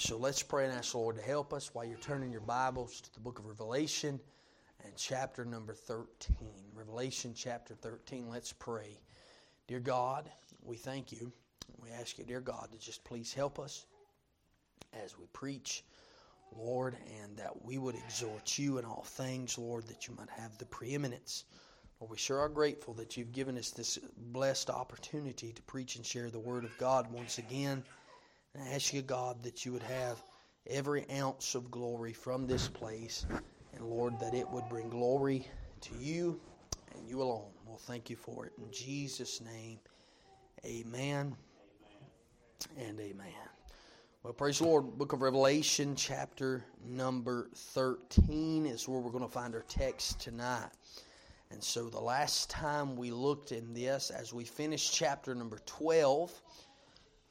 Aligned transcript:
so 0.00 0.16
let's 0.16 0.42
pray 0.42 0.64
and 0.64 0.72
ask 0.72 0.92
the 0.92 0.98
Lord 0.98 1.16
to 1.16 1.22
help 1.22 1.52
us 1.52 1.74
while 1.74 1.84
you're 1.84 1.98
turning 1.98 2.32
your 2.32 2.40
Bibles 2.40 3.02
to 3.02 3.12
the 3.12 3.20
book 3.20 3.38
of 3.38 3.44
Revelation 3.44 4.18
and 4.82 4.96
chapter 4.96 5.44
number 5.44 5.74
13. 5.74 6.26
Revelation 6.74 7.34
chapter 7.36 7.74
13. 7.74 8.30
Let's 8.30 8.50
pray. 8.50 8.98
Dear 9.68 9.80
God, 9.80 10.30
we 10.62 10.78
thank 10.78 11.12
you. 11.12 11.30
We 11.82 11.90
ask 11.90 12.16
you, 12.16 12.24
dear 12.24 12.40
God, 12.40 12.68
to 12.72 12.78
just 12.78 13.04
please 13.04 13.34
help 13.34 13.58
us 13.58 13.84
as 15.04 15.18
we 15.18 15.26
preach, 15.34 15.84
Lord, 16.56 16.96
and 17.22 17.36
that 17.36 17.62
we 17.62 17.76
would 17.76 17.94
exhort 17.94 18.58
you 18.58 18.78
in 18.78 18.86
all 18.86 19.04
things, 19.06 19.58
Lord, 19.58 19.86
that 19.88 20.08
you 20.08 20.14
might 20.16 20.30
have 20.30 20.56
the 20.56 20.64
preeminence. 20.64 21.44
Lord, 22.00 22.12
we 22.12 22.16
sure 22.16 22.38
are 22.38 22.48
grateful 22.48 22.94
that 22.94 23.18
you've 23.18 23.32
given 23.32 23.58
us 23.58 23.68
this 23.68 23.98
blessed 24.16 24.70
opportunity 24.70 25.52
to 25.52 25.62
preach 25.62 25.96
and 25.96 26.06
share 26.06 26.30
the 26.30 26.38
Word 26.38 26.64
of 26.64 26.76
God 26.78 27.12
once 27.12 27.36
again. 27.36 27.84
And 28.54 28.64
I 28.64 28.74
ask 28.74 28.92
you, 28.92 29.02
God, 29.02 29.42
that 29.42 29.64
you 29.64 29.72
would 29.72 29.82
have 29.82 30.22
every 30.66 31.08
ounce 31.10 31.54
of 31.54 31.70
glory 31.70 32.12
from 32.12 32.46
this 32.46 32.68
place, 32.68 33.26
and 33.74 33.84
Lord, 33.84 34.18
that 34.20 34.34
it 34.34 34.48
would 34.50 34.68
bring 34.68 34.90
glory 34.90 35.46
to 35.82 35.94
you 35.98 36.40
and 36.94 37.08
you 37.08 37.22
alone. 37.22 37.50
Well, 37.66 37.78
thank 37.78 38.10
you 38.10 38.16
for 38.16 38.46
it. 38.46 38.52
In 38.58 38.70
Jesus' 38.72 39.40
name, 39.40 39.78
amen 40.64 41.36
and 42.76 43.00
amen. 43.00 43.32
Well, 44.22 44.34
praise 44.34 44.58
the 44.58 44.64
Lord. 44.64 44.98
Book 44.98 45.14
of 45.14 45.22
Revelation, 45.22 45.94
chapter 45.96 46.62
number 46.84 47.48
13 47.54 48.66
is 48.66 48.86
where 48.86 49.00
we're 49.00 49.12
going 49.12 49.24
to 49.24 49.30
find 49.30 49.54
our 49.54 49.64
text 49.68 50.20
tonight. 50.20 50.68
And 51.50 51.62
so 51.62 51.88
the 51.88 52.00
last 52.00 52.50
time 52.50 52.96
we 52.96 53.10
looked 53.10 53.50
in 53.52 53.72
this, 53.72 54.10
as 54.10 54.34
we 54.34 54.44
finished 54.44 54.94
chapter 54.94 55.34
number 55.34 55.58
12, 55.64 56.42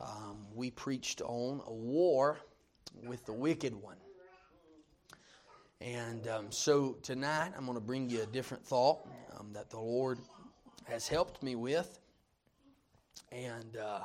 um, 0.01 0.37
we 0.53 0.71
preached 0.71 1.21
on 1.21 1.61
a 1.67 1.73
war 1.73 2.39
with 3.05 3.25
the 3.25 3.33
wicked 3.33 3.75
one. 3.75 3.97
And 5.81 6.27
um, 6.27 6.51
so 6.51 6.97
tonight 7.01 7.51
I'm 7.57 7.65
going 7.65 7.77
to 7.77 7.83
bring 7.83 8.09
you 8.09 8.21
a 8.21 8.25
different 8.25 8.65
thought 8.65 9.07
um, 9.37 9.51
that 9.53 9.69
the 9.69 9.79
Lord 9.79 10.19
has 10.85 11.07
helped 11.07 11.41
me 11.41 11.55
with. 11.55 11.99
And 13.31 13.77
uh, 13.77 14.01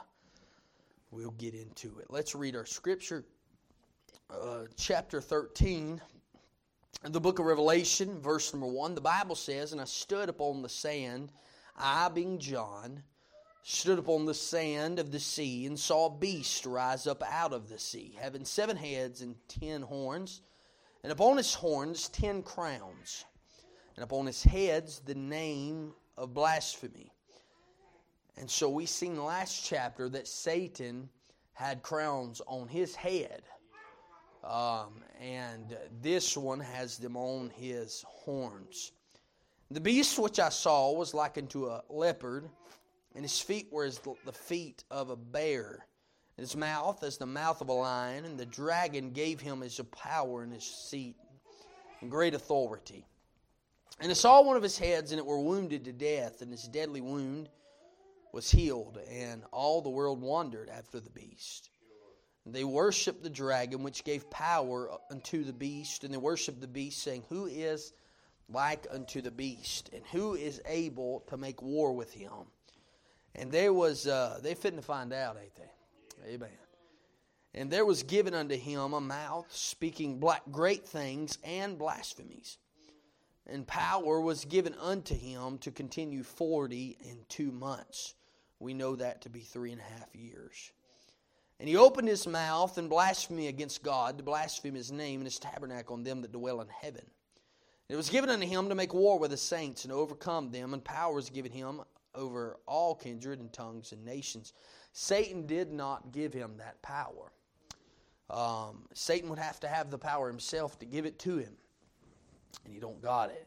we'll 1.11 1.33
get 1.33 1.55
into 1.55 1.99
it. 1.99 2.07
Let's 2.11 2.35
read 2.35 2.55
our 2.55 2.67
scripture, 2.67 3.25
uh, 4.31 4.65
chapter 4.77 5.21
13, 5.21 6.01
the 7.11 7.21
book 7.21 7.39
of 7.39 7.47
Revelation, 7.47 8.21
verse 8.21 8.53
number 8.53 8.67
1. 8.67 8.95
The 8.95 9.01
Bible 9.01 9.35
says, 9.35 9.73
And 9.73 9.81
I 9.81 9.85
stood 9.85 10.29
upon 10.29 10.63
the 10.63 10.69
sand, 10.69 11.33
I 11.77 12.09
being 12.09 12.39
John, 12.39 13.03
stood 13.67 13.99
upon 13.99 14.27
the 14.27 14.35
sand 14.35 14.99
of 14.99 15.11
the 15.11 15.19
sea, 15.19 15.65
and 15.65 15.81
saw 15.81 16.07
a 16.07 16.11
beast 16.11 16.67
rise 16.67 17.07
up 17.07 17.23
out 17.29 17.55
of 17.55 17.71
the 17.71 17.79
sea, 17.79 18.15
having 18.21 18.45
seven 18.45 18.77
heads 18.77 19.23
and 19.23 19.35
ten 19.49 19.81
horns, 19.81 20.43
and 21.03 21.11
upon 21.11 21.39
his 21.39 21.55
horns 21.55 22.11
ten 22.11 22.43
crowns, 22.43 23.25
and 23.97 24.05
upon 24.05 24.27
his 24.27 24.43
heads 24.43 25.01
the 25.07 25.15
name 25.15 25.95
of 26.19 26.35
blasphemy. 26.35 27.11
And 28.37 28.51
so 28.51 28.69
we 28.69 28.85
seen 28.85 29.25
last 29.25 29.65
chapter 29.65 30.11
that 30.11 30.29
Satan 30.29 31.09
had 31.55 31.83
crowns 31.83 32.43
on 32.47 32.69
his 32.69 32.95
head. 32.95 33.45
Um, 34.43 35.03
and 35.19 35.75
this 36.03 36.37
one 36.37 36.61
has 36.61 36.99
them 36.99 37.17
on 37.17 37.51
his 37.57 38.05
horns. 38.07 38.93
The 39.71 39.81
beast 39.81 40.19
which 40.19 40.39
I 40.39 40.51
saw 40.51 40.93
was 40.93 41.15
like 41.15 41.39
unto 41.39 41.67
a 41.67 41.83
leopard, 41.89 42.51
and 43.15 43.25
his 43.25 43.41
feet 43.41 43.69
were 43.71 43.85
as 43.85 44.01
the 44.25 44.33
feet 44.33 44.85
of 44.91 45.11
a 45.11 45.17
bear, 45.17 45.87
and 46.37 46.45
his 46.45 46.57
mouth 46.57 47.03
as 47.05 47.17
the 47.17 47.27
mouth 47.27 47.61
of 47.61 47.69
a 47.69 47.73
lion, 47.73 48.25
and 48.25 48.39
the 48.39 48.47
dragon 48.47 49.11
gave 49.11 49.41
him 49.41 49.61
his 49.61 49.81
power 49.93 50.43
and 50.43 50.53
his 50.53 50.65
seat 50.65 51.17
and 52.01 52.11
great 52.11 52.35
authority. 52.35 53.07
And 54.01 54.11
I 54.11 54.15
saw 54.15 54.43
one 54.43 54.57
of 54.57 54.63
his 54.63 54.79
heads, 54.79 55.13
and 55.13 55.19
it 55.21 55.27
were 55.27 55.41
wounded 55.41 55.85
to 55.85 55.93
death, 55.93 56.43
and 56.43 56.51
his 56.51 56.65
deadly 56.65 57.01
wound 57.01 57.49
was 58.33 58.51
healed, 58.51 58.99
and 59.09 59.45
all 59.53 59.81
the 59.81 59.91
world 59.91 60.21
wondered 60.21 60.69
after 60.69 60.99
the 60.99 61.11
beast. 61.11 61.71
And 62.45 62.53
they 62.53 62.65
worshiped 62.65 63.23
the 63.23 63.31
dragon, 63.31 63.85
which 63.85 64.03
gave 64.03 64.29
power 64.29 64.91
unto 65.11 65.45
the 65.45 65.53
beast, 65.53 66.03
and 66.03 66.13
they 66.13 66.19
worshiped 66.19 66.61
the 66.61 66.67
beast, 66.67 67.03
saying, 67.03 67.25
Who 67.29 67.47
is 67.47 67.93
like 68.49 68.87
unto 68.91 69.23
the 69.23 69.31
beast, 69.31 69.91
and 69.93 70.05
who 70.07 70.35
is 70.35 70.61
able 70.67 71.21
to 71.29 71.37
make 71.37 71.63
war 71.63 71.93
with 71.93 72.13
him? 72.13 72.51
And 73.35 73.51
there 73.51 73.73
was, 73.73 74.07
uh, 74.07 74.39
they 74.43 74.55
fitting 74.55 74.79
to 74.79 74.85
find 74.85 75.13
out, 75.13 75.37
ain't 75.41 75.55
they? 75.57 76.35
Amen. 76.35 76.49
And 77.55 77.71
there 77.71 77.85
was 77.85 78.03
given 78.03 78.35
unto 78.35 78.57
him 78.57 78.93
a 78.93 79.01
mouth 79.01 79.47
speaking 79.51 80.19
black, 80.19 80.43
great 80.51 80.87
things 80.87 81.39
and 81.45 81.79
blasphemies. 81.79 82.59
And 83.47 83.67
power 83.67 84.21
was 84.21 84.45
given 84.45 84.75
unto 84.81 85.15
him 85.15 85.59
to 85.59 85.71
continue 85.71 86.23
forty 86.23 86.97
and 87.09 87.29
two 87.29 87.53
months. 87.53 88.15
We 88.59 88.73
know 88.73 88.97
that 88.97 89.23
to 89.23 89.29
be 89.29 89.41
three 89.41 89.73
and 89.73 89.81
a 89.81 89.99
half 89.99 90.15
years. 90.15 90.73
And 91.61 91.69
he 91.69 91.77
opened 91.77 92.09
his 92.09 92.27
mouth 92.27 92.79
and 92.79 92.89
blasphemed 92.89 93.47
against 93.47 93.83
God, 93.83 94.19
to 94.19 94.25
blaspheme 94.25 94.75
his 94.75 94.91
name 94.91 95.21
and 95.21 95.27
his 95.27 95.39
tabernacle 95.39 95.95
on 95.95 96.03
them 96.03 96.23
that 96.23 96.33
dwell 96.33 96.61
in 96.61 96.69
heaven. 96.69 97.05
It 97.89 97.97
was 97.97 98.11
given 98.11 98.31
unto 98.31 98.47
him 98.47 98.71
to 98.71 98.75
make 98.75 98.95
war 98.95 99.19
with 99.19 99.31
the 99.31 99.37
saints 99.37 99.85
and 99.85 99.93
overcome 99.93 100.51
them, 100.51 100.73
and 100.73 100.83
power 100.83 101.15
was 101.15 101.31
given 101.31 101.53
him 101.53 101.83
over 102.15 102.59
all 102.67 102.95
kindred 102.95 103.41
and 103.41 103.53
tongues 103.53 103.93
and 103.93 104.05
nations. 104.05 104.53
Satan 104.93 105.47
did 105.47 105.73
not 105.73 106.13
give 106.13 106.33
him 106.33 106.57
that 106.59 106.81
power. 106.83 107.33
Um, 108.31 108.87
Satan 108.95 109.29
would 109.31 109.39
have 109.39 109.61
to 109.61 109.69
have 109.69 109.91
the 109.91 109.99
power 109.99 110.29
himself 110.29 110.79
to 110.79 110.87
give 110.87 111.05
it 111.05 111.19
to 111.21 111.37
him, 111.37 111.53
and 112.65 112.73
he 112.73 112.81
don't 112.81 113.03
got 113.03 113.31
it. 113.31 113.47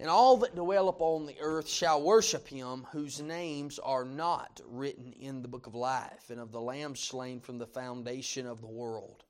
And 0.00 0.08
all 0.08 0.36
that 0.38 0.54
dwell 0.54 0.88
upon 0.88 1.26
the 1.26 1.36
earth 1.40 1.68
shall 1.68 2.00
worship 2.00 2.46
him, 2.46 2.86
whose 2.92 3.20
names 3.20 3.80
are 3.80 4.04
not 4.04 4.60
written 4.66 5.12
in 5.14 5.42
the 5.42 5.48
book 5.48 5.66
of 5.66 5.74
life, 5.74 6.30
and 6.30 6.40
of 6.40 6.52
the 6.52 6.60
Lamb 6.60 6.94
slain 6.94 7.40
from 7.40 7.58
the 7.58 7.66
foundation 7.66 8.46
of 8.46 8.60
the 8.60 8.68
world. 8.68 9.24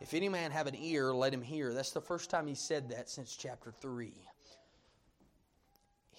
If 0.00 0.14
any 0.14 0.30
man 0.30 0.50
have 0.50 0.66
an 0.66 0.76
ear, 0.76 1.12
let 1.12 1.34
him 1.34 1.42
hear. 1.42 1.74
That's 1.74 1.92
the 1.92 2.00
first 2.00 2.30
time 2.30 2.46
he 2.46 2.54
said 2.54 2.88
that 2.88 3.10
since 3.10 3.36
chapter 3.36 3.70
3. 3.70 4.14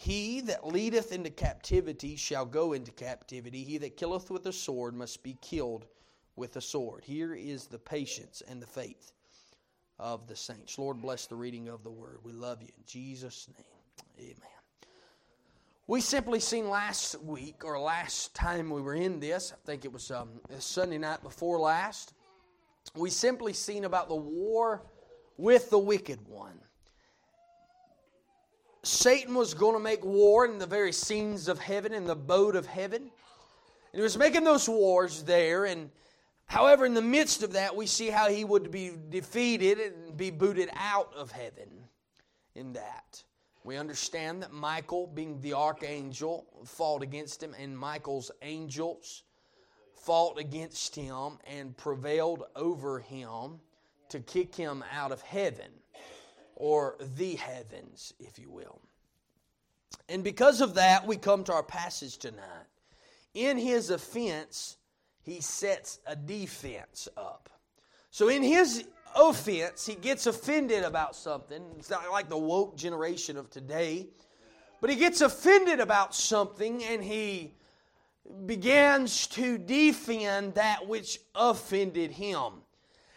He 0.01 0.41
that 0.41 0.65
leadeth 0.65 1.11
into 1.11 1.29
captivity 1.29 2.15
shall 2.15 2.43
go 2.43 2.73
into 2.73 2.89
captivity. 2.89 3.63
He 3.63 3.77
that 3.77 3.97
killeth 3.97 4.31
with 4.31 4.47
a 4.47 4.51
sword 4.51 4.95
must 4.95 5.21
be 5.21 5.37
killed 5.41 5.85
with 6.35 6.55
a 6.55 6.61
sword. 6.61 7.03
Here 7.03 7.35
is 7.35 7.67
the 7.67 7.77
patience 7.77 8.41
and 8.49 8.59
the 8.59 8.65
faith 8.65 9.11
of 9.99 10.25
the 10.25 10.35
saints. 10.35 10.79
Lord, 10.79 11.03
bless 11.03 11.27
the 11.27 11.35
reading 11.35 11.67
of 11.67 11.83
the 11.83 11.91
word. 11.91 12.17
We 12.23 12.31
love 12.31 12.63
you 12.63 12.69
in 12.75 12.83
Jesus' 12.87 13.47
name. 13.55 14.31
Amen. 14.31 14.89
We 15.85 16.01
simply 16.01 16.39
seen 16.39 16.67
last 16.67 17.21
week, 17.21 17.63
or 17.63 17.79
last 17.79 18.33
time 18.33 18.71
we 18.71 18.81
were 18.81 18.95
in 18.95 19.19
this, 19.19 19.53
I 19.53 19.57
think 19.67 19.85
it 19.85 19.93
was 19.93 20.09
um, 20.09 20.29
Sunday 20.57 20.97
night 20.97 21.21
before 21.21 21.59
last, 21.59 22.15
we 22.95 23.11
simply 23.11 23.53
seen 23.53 23.85
about 23.85 24.09
the 24.09 24.15
war 24.15 24.81
with 25.37 25.69
the 25.69 25.77
wicked 25.77 26.27
one. 26.27 26.59
Satan 28.83 29.35
was 29.35 29.53
going 29.53 29.73
to 29.73 29.79
make 29.79 30.03
war 30.03 30.45
in 30.45 30.57
the 30.57 30.65
very 30.65 30.91
scenes 30.91 31.47
of 31.47 31.59
heaven, 31.59 31.93
in 31.93 32.05
the 32.05 32.15
boat 32.15 32.55
of 32.55 32.65
heaven. 32.65 33.01
And 33.01 33.99
he 33.99 34.01
was 34.01 34.17
making 34.17 34.43
those 34.43 34.67
wars 34.67 35.23
there, 35.23 35.65
and 35.65 35.91
however, 36.45 36.85
in 36.85 36.93
the 36.93 37.01
midst 37.01 37.43
of 37.43 37.53
that, 37.53 37.75
we 37.75 37.85
see 37.85 38.09
how 38.09 38.29
he 38.29 38.43
would 38.43 38.71
be 38.71 38.93
defeated 39.09 39.79
and 39.79 40.17
be 40.17 40.31
booted 40.31 40.69
out 40.75 41.13
of 41.15 41.31
heaven 41.31 41.69
in 42.55 42.73
that. 42.73 43.23
We 43.63 43.77
understand 43.77 44.41
that 44.41 44.51
Michael, 44.51 45.05
being 45.05 45.39
the 45.41 45.53
archangel, 45.53 46.47
fought 46.65 47.03
against 47.03 47.43
him, 47.43 47.53
and 47.59 47.77
Michael's 47.77 48.31
angels 48.41 49.23
fought 49.93 50.39
against 50.39 50.95
him 50.95 51.37
and 51.45 51.77
prevailed 51.77 52.45
over 52.55 52.99
him 52.99 53.59
to 54.09 54.19
kick 54.21 54.55
him 54.55 54.83
out 54.91 55.11
of 55.11 55.21
heaven, 55.21 55.69
or 56.61 56.95
the 57.17 57.33
heavens, 57.33 58.13
if 58.19 58.37
you 58.37 58.51
will. 58.51 58.79
And 60.07 60.23
because 60.23 60.61
of 60.61 60.75
that, 60.75 61.07
we 61.07 61.17
come 61.17 61.43
to 61.45 61.53
our 61.53 61.63
passage 61.63 62.19
tonight. 62.19 62.67
In 63.33 63.57
his 63.57 63.89
offense, 63.89 64.77
he 65.23 65.41
sets 65.41 65.97
a 66.05 66.15
defense 66.15 67.07
up. 67.17 67.49
So, 68.11 68.29
in 68.29 68.43
his 68.43 68.85
offense, 69.15 69.87
he 69.87 69.95
gets 69.95 70.27
offended 70.27 70.83
about 70.83 71.15
something. 71.15 71.63
It's 71.79 71.89
not 71.89 72.03
like 72.11 72.29
the 72.29 72.37
woke 72.37 72.77
generation 72.77 73.37
of 73.37 73.49
today, 73.49 74.09
but 74.81 74.91
he 74.91 74.97
gets 74.97 75.21
offended 75.21 75.79
about 75.79 76.13
something 76.13 76.83
and 76.83 77.03
he 77.03 77.55
begins 78.45 79.25
to 79.27 79.57
defend 79.57 80.53
that 80.53 80.87
which 80.87 81.21
offended 81.33 82.11
him. 82.11 82.53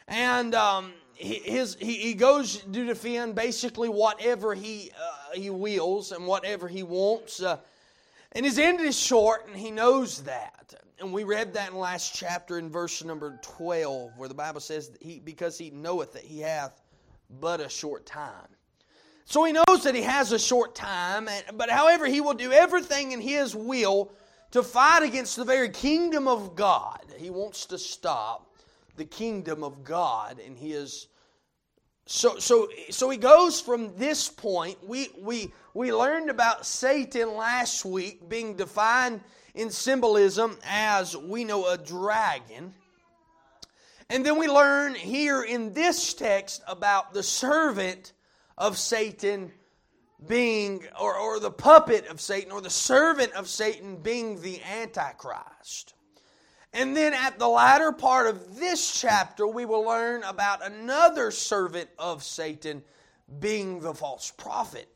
And 0.09 0.55
um, 0.55 0.95
his, 1.15 1.77
he, 1.81 1.95
he 1.95 2.15
goes 2.15 2.59
to 2.59 2.87
defend 2.87 3.35
basically 3.35 3.89
whatever 3.89 4.55
he, 4.55 4.91
uh, 4.99 5.35
he 5.35 5.51
wills 5.51 6.13
and 6.13 6.27
whatever 6.27 6.69
he 6.69 6.83
wants. 6.83 7.43
Uh, 7.43 7.59
And 8.33 8.45
his 8.45 8.59
end 8.59 8.81
is 8.81 8.99
short, 8.99 9.47
and 9.47 9.57
he 9.57 9.71
knows 9.71 10.23
that. 10.25 10.75
And 10.99 11.13
we 11.13 11.25
read 11.25 11.55
that 11.55 11.71
in 11.71 11.79
last 11.79 12.15
chapter 12.15 12.59
in 12.59 12.69
verse 12.69 13.05
number 13.05 13.39
12, 13.43 14.13
where 14.17 14.29
the 14.29 14.35
Bible 14.35 14.61
says, 14.61 14.91
he, 15.01 15.21
Because 15.21 15.57
he 15.57 15.71
knoweth 15.71 16.13
that 16.15 16.25
he 16.25 16.41
hath 16.41 16.81
but 17.41 17.61
a 17.61 17.69
short 17.69 18.07
time. 18.07 18.49
So 19.25 19.45
he 19.45 19.53
knows 19.53 19.85
that 19.85 19.95
he 19.95 20.03
has 20.03 20.33
a 20.33 20.39
short 20.39 20.75
time, 20.75 21.29
but 21.55 21.71
however, 21.71 22.07
he 22.07 22.21
will 22.21 22.35
do 22.35 22.53
everything 22.53 23.13
in 23.13 23.21
his 23.21 23.55
will 23.55 24.13
to 24.51 24.63
fight 24.63 25.03
against 25.03 25.37
the 25.37 25.45
very 25.45 25.71
kingdom 25.71 26.29
of 26.29 26.55
God. 26.55 27.01
He 27.17 27.31
wants 27.31 27.67
to 27.67 27.79
stop 27.79 28.54
the 28.97 29.05
kingdom 29.05 29.65
of 29.65 29.85
God 29.85 30.41
and 30.45 30.57
he 30.57 30.73
is 30.73 31.09
so 32.07 32.39
so 32.39 32.69
so 32.91 33.09
he 33.09 33.17
goes 33.17 33.61
from 33.61 33.97
this 33.97 34.29
point. 34.29 34.77
We 34.87 35.09
we 35.19 35.53
we 35.73 35.93
learned 35.93 36.29
about 36.29 36.67
satan 36.67 37.35
last 37.35 37.85
week 37.85 38.29
being 38.29 38.57
defined 38.57 39.23
in 39.55 39.71
symbolism 39.71 40.59
as 40.65 41.17
we 41.17 41.45
know 41.45 41.67
a 41.69 41.79
dragon. 41.79 42.75
And 44.11 44.25
then 44.25 44.39
we 44.39 44.49
learn 44.49 44.95
here 44.95 45.43
in 45.43 45.73
this 45.73 46.13
text 46.13 46.63
about 46.69 47.15
the 47.15 47.23
servant 47.23 48.13
of 48.59 48.77
satan 48.77 49.51
being 50.27 50.85
or, 51.01 51.17
or 51.17 51.41
the 51.41 51.51
puppet 51.51 52.07
of 52.09 52.21
satan 52.21 52.53
or 52.53 52.61
the 52.61 52.71
servant 52.71 53.33
of 53.33 53.49
satan 53.49 53.97
being 53.97 54.41
the 54.43 54.63
antichrist 54.63 55.94
and 56.75 56.97
then 56.97 57.15
at 57.15 57.39
the 57.39 57.47
latter 57.47 57.93
part 57.93 58.27
of 58.27 58.59
this 58.59 59.01
chapter, 59.01 59.47
we 59.47 59.65
will 59.65 59.83
learn 59.83 60.25
about 60.25 60.65
another 60.67 61.31
servant 61.31 61.89
of 62.01 62.25
Satan 62.25 62.83
being 63.39 63.79
the 63.79 63.95
false 63.95 64.33
prophet. 64.33 64.89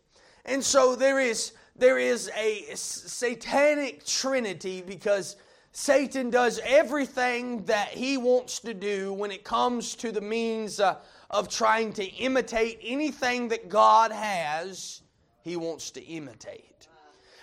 And 0.44 0.62
so 0.62 0.96
there 0.96 1.20
is, 1.20 1.52
there 1.76 1.98
is 1.98 2.32
a 2.36 2.64
satanic 2.74 4.04
trinity 4.04 4.82
because 4.82 5.36
Satan 5.70 6.30
does 6.30 6.58
everything 6.64 7.64
that 7.66 7.90
he 7.90 8.16
wants 8.16 8.58
to 8.60 8.74
do 8.74 9.12
when 9.12 9.30
it 9.30 9.44
comes 9.44 9.94
to 9.96 10.10
the 10.10 10.20
means 10.20 10.80
uh, 10.80 10.96
of 11.30 11.48
trying 11.48 11.92
to 11.92 12.04
imitate 12.04 12.80
anything 12.82 13.46
that 13.48 13.68
God 13.68 14.10
has, 14.10 15.02
he 15.42 15.54
wants 15.54 15.92
to 15.92 16.02
imitate. 16.02 16.87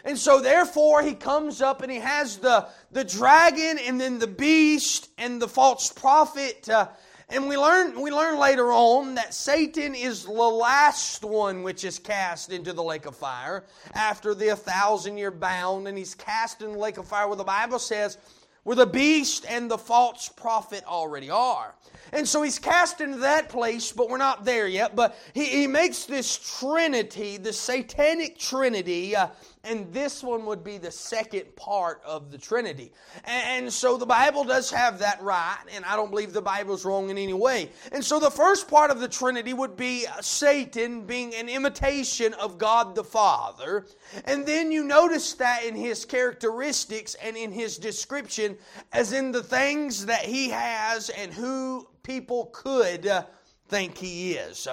And 0.05 0.17
so, 0.17 0.39
therefore, 0.39 1.01
he 1.01 1.15
comes 1.15 1.61
up 1.63 1.81
and 1.81 1.91
he 1.91 1.97
has 1.97 2.37
the, 2.37 2.67
the 2.91 3.03
dragon 3.03 3.79
and 3.79 3.99
then 3.99 4.19
the 4.19 4.27
beast 4.27 5.09
and 5.17 5.41
the 5.41 5.47
false 5.47 5.91
prophet. 5.91 6.69
Uh, 6.69 6.89
and 7.29 7.49
we 7.49 7.57
learn, 7.57 7.99
we 7.99 8.11
learn 8.11 8.37
later 8.37 8.71
on 8.71 9.15
that 9.15 9.33
Satan 9.33 9.95
is 9.95 10.25
the 10.25 10.31
last 10.31 11.23
one 11.23 11.63
which 11.63 11.83
is 11.83 11.97
cast 11.97 12.51
into 12.51 12.71
the 12.71 12.83
lake 12.83 13.07
of 13.07 13.15
fire 13.15 13.63
after 13.95 14.35
the 14.35 14.55
thousand 14.55 15.17
year 15.17 15.31
bound. 15.31 15.87
And 15.87 15.97
he's 15.97 16.13
cast 16.13 16.61
in 16.61 16.73
the 16.73 16.77
lake 16.77 16.99
of 16.99 17.07
fire 17.07 17.27
where 17.27 17.35
the 17.35 17.43
Bible 17.43 17.79
says, 17.79 18.19
where 18.65 18.75
the 18.75 18.85
beast 18.85 19.45
and 19.47 19.69
the 19.69 19.77
false 19.77 20.27
prophet 20.27 20.83
already 20.85 21.29
are. 21.29 21.75
And 22.11 22.27
so 22.27 22.41
he's 22.41 22.57
cast 22.57 22.99
into 22.99 23.19
that 23.19 23.47
place, 23.47 23.91
but 23.91 24.09
we're 24.09 24.17
not 24.17 24.43
there 24.43 24.67
yet. 24.67 24.95
But 24.95 25.15
he, 25.33 25.45
he 25.45 25.67
makes 25.67 26.05
this 26.05 26.59
trinity, 26.59 27.37
the 27.37 27.53
satanic 27.53 28.39
trinity, 28.39 29.15
uh, 29.15 29.27
and 29.65 29.91
this 29.91 30.23
one 30.23 30.45
would 30.45 30.63
be 30.63 30.77
the 30.77 30.91
second 30.91 31.55
part 31.55 32.01
of 32.05 32.31
the 32.31 32.37
Trinity. 32.37 32.91
And 33.25 33.71
so 33.71 33.97
the 33.97 34.05
Bible 34.05 34.43
does 34.43 34.71
have 34.71 34.99
that 34.99 35.21
right, 35.21 35.57
and 35.73 35.83
I 35.85 35.95
don't 35.95 36.09
believe 36.09 36.33
the 36.33 36.41
Bible's 36.41 36.85
wrong 36.85 37.09
in 37.09 37.17
any 37.17 37.33
way. 37.33 37.71
And 37.91 38.03
so 38.03 38.19
the 38.19 38.31
first 38.31 38.67
part 38.67 38.91
of 38.91 38.99
the 38.99 39.07
Trinity 39.07 39.53
would 39.53 39.75
be 39.75 40.05
uh, 40.05 40.21
Satan 40.21 41.05
being 41.05 41.33
an 41.35 41.49
imitation 41.49 42.33
of 42.35 42.57
God 42.57 42.95
the 42.95 43.03
Father. 43.03 43.85
And 44.25 44.45
then 44.45 44.71
you 44.71 44.83
notice 44.83 45.33
that 45.33 45.63
in 45.63 45.75
his 45.75 46.05
characteristics 46.05 47.15
and 47.15 47.35
in 47.35 47.51
his 47.51 47.77
description, 47.77 48.57
as 48.93 49.11
in 49.11 49.31
the 49.31 49.43
things 49.43 50.05
that 50.05 50.25
he 50.25 50.49
has 50.49 51.09
and 51.09 51.33
who 51.33 51.87
people 52.03 52.51
could 52.53 53.07
uh, 53.07 53.25
think 53.67 53.97
he 53.97 54.33
is. 54.33 54.67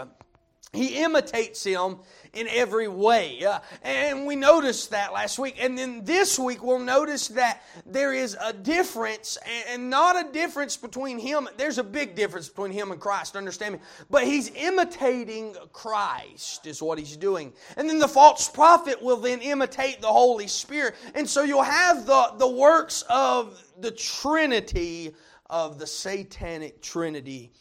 He 0.72 1.02
imitates 1.02 1.62
him 1.62 1.98
in 2.32 2.48
every 2.48 2.88
way. 2.88 3.44
Uh, 3.44 3.58
and 3.82 4.24
we 4.24 4.36
noticed 4.36 4.88
that 4.92 5.12
last 5.12 5.38
week. 5.38 5.56
And 5.60 5.76
then 5.76 6.02
this 6.02 6.38
week 6.38 6.64
we'll 6.64 6.78
notice 6.78 7.28
that 7.28 7.60
there 7.84 8.14
is 8.14 8.38
a 8.40 8.54
difference, 8.54 9.36
and 9.68 9.90
not 9.90 10.16
a 10.16 10.32
difference 10.32 10.78
between 10.78 11.18
him. 11.18 11.46
There's 11.58 11.76
a 11.76 11.84
big 11.84 12.14
difference 12.14 12.48
between 12.48 12.72
him 12.72 12.90
and 12.90 12.98
Christ, 12.98 13.36
understand 13.36 13.74
me? 13.74 13.80
But 14.08 14.24
he's 14.24 14.50
imitating 14.54 15.56
Christ, 15.74 16.66
is 16.66 16.80
what 16.80 16.98
he's 16.98 17.18
doing. 17.18 17.52
And 17.76 17.86
then 17.86 17.98
the 17.98 18.08
false 18.08 18.48
prophet 18.48 19.02
will 19.02 19.18
then 19.18 19.42
imitate 19.42 20.00
the 20.00 20.06
Holy 20.06 20.46
Spirit. 20.46 20.94
And 21.14 21.28
so 21.28 21.42
you'll 21.42 21.62
have 21.62 22.06
the, 22.06 22.32
the 22.38 22.48
works 22.48 23.04
of 23.10 23.62
the 23.78 23.90
Trinity, 23.90 25.14
of 25.50 25.78
the 25.78 25.86
satanic 25.86 26.80
Trinity 26.80 27.52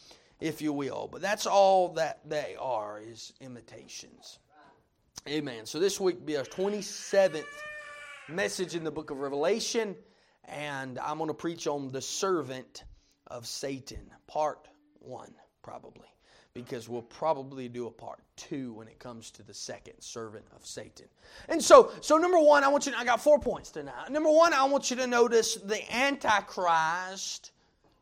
if 0.41 0.61
you 0.61 0.73
will. 0.73 1.07
But 1.11 1.21
that's 1.21 1.45
all 1.45 1.93
that 1.93 2.19
they 2.27 2.55
are 2.59 2.99
is 2.99 3.31
imitations. 3.39 4.39
Amen. 5.29 5.65
So 5.65 5.79
this 5.79 5.99
week 5.99 6.25
be 6.25 6.35
our 6.35 6.43
27th 6.43 7.45
message 8.27 8.75
in 8.75 8.83
the 8.83 8.91
book 8.91 9.11
of 9.11 9.19
Revelation, 9.19 9.95
and 10.45 10.97
I'm 10.97 11.17
going 11.19 11.27
to 11.27 11.35
preach 11.35 11.67
on 11.67 11.91
the 11.91 12.01
servant 12.01 12.83
of 13.27 13.45
Satan, 13.45 14.09
part 14.25 14.67
one, 14.99 15.31
probably, 15.61 16.07
because 16.55 16.89
we'll 16.89 17.03
probably 17.03 17.69
do 17.69 17.85
a 17.85 17.91
part 17.91 18.23
two 18.35 18.73
when 18.73 18.87
it 18.87 18.97
comes 18.97 19.29
to 19.31 19.43
the 19.43 19.53
second 19.53 19.93
servant 19.99 20.45
of 20.55 20.65
Satan. 20.65 21.05
And 21.49 21.63
so, 21.63 21.91
so 22.01 22.17
number 22.17 22.39
one, 22.39 22.63
I 22.63 22.69
want 22.69 22.87
you. 22.87 22.93
To, 22.93 22.97
I 22.97 23.05
got 23.05 23.21
four 23.21 23.37
points 23.37 23.69
tonight. 23.69 24.09
Number 24.09 24.31
one, 24.31 24.53
I 24.53 24.63
want 24.63 24.89
you 24.89 24.97
to 24.97 25.07
notice 25.07 25.55
the 25.55 25.79
Antichrist 25.93 27.51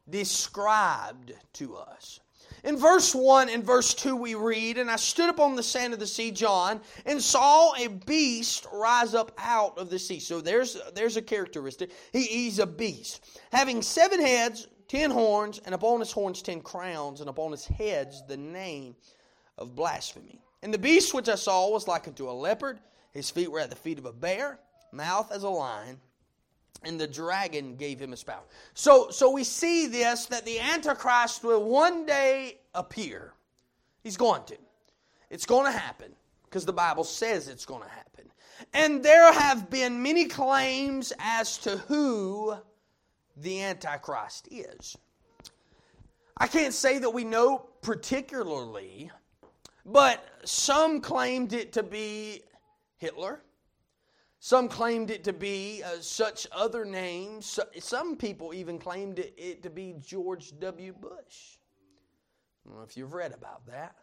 described 0.09 1.33
to 1.53 1.75
us. 1.75 2.21
In 2.63 2.77
verse 2.77 3.15
1 3.15 3.49
and 3.49 3.63
verse 3.63 3.93
2, 3.93 4.15
we 4.15 4.35
read, 4.35 4.77
And 4.77 4.91
I 4.91 4.97
stood 4.97 5.29
upon 5.29 5.55
the 5.55 5.63
sand 5.63 5.93
of 5.93 5.99
the 5.99 6.07
sea, 6.07 6.31
John, 6.31 6.81
and 7.05 7.21
saw 7.21 7.73
a 7.75 7.87
beast 7.87 8.67
rise 8.73 9.13
up 9.13 9.31
out 9.37 9.77
of 9.77 9.89
the 9.89 9.99
sea. 9.99 10.19
So 10.19 10.41
there's, 10.41 10.77
there's 10.93 11.17
a 11.17 11.21
characteristic. 11.21 11.91
He, 12.11 12.23
he's 12.23 12.59
a 12.59 12.67
beast. 12.67 13.39
Having 13.51 13.83
seven 13.83 14.19
heads, 14.19 14.67
ten 14.87 15.11
horns, 15.11 15.59
and 15.65 15.73
upon 15.73 15.99
his 15.99 16.11
horns 16.11 16.41
ten 16.41 16.61
crowns, 16.61 17.21
and 17.21 17.29
upon 17.29 17.51
his 17.51 17.65
heads 17.65 18.23
the 18.27 18.37
name 18.37 18.95
of 19.57 19.75
blasphemy. 19.75 20.41
And 20.61 20.73
the 20.73 20.77
beast 20.77 21.13
which 21.13 21.29
I 21.29 21.35
saw 21.35 21.69
was 21.69 21.87
like 21.87 22.07
unto 22.07 22.29
a 22.29 22.31
leopard. 22.31 22.79
His 23.11 23.29
feet 23.29 23.51
were 23.51 23.59
at 23.59 23.69
the 23.69 23.75
feet 23.75 23.97
of 23.97 24.05
a 24.05 24.13
bear, 24.13 24.59
mouth 24.91 25.31
as 25.31 25.43
a 25.43 25.49
lion 25.49 25.99
and 26.83 26.99
the 26.99 27.07
dragon 27.07 27.75
gave 27.75 27.99
him 27.99 28.13
a 28.13 28.17
power. 28.17 28.43
So, 28.73 29.09
so 29.09 29.29
we 29.29 29.43
see 29.43 29.87
this 29.87 30.25
that 30.27 30.45
the 30.45 30.59
Antichrist 30.59 31.43
will 31.43 31.63
one 31.63 32.05
day 32.05 32.59
appear. 32.73 33.33
He's 34.01 34.17
going 34.17 34.43
to. 34.45 34.57
It's 35.29 35.45
going 35.45 35.71
to 35.71 35.77
happen 35.77 36.11
because 36.45 36.65
the 36.65 36.73
Bible 36.73 37.03
says 37.03 37.47
it's 37.47 37.65
going 37.65 37.83
to 37.83 37.89
happen. 37.89 38.25
And 38.73 39.03
there 39.03 39.31
have 39.31 39.69
been 39.69 40.01
many 40.01 40.25
claims 40.25 41.13
as 41.19 41.57
to 41.59 41.77
who 41.77 42.55
the 43.37 43.61
Antichrist 43.61 44.47
is. 44.51 44.97
I 46.37 46.47
can't 46.47 46.73
say 46.73 46.99
that 46.99 47.09
we 47.09 47.23
know 47.23 47.65
particularly, 47.81 49.11
but 49.85 50.25
some 50.45 51.01
claimed 51.01 51.53
it 51.53 51.73
to 51.73 51.83
be 51.83 52.41
Hitler. 52.97 53.41
Some 54.39 54.69
claimed 54.69 55.11
it 55.11 55.25
to 55.25 55.33
be 55.33 55.83
uh, 55.83 55.99
such 55.99 56.47
other 56.53 56.85
names. 56.85 57.59
Some 57.79 58.15
people 58.15 58.53
even 58.53 58.79
claimed 58.79 59.19
it, 59.19 59.61
to 59.63 59.69
be 59.69 59.95
George 59.99 60.57
W. 60.59 60.93
Bush. 60.93 61.57
I 62.65 62.69
don't 62.69 62.77
know 62.77 62.85
if 62.85 62.95
you've 62.95 63.13
read 63.13 63.33
about 63.33 63.65
that. 63.67 63.95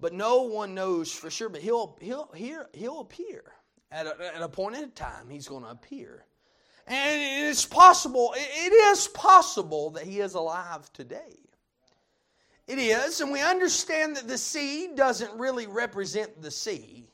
But 0.00 0.12
no 0.12 0.42
one 0.42 0.74
knows 0.74 1.12
for 1.12 1.30
sure. 1.30 1.48
But 1.48 1.60
he'll, 1.60 1.96
he'll, 2.00 2.30
he'll, 2.34 2.66
he'll 2.72 3.00
appear. 3.00 3.44
At, 3.92 4.06
a, 4.06 4.26
at 4.26 4.34
an 4.34 4.42
appointed 4.42 4.96
time, 4.96 5.30
he's 5.30 5.46
going 5.46 5.62
to 5.62 5.70
appear. 5.70 6.24
And 6.88 7.48
it's 7.48 7.64
possible, 7.64 8.34
it 8.36 8.72
is 8.72 9.06
possible 9.08 9.90
that 9.90 10.02
he 10.02 10.18
is 10.18 10.34
alive 10.34 10.92
today. 10.92 11.38
It 12.66 12.78
is, 12.78 13.20
and 13.20 13.30
we 13.30 13.40
understand 13.40 14.16
that 14.16 14.26
the 14.26 14.36
sea 14.36 14.90
doesn't 14.94 15.38
really 15.38 15.66
represent 15.66 16.42
the 16.42 16.50
sea 16.50 17.13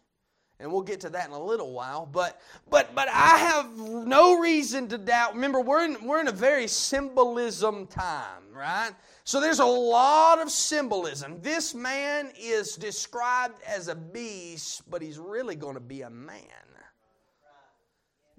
and 0.60 0.70
we'll 0.70 0.82
get 0.82 1.00
to 1.00 1.10
that 1.10 1.26
in 1.26 1.32
a 1.32 1.42
little 1.42 1.72
while 1.72 2.06
but 2.10 2.40
but 2.68 2.94
but 2.94 3.08
i 3.08 3.36
have 3.38 3.76
no 3.76 4.38
reason 4.38 4.88
to 4.88 4.98
doubt 4.98 5.34
remember 5.34 5.60
we're 5.60 5.84
in 5.84 5.96
we're 6.04 6.20
in 6.20 6.28
a 6.28 6.32
very 6.32 6.66
symbolism 6.66 7.86
time 7.86 8.42
right 8.52 8.92
so 9.24 9.40
there's 9.40 9.60
a 9.60 9.64
lot 9.64 10.40
of 10.40 10.50
symbolism 10.50 11.40
this 11.42 11.74
man 11.74 12.30
is 12.38 12.76
described 12.76 13.60
as 13.66 13.88
a 13.88 13.94
beast 13.94 14.88
but 14.90 15.02
he's 15.02 15.18
really 15.18 15.54
going 15.54 15.74
to 15.74 15.80
be 15.80 16.02
a 16.02 16.10
man 16.10 16.44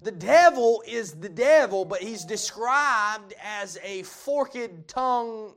the 0.00 0.12
devil 0.12 0.82
is 0.86 1.12
the 1.12 1.28
devil 1.28 1.84
but 1.84 2.00
he's 2.00 2.24
described 2.24 3.34
as 3.42 3.78
a 3.82 4.02
forked 4.02 4.88
tongue 4.88 5.54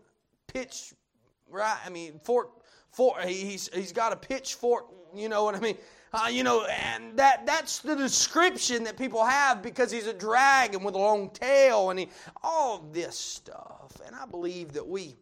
pitch 0.47 0.93
right? 1.49 1.77
I 1.85 1.89
mean, 1.89 2.19
fork 2.23 2.49
Fort, 2.95 3.25
he's, 3.25 3.69
he's 3.73 3.91
got 3.91 4.13
a 4.13 4.15
pitchfork, 4.15 4.85
you 5.13 5.27
know 5.27 5.43
what 5.43 5.53
I 5.53 5.59
mean? 5.59 5.75
Uh, 6.13 6.27
you 6.29 6.43
know, 6.43 6.65
and 6.65 7.17
that, 7.17 7.45
that's 7.45 7.79
the 7.79 7.95
description 7.95 8.83
that 8.85 8.97
people 8.97 9.25
have 9.25 9.61
because 9.61 9.91
he's 9.91 10.07
a 10.07 10.13
dragon 10.13 10.83
with 10.83 10.95
a 10.95 10.97
long 10.97 11.29
tail 11.31 11.89
and 11.89 11.99
he, 11.99 12.09
all 12.41 12.87
this 12.93 13.17
stuff. 13.17 13.99
And 14.05 14.15
I 14.15 14.25
believe 14.25 14.71
that 14.73 14.87
we 14.87 15.15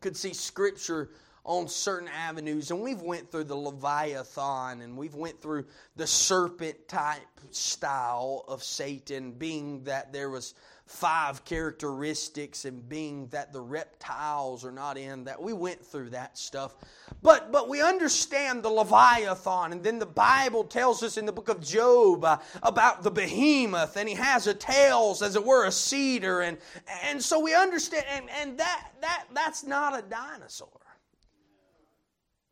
could 0.00 0.16
see 0.16 0.32
scripture 0.32 1.10
on 1.44 1.68
certain 1.68 2.08
avenues 2.08 2.72
and 2.72 2.80
we've 2.80 3.02
went 3.02 3.30
through 3.30 3.44
the 3.44 3.54
leviathan 3.54 4.80
and 4.82 4.96
we've 4.96 5.14
went 5.14 5.40
through 5.40 5.64
the 5.94 6.06
serpent 6.06 6.76
type 6.88 7.20
style 7.52 8.44
of 8.48 8.64
satan 8.64 9.30
being 9.30 9.82
that 9.84 10.12
there 10.12 10.28
was 10.28 10.54
five 10.86 11.44
characteristics 11.44 12.64
and 12.64 12.88
being 12.88 13.26
that 13.28 13.52
the 13.52 13.60
reptiles 13.60 14.64
are 14.64 14.70
not 14.72 14.96
in 14.96 15.24
that 15.24 15.40
we 15.40 15.52
went 15.52 15.84
through 15.84 16.08
that 16.08 16.38
stuff 16.38 16.76
but 17.22 17.50
but 17.50 17.68
we 17.68 17.82
understand 17.82 18.62
the 18.62 18.68
leviathan 18.68 19.72
and 19.72 19.82
then 19.82 19.98
the 19.98 20.06
bible 20.06 20.62
tells 20.62 21.02
us 21.02 21.16
in 21.16 21.26
the 21.26 21.32
book 21.32 21.48
of 21.48 21.60
job 21.60 22.24
uh, 22.24 22.38
about 22.62 23.02
the 23.02 23.10
behemoth 23.10 23.96
and 23.96 24.08
he 24.08 24.14
has 24.14 24.46
a 24.46 24.54
tails 24.54 25.22
as 25.22 25.34
it 25.34 25.44
were 25.44 25.66
a 25.66 25.72
cedar 25.72 26.42
and 26.42 26.56
and 27.02 27.20
so 27.20 27.40
we 27.40 27.52
understand 27.52 28.04
and 28.08 28.30
and 28.30 28.56
that 28.56 28.90
that 29.00 29.24
that's 29.34 29.64
not 29.64 29.98
a 29.98 30.02
dinosaur 30.02 30.68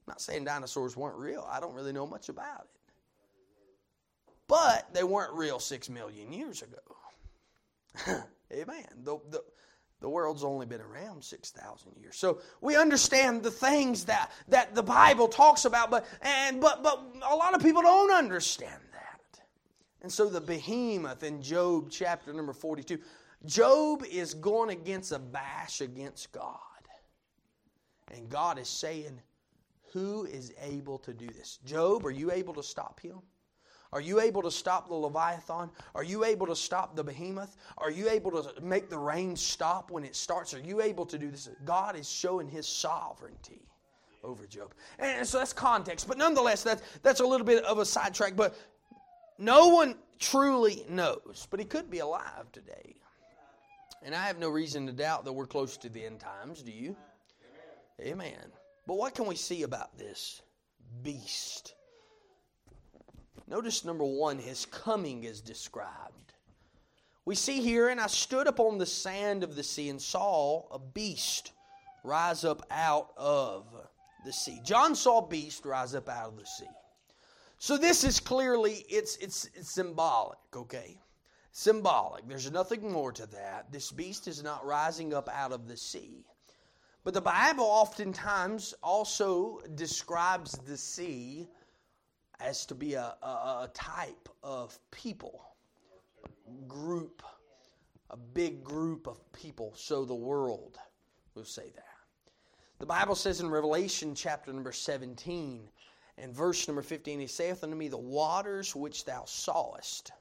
I'm 0.06 0.12
not 0.12 0.20
saying 0.20 0.44
dinosaurs 0.44 0.98
weren't 0.98 1.16
real. 1.16 1.48
I 1.50 1.60
don't 1.60 1.72
really 1.72 1.92
know 1.92 2.06
much 2.06 2.28
about 2.28 2.64
it. 2.64 2.92
But 4.46 4.92
they 4.92 5.02
weren't 5.02 5.32
real 5.32 5.58
six 5.58 5.88
million 5.88 6.30
years 6.30 6.60
ago. 6.60 6.76
Amen. 8.52 8.84
The, 9.02 9.18
the, 9.30 9.44
the 10.00 10.08
world's 10.08 10.44
only 10.44 10.66
been 10.66 10.80
around 10.80 11.24
6,000 11.24 11.92
years. 12.00 12.16
So 12.16 12.40
we 12.60 12.76
understand 12.76 13.42
the 13.42 13.50
things 13.50 14.04
that, 14.04 14.30
that 14.48 14.74
the 14.74 14.82
Bible 14.82 15.28
talks 15.28 15.64
about, 15.64 15.90
but, 15.90 16.06
and, 16.22 16.60
but, 16.60 16.82
but 16.82 17.00
a 17.28 17.34
lot 17.34 17.54
of 17.54 17.62
people 17.62 17.82
don't 17.82 18.12
understand 18.12 18.80
that. 18.92 19.40
And 20.02 20.12
so 20.12 20.28
the 20.28 20.40
behemoth 20.40 21.22
in 21.22 21.40
Job 21.40 21.88
chapter 21.90 22.32
number 22.32 22.52
42, 22.52 22.98
Job 23.46 24.04
is 24.04 24.34
going 24.34 24.70
against 24.70 25.12
a 25.12 25.18
bash 25.18 25.80
against 25.80 26.32
God. 26.32 26.58
And 28.12 28.28
God 28.28 28.58
is 28.58 28.68
saying, 28.68 29.20
who 29.92 30.24
is 30.24 30.52
able 30.60 30.98
to 30.98 31.12
do 31.12 31.26
this? 31.26 31.58
Job, 31.64 32.04
are 32.04 32.10
you 32.10 32.32
able 32.32 32.52
to 32.54 32.62
stop 32.62 33.00
him? 33.00 33.20
Are 33.94 34.00
you 34.00 34.20
able 34.20 34.42
to 34.42 34.50
stop 34.50 34.88
the 34.88 34.94
Leviathan? 34.94 35.70
Are 35.94 36.02
you 36.02 36.24
able 36.24 36.48
to 36.48 36.56
stop 36.56 36.96
the 36.96 37.04
behemoth? 37.04 37.56
Are 37.78 37.92
you 37.92 38.10
able 38.10 38.42
to 38.42 38.60
make 38.60 38.90
the 38.90 38.98
rain 38.98 39.36
stop 39.36 39.92
when 39.92 40.02
it 40.02 40.16
starts? 40.16 40.52
Are 40.52 40.58
you 40.58 40.82
able 40.82 41.06
to 41.06 41.16
do 41.16 41.30
this? 41.30 41.48
God 41.64 41.94
is 41.94 42.10
showing 42.10 42.48
his 42.48 42.66
sovereignty 42.66 43.62
over 44.24 44.46
Job. 44.46 44.74
And 44.98 45.24
so 45.24 45.38
that's 45.38 45.52
context. 45.52 46.08
But 46.08 46.18
nonetheless, 46.18 46.64
that's, 46.64 46.82
that's 47.04 47.20
a 47.20 47.26
little 47.26 47.46
bit 47.46 47.62
of 47.64 47.78
a 47.78 47.86
sidetrack. 47.86 48.34
But 48.34 48.56
no 49.38 49.68
one 49.68 49.94
truly 50.18 50.84
knows. 50.88 51.46
But 51.48 51.60
he 51.60 51.66
could 51.66 51.88
be 51.88 52.00
alive 52.00 52.50
today. 52.50 52.96
And 54.02 54.12
I 54.12 54.26
have 54.26 54.40
no 54.40 54.48
reason 54.48 54.86
to 54.86 54.92
doubt 54.92 55.24
that 55.24 55.32
we're 55.32 55.46
close 55.46 55.76
to 55.76 55.88
the 55.88 56.04
end 56.04 56.18
times. 56.18 56.62
Do 56.62 56.72
you? 56.72 56.96
Amen. 58.00 58.50
But 58.88 58.96
what 58.96 59.14
can 59.14 59.26
we 59.26 59.36
see 59.36 59.62
about 59.62 59.96
this 59.96 60.42
beast? 61.04 61.74
Notice 63.46 63.84
number 63.84 64.04
one, 64.04 64.38
his 64.38 64.66
coming 64.66 65.24
is 65.24 65.40
described. 65.40 66.32
We 67.26 67.34
see 67.34 67.60
here, 67.60 67.88
and 67.88 68.00
I 68.00 68.06
stood 68.06 68.46
upon 68.46 68.78
the 68.78 68.86
sand 68.86 69.42
of 69.42 69.56
the 69.56 69.62
sea 69.62 69.88
and 69.88 70.00
saw 70.00 70.66
a 70.70 70.78
beast 70.78 71.52
rise 72.02 72.44
up 72.44 72.66
out 72.70 73.12
of 73.16 73.64
the 74.24 74.32
sea. 74.32 74.60
John 74.62 74.94
saw 74.94 75.18
a 75.18 75.26
beast 75.26 75.64
rise 75.64 75.94
up 75.94 76.08
out 76.08 76.28
of 76.28 76.36
the 76.36 76.46
sea. 76.46 76.68
So 77.58 77.78
this 77.78 78.04
is 78.04 78.20
clearly 78.20 78.84
it's 78.90 79.16
it's, 79.16 79.46
it's 79.54 79.72
symbolic, 79.72 80.38
okay? 80.54 80.98
Symbolic. 81.52 82.28
There's 82.28 82.50
nothing 82.50 82.90
more 82.90 83.12
to 83.12 83.26
that. 83.26 83.72
This 83.72 83.90
beast 83.90 84.28
is 84.28 84.42
not 84.42 84.66
rising 84.66 85.14
up 85.14 85.28
out 85.32 85.52
of 85.52 85.68
the 85.68 85.76
sea. 85.76 86.26
But 87.04 87.14
the 87.14 87.20
Bible 87.20 87.64
oftentimes 87.64 88.74
also 88.82 89.60
describes 89.74 90.52
the 90.52 90.76
sea 90.76 91.48
as 92.40 92.66
to 92.66 92.74
be 92.74 92.94
a, 92.94 93.14
a, 93.22 93.26
a 93.26 93.70
type 93.74 94.28
of 94.42 94.78
people, 94.90 95.44
group, 96.68 97.22
a 98.10 98.16
big 98.16 98.62
group 98.64 99.06
of 99.06 99.20
people. 99.32 99.72
So 99.76 100.04
the 100.04 100.14
world 100.14 100.78
will 101.34 101.44
say 101.44 101.70
that. 101.74 101.84
The 102.78 102.86
Bible 102.86 103.14
says 103.14 103.40
in 103.40 103.48
Revelation 103.48 104.14
chapter 104.14 104.52
number 104.52 104.72
17 104.72 105.68
and 106.18 106.34
verse 106.34 106.68
number 106.68 106.82
15, 106.82 107.20
He 107.20 107.26
saith 107.26 107.64
unto 107.64 107.76
me, 107.76 107.88
The 107.88 107.96
waters 107.96 108.74
which 108.74 109.04
thou 109.04 109.24
sawest. 109.26 110.12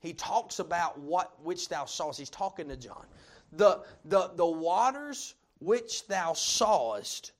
He 0.00 0.12
talks 0.12 0.60
about 0.60 0.98
what 0.98 1.42
which 1.42 1.68
thou 1.68 1.84
sawest. 1.84 2.18
He's 2.18 2.30
talking 2.30 2.68
to 2.68 2.76
John. 2.76 3.06
The, 3.52 3.82
the, 4.04 4.30
the 4.34 4.46
waters 4.46 5.34
which 5.60 6.06
thou 6.06 6.34
sawest, 6.34 7.32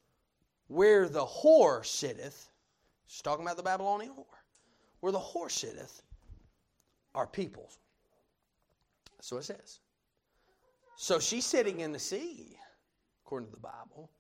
where 0.66 1.09
the 1.09 1.25
whore 1.25 1.85
sitteth, 1.85 2.48
she's 3.09 3.23
talking 3.23 3.45
about 3.45 3.57
the 3.57 3.62
Babylonian 3.65 4.12
whore, 4.12 4.25
where 5.00 5.12
the 5.12 5.19
whore 5.19 5.50
sitteth, 5.50 6.03
are 7.15 7.27
peoples. 7.27 7.81
That's 9.17 9.33
what 9.33 9.38
it 9.38 9.45
says. 9.45 9.81
So 10.97 11.19
she's 11.19 11.45
sitting 11.45 11.81
in 11.81 11.93
the 11.93 11.99
sea, 11.99 12.57
according 13.25 13.49
to 13.49 13.55
the 13.55 13.61
Bible. 13.61 14.11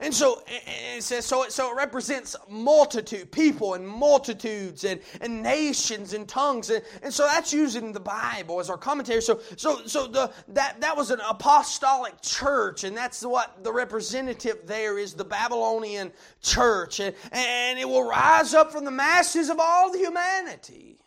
And 0.00 0.14
so 0.14 0.44
it 0.46 1.02
says 1.02 1.26
so 1.26 1.42
it, 1.42 1.50
so 1.50 1.72
it 1.72 1.76
represents 1.76 2.36
multitude, 2.48 3.32
people 3.32 3.74
and 3.74 3.86
multitudes 3.86 4.84
and, 4.84 5.00
and 5.20 5.42
nations 5.42 6.12
and 6.12 6.28
tongues. 6.28 6.70
And, 6.70 6.84
and 7.02 7.12
so 7.12 7.24
that's 7.24 7.52
using 7.52 7.92
the 7.92 7.98
Bible 8.00 8.60
as 8.60 8.70
our 8.70 8.78
commentary. 8.78 9.20
So 9.22 9.40
so 9.56 9.84
so 9.86 10.06
the 10.06 10.32
that 10.48 10.80
that 10.80 10.96
was 10.96 11.10
an 11.10 11.18
apostolic 11.28 12.20
church, 12.22 12.84
and 12.84 12.96
that's 12.96 13.22
what 13.22 13.64
the 13.64 13.72
representative 13.72 14.58
there 14.66 14.98
is 14.98 15.14
the 15.14 15.24
Babylonian 15.24 16.12
church. 16.42 17.00
And, 17.00 17.12
and 17.32 17.76
it 17.76 17.88
will 17.88 18.08
rise 18.08 18.54
up 18.54 18.70
from 18.70 18.84
the 18.84 18.92
masses 18.92 19.50
of 19.50 19.58
all 19.58 19.92
humanity. 19.96 21.00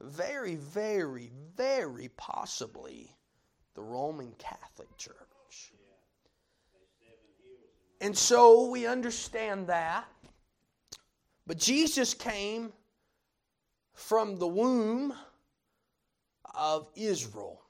Very, 0.00 0.54
very, 0.54 1.30
very 1.56 2.08
possibly 2.16 3.14
the 3.74 3.82
Roman 3.82 4.32
Catholic 4.38 4.96
Church. 4.96 5.29
And 8.00 8.16
so 8.16 8.68
we 8.68 8.86
understand 8.86 9.66
that. 9.66 10.06
But 11.46 11.58
Jesus 11.58 12.14
came 12.14 12.72
from 13.94 14.38
the 14.38 14.46
womb 14.46 15.12
of 16.54 16.88
Israel. 16.96 17.60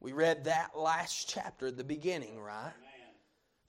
We 0.00 0.12
read 0.12 0.44
that 0.44 0.76
last 0.76 1.28
chapter 1.28 1.68
at 1.68 1.76
the 1.76 1.84
beginning, 1.84 2.38
right? 2.40 2.72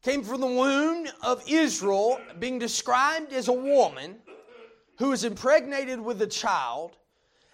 Came 0.01 0.23
from 0.23 0.41
the 0.41 0.47
womb 0.47 1.07
of 1.23 1.43
Israel, 1.47 2.19
being 2.39 2.57
described 2.57 3.33
as 3.33 3.47
a 3.47 3.53
woman 3.53 4.15
who 4.97 5.09
was 5.09 5.23
impregnated 5.23 5.99
with 6.01 6.21
a 6.21 6.27
child. 6.27 6.97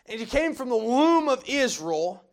And 0.06 0.20
he 0.20 0.26
came 0.26 0.54
from 0.54 0.70
the 0.70 0.78
womb 0.78 1.28
of 1.28 1.44
Israel 1.48 2.24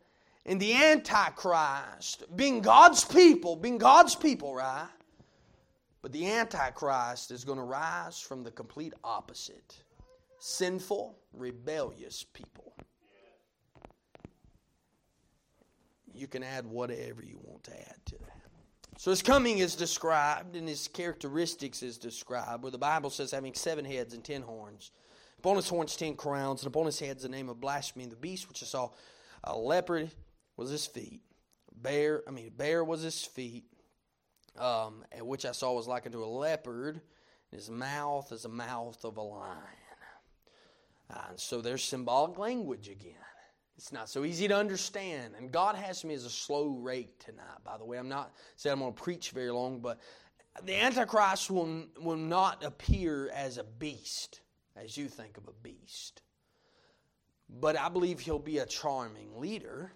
and 0.47 0.61
the 0.61 0.75
Antichrist, 0.75 2.25
being 2.37 2.61
God's 2.61 3.05
people, 3.05 3.57
being 3.57 3.79
God's 3.79 4.15
people, 4.15 4.55
right? 4.55 4.87
But 6.05 6.13
the 6.13 6.31
Antichrist 6.31 7.31
is 7.31 7.45
going 7.45 7.57
to 7.57 7.65
rise 7.65 8.21
from 8.21 8.43
the 8.45 8.51
complete 8.51 8.93
opposite 9.03 9.83
sinful, 10.39 11.17
rebellious 11.33 12.23
people. 12.23 12.75
You 16.13 16.27
can 16.27 16.43
add 16.43 16.67
whatever 16.67 17.25
you 17.25 17.41
want 17.43 17.65
to 17.65 17.81
add 17.89 17.97
to 18.05 18.19
that. 18.19 18.43
So 18.99 19.13
his 19.13 19.23
coming 19.23 19.61
is 19.61 19.77
described 19.77 20.57
and 20.57 20.69
his 20.69 20.89
characteristics 20.89 21.83
is 21.83 21.97
described, 21.97 22.65
where 22.65 22.71
the 22.71 22.77
Bible 22.77 23.09
says 23.09 23.31
having 23.31 23.55
seven 23.55 23.87
heads 23.87 24.13
and 24.13 24.23
ten 24.23 24.43
horns. 24.43 24.91
Upon 25.39 25.57
his 25.57 25.71
horns 25.71 25.97
ten 25.97 26.17
crowns, 26.17 26.61
and 26.61 26.69
upon 26.69 26.85
his 26.85 27.01
heads 27.01 27.23
the 27.23 27.31
name 27.31 27.49
of 27.49 27.63
blasphemy. 27.63 28.03
And 28.03 28.13
the 28.13 28.17
beast 28.17 28.47
which 28.47 28.63
I 28.63 28.67
saw, 28.67 28.91
a 29.43 29.57
leopard 29.57 30.11
was 30.59 30.69
his 30.69 30.85
feet. 30.85 31.23
Bear, 31.75 32.23
I 32.29 32.31
mean, 32.31 32.49
a 32.49 32.51
bear 32.51 32.85
was 32.85 33.01
his 33.01 33.25
feet 33.25 33.65
um, 34.59 35.05
which 35.21 35.45
I 35.45 35.53
saw 35.53 35.73
was 35.73 35.87
like 35.87 36.07
unto 36.07 36.23
a 36.23 36.27
leopard. 36.27 37.01
His 37.51 37.71
mouth 37.71 38.33
is 38.33 38.43
the 38.43 38.49
mouth 38.49 39.05
of 39.05 39.17
a 39.17 39.23
lion. 39.23 39.59
Uh, 41.11 41.19
so 41.37 41.61
there's 41.61 41.85
symbolic 41.85 42.39
language 42.39 42.89
again. 42.89 43.15
It's 43.77 43.93
not 43.93 44.09
so 44.09 44.25
easy 44.25 44.49
to 44.49 44.57
understand. 44.57 45.35
And 45.37 45.51
God 45.51 45.77
has 45.77 46.05
me 46.05 46.15
as 46.15 46.25
a 46.25 46.31
slow 46.31 46.69
rate 46.69 47.19
tonight, 47.21 47.59
by 47.65 47.77
the 47.77 47.85
way. 47.85 47.99
I'm 47.99 48.09
not 48.09 48.33
saying 48.57 48.73
I'm 48.75 48.81
going 48.81 48.95
to 48.95 49.03
preach 49.03 49.31
very 49.31 49.51
long, 49.51 49.81
but 49.81 50.01
the 50.63 50.75
Antichrist 50.75 51.51
will, 51.51 51.85
will 52.01 52.17
not 52.17 52.65
appear 52.65 53.31
as 53.35 53.59
a 53.59 53.65
beast, 53.65 54.41
as 54.77 54.97
you 54.97 55.09
think 55.09 55.37
of 55.37 55.49
a 55.49 55.53
beast. 55.63 56.23
But 57.61 57.79
I 57.79 57.89
believe 57.89 58.21
he'll 58.21 58.39
be 58.39 58.59
a 58.59 58.67
charming 58.67 59.41
leader. 59.41 59.93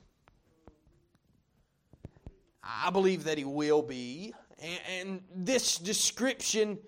I 2.63 2.91
believe 2.91 3.25
that 3.25 3.39
he 3.39 3.45
will 3.45 3.83
be 3.83 4.35
And, 4.59 4.81
and 5.01 5.23
this 5.35 5.79
description 5.79 6.79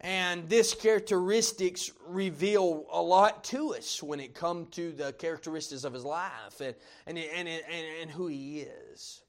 and 0.00 0.48
this 0.48 0.74
characteristics 0.74 1.90
reveal 2.06 2.86
a 2.92 3.02
lot 3.02 3.42
to 3.44 3.74
us 3.74 4.02
when 4.02 4.20
it 4.20 4.32
comes 4.32 4.68
to 4.76 4.92
the 4.92 5.12
characteristics 5.12 5.82
of 5.84 5.92
his 5.92 6.04
life 6.04 6.60
and, 6.60 6.74
and, 7.06 7.18
and, 7.18 7.48
and, 7.48 7.86
and 8.02 8.10
who 8.10 8.28
he 8.28 8.60
is. 8.60 9.22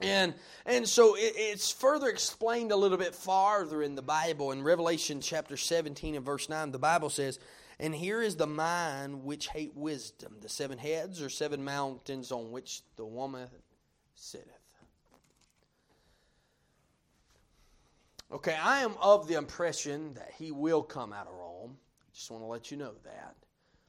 And, 0.00 0.34
and 0.66 0.88
so 0.88 1.14
it, 1.14 1.34
it's 1.36 1.70
further 1.70 2.08
explained 2.08 2.72
a 2.72 2.76
little 2.76 2.98
bit 2.98 3.14
farther 3.14 3.82
in 3.82 3.94
the 3.94 4.02
Bible. 4.02 4.50
In 4.52 4.62
Revelation 4.62 5.20
chapter 5.20 5.56
17 5.56 6.16
and 6.16 6.24
verse 6.24 6.48
9, 6.48 6.72
the 6.72 6.78
Bible 6.78 7.10
says, 7.10 7.38
And 7.78 7.94
here 7.94 8.22
is 8.22 8.36
the 8.36 8.46
mind 8.46 9.24
which 9.24 9.48
hate 9.48 9.76
wisdom, 9.76 10.36
the 10.40 10.48
seven 10.48 10.78
heads 10.78 11.22
or 11.22 11.28
seven 11.28 11.62
mountains 11.62 12.32
on 12.32 12.50
which 12.50 12.82
the 12.96 13.04
woman 13.04 13.48
sitteth. 14.14 14.59
Okay, 18.32 18.54
I 18.54 18.80
am 18.82 18.94
of 19.00 19.26
the 19.26 19.34
impression 19.34 20.14
that 20.14 20.30
he 20.38 20.52
will 20.52 20.82
come 20.82 21.12
out 21.12 21.26
of 21.26 21.34
Rome. 21.34 21.76
Just 22.12 22.30
want 22.30 22.42
to 22.42 22.46
let 22.46 22.70
you 22.70 22.76
know 22.76 22.92
that. 23.04 23.34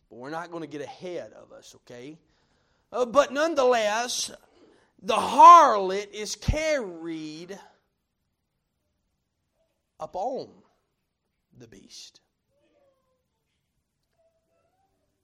But 0.10 0.15
we're 0.17 0.31
not 0.31 0.50
going 0.50 0.62
to 0.62 0.67
get 0.67 0.81
ahead 0.81 1.31
of 1.33 1.51
us, 1.51 1.75
okay? 1.75 2.17
Uh, 2.91 3.05
but 3.05 3.31
nonetheless, 3.31 4.31
the 5.01 5.15
harlot 5.15 6.12
is 6.12 6.36
carried 6.36 7.57
upon 10.00 10.50
the 11.57 11.67
beast. 11.67 12.21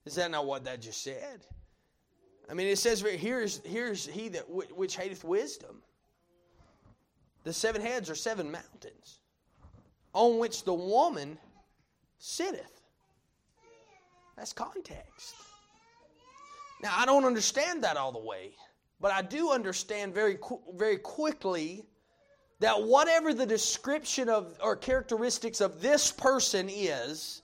Is 0.06 0.16
that 0.16 0.32
not 0.32 0.46
what 0.46 0.64
that 0.66 0.82
just 0.82 1.04
said? 1.04 1.46
I 2.50 2.54
mean, 2.54 2.68
it 2.68 2.78
says 2.78 3.02
here's 3.02 3.60
here's 3.66 4.06
he 4.06 4.30
that 4.30 4.50
which 4.50 4.96
hateth 4.96 5.24
wisdom. 5.26 5.82
The 7.48 7.54
seven 7.54 7.82
heads 7.82 8.10
are 8.10 8.16
seven 8.16 8.52
mountains 8.52 9.20
on 10.12 10.38
which 10.38 10.66
the 10.66 10.74
woman 10.74 11.38
sitteth. 12.18 12.82
That's 14.36 14.52
context. 14.52 15.34
Now, 16.84 16.92
I 16.94 17.06
don't 17.06 17.24
understand 17.24 17.86
that 17.86 17.96
all 17.96 18.12
the 18.12 18.20
way, 18.20 18.52
but 19.00 19.14
I 19.14 19.22
do 19.22 19.52
understand 19.52 20.14
very, 20.14 20.38
very 20.76 20.98
quickly 20.98 21.86
that 22.60 22.84
whatever 22.84 23.34
the 23.34 23.46
description 23.46 24.28
of 24.28 24.58
or 24.62 24.76
characteristics 24.76 25.62
of 25.62 25.82
this 25.82 26.12
person 26.12 26.68
is, 26.70 27.44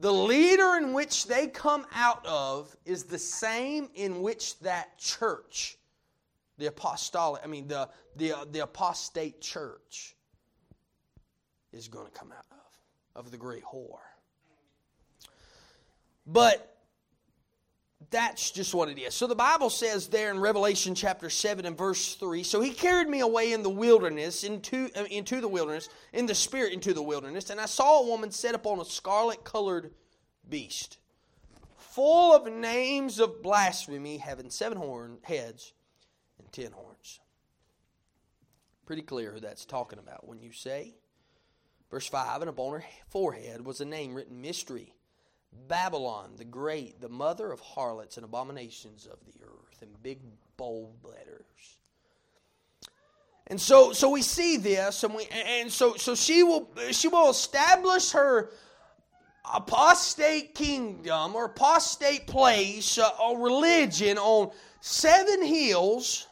the 0.00 0.12
leader 0.12 0.78
in 0.78 0.92
which 0.92 1.28
they 1.28 1.46
come 1.46 1.86
out 1.94 2.26
of 2.26 2.76
is 2.84 3.04
the 3.04 3.20
same 3.20 3.88
in 3.94 4.20
which 4.20 4.58
that 4.58 4.98
church 4.98 5.78
the 6.58 6.66
apostolic, 6.66 7.42
I 7.44 7.46
mean, 7.46 7.68
the, 7.68 7.88
the, 8.16 8.34
the 8.50 8.60
apostate 8.60 9.40
church 9.40 10.14
is 11.72 11.88
going 11.88 12.06
to 12.06 12.12
come 12.12 12.32
out 12.32 12.46
of, 12.50 13.24
of 13.24 13.30
the 13.30 13.36
great 13.36 13.64
whore. 13.64 13.98
But 16.26 16.70
that's 18.10 18.50
just 18.50 18.74
what 18.74 18.88
it 18.88 18.98
is. 18.98 19.14
So 19.14 19.26
the 19.26 19.34
Bible 19.34 19.70
says 19.70 20.08
there 20.08 20.30
in 20.30 20.38
Revelation 20.38 20.94
chapter 20.94 21.28
7 21.28 21.66
and 21.66 21.76
verse 21.76 22.14
3 22.14 22.42
So 22.42 22.60
he 22.60 22.70
carried 22.70 23.08
me 23.08 23.20
away 23.20 23.52
in 23.52 23.62
the 23.62 23.70
wilderness, 23.70 24.44
into, 24.44 24.88
uh, 24.94 25.04
into 25.10 25.40
the 25.40 25.48
wilderness, 25.48 25.88
in 26.12 26.26
the 26.26 26.34
spirit 26.34 26.72
into 26.72 26.94
the 26.94 27.02
wilderness, 27.02 27.50
and 27.50 27.60
I 27.60 27.66
saw 27.66 28.00
a 28.00 28.06
woman 28.06 28.30
set 28.30 28.54
upon 28.54 28.80
a 28.80 28.84
scarlet 28.84 29.44
colored 29.44 29.92
beast, 30.48 30.98
full 31.76 32.34
of 32.34 32.50
names 32.52 33.18
of 33.18 33.42
blasphemy, 33.42 34.18
having 34.18 34.50
seven 34.50 34.78
horn 34.78 35.18
heads 35.22 35.72
ten 36.54 36.72
horns. 36.72 37.20
Pretty 38.86 39.02
clear 39.02 39.32
who 39.32 39.40
that's 39.40 39.64
talking 39.64 39.98
about 39.98 40.26
when 40.26 40.40
you 40.40 40.52
say. 40.52 40.94
Verse 41.90 42.06
5 42.06 42.42
And 42.42 42.50
upon 42.50 42.80
her 42.80 42.84
forehead 43.08 43.64
was 43.64 43.80
a 43.80 43.84
name 43.84 44.14
written 44.14 44.40
Mystery, 44.40 44.94
Babylon 45.68 46.34
the 46.36 46.44
Great, 46.44 47.00
the 47.00 47.08
mother 47.08 47.50
of 47.50 47.60
harlots 47.60 48.16
and 48.16 48.24
abominations 48.24 49.06
of 49.06 49.18
the 49.26 49.42
earth, 49.42 49.82
in 49.82 49.88
big 50.02 50.20
bold 50.56 50.96
letters. 51.02 51.78
And 53.48 53.60
so, 53.60 53.92
so 53.92 54.08
we 54.08 54.22
see 54.22 54.56
this, 54.56 55.04
and 55.04 55.14
we, 55.14 55.26
and 55.26 55.70
so, 55.70 55.96
so 55.96 56.14
she 56.14 56.42
will, 56.42 56.70
she 56.92 57.08
will 57.08 57.30
establish 57.30 58.12
her 58.12 58.50
apostate 59.52 60.54
kingdom 60.54 61.34
or 61.34 61.46
apostate 61.46 62.26
place 62.26 62.96
uh, 62.96 63.10
or 63.22 63.38
religion 63.38 64.16
on 64.16 64.50
seven 64.80 65.44
hills 65.44 66.26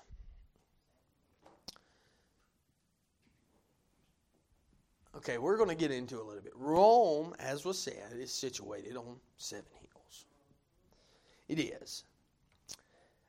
Okay, 5.23 5.39
we're 5.39 5.57
going 5.57 5.69
to 5.69 5.77
get 5.77 5.93
into 5.93 6.17
a 6.17 6.25
little 6.25 6.43
bit. 6.43 6.53
Rome, 6.57 7.33
as 7.39 7.65
was 7.65 7.79
said, 7.79 8.13
is 8.19 8.33
situated 8.33 8.97
on 8.97 9.21
seven 9.37 9.71
hills. 9.73 10.25
It 11.47 11.61
is. 11.61 12.03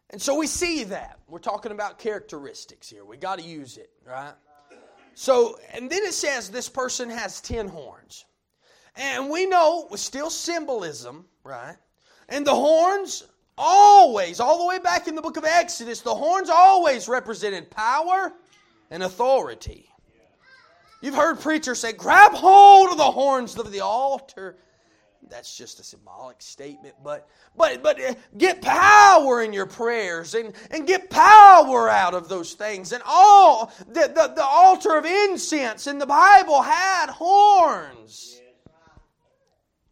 And 0.09 0.19
so 0.19 0.35
we 0.35 0.47
see 0.47 0.85
that. 0.85 1.19
We're 1.27 1.37
talking 1.37 1.71
about 1.71 1.99
characteristics 1.99 2.89
here. 2.89 3.05
We 3.05 3.17
got 3.17 3.37
to 3.37 3.45
use 3.45 3.77
it, 3.77 3.91
right? 4.07 4.33
So, 5.13 5.59
and 5.71 5.87
then 5.87 6.01
it 6.01 6.15
says 6.15 6.49
this 6.49 6.67
person 6.67 7.11
has 7.11 7.41
10 7.41 7.67
horns. 7.67 8.25
And 8.95 9.29
we 9.29 9.45
know 9.45 9.87
with 9.91 9.99
still 9.99 10.31
symbolism, 10.31 11.25
right? 11.43 11.75
And 12.27 12.43
the 12.43 12.55
horns 12.55 13.23
always, 13.55 14.39
all 14.39 14.57
the 14.57 14.65
way 14.65 14.79
back 14.79 15.07
in 15.07 15.13
the 15.13 15.21
book 15.21 15.37
of 15.37 15.45
Exodus, 15.45 16.01
the 16.01 16.15
horns 16.15 16.49
always 16.49 17.07
represented 17.07 17.69
power 17.69 18.33
and 18.89 19.03
authority. 19.03 19.92
You've 21.03 21.15
heard 21.15 21.41
preachers 21.41 21.79
say, 21.79 21.91
grab 21.91 22.31
hold 22.31 22.91
of 22.91 22.97
the 22.97 23.03
horns 23.03 23.57
of 23.59 23.69
the 23.73 23.81
altar. 23.81 24.55
That's 25.29 25.53
just 25.57 25.81
a 25.81 25.83
symbolic 25.83 26.41
statement, 26.41 26.95
but 27.03 27.27
but 27.57 27.83
but 27.83 28.01
uh, 28.01 28.13
get 28.37 28.61
power 28.61 29.41
in 29.41 29.51
your 29.51 29.65
prayers 29.65 30.33
and, 30.33 30.53
and 30.71 30.87
get 30.87 31.09
power 31.09 31.89
out 31.89 32.13
of 32.13 32.29
those 32.29 32.53
things. 32.53 32.93
And 32.93 33.03
all 33.05 33.73
the, 33.79 34.11
the, 34.15 34.33
the 34.33 34.45
altar 34.45 34.97
of 34.97 35.03
incense 35.03 35.87
in 35.87 35.97
the 35.97 36.05
Bible 36.05 36.61
had 36.61 37.09
horns. 37.09 38.39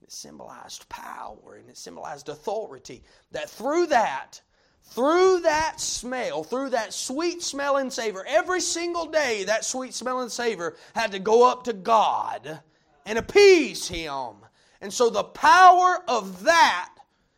It 0.02 0.12
symbolized 0.14 0.88
power 0.88 1.58
and 1.60 1.70
it 1.70 1.78
symbolized 1.78 2.30
authority. 2.30 3.04
That 3.32 3.50
through 3.50 3.88
that 3.88 4.40
through 4.84 5.42
that 5.42 5.80
smell, 5.80 6.44
through 6.44 6.70
that 6.72 6.94
sweet 6.94 7.42
smelling 7.42 7.90
savor, 7.90 8.26
every 8.28 8.62
single 8.62 9.06
day 9.06 9.46
that 9.46 9.64
sweet 9.64 9.94
smelling 9.94 10.30
savor 10.30 10.76
had 10.94 11.14
to 11.14 11.20
go 11.20 11.50
up 11.50 11.64
to 11.66 11.74
God 11.74 12.60
and 13.06 13.18
appease 13.18 13.88
Him. 13.88 14.36
And 14.82 14.92
so 14.92 15.10
the 15.10 15.24
power 15.24 16.00
of 16.08 16.44
that 16.44 16.90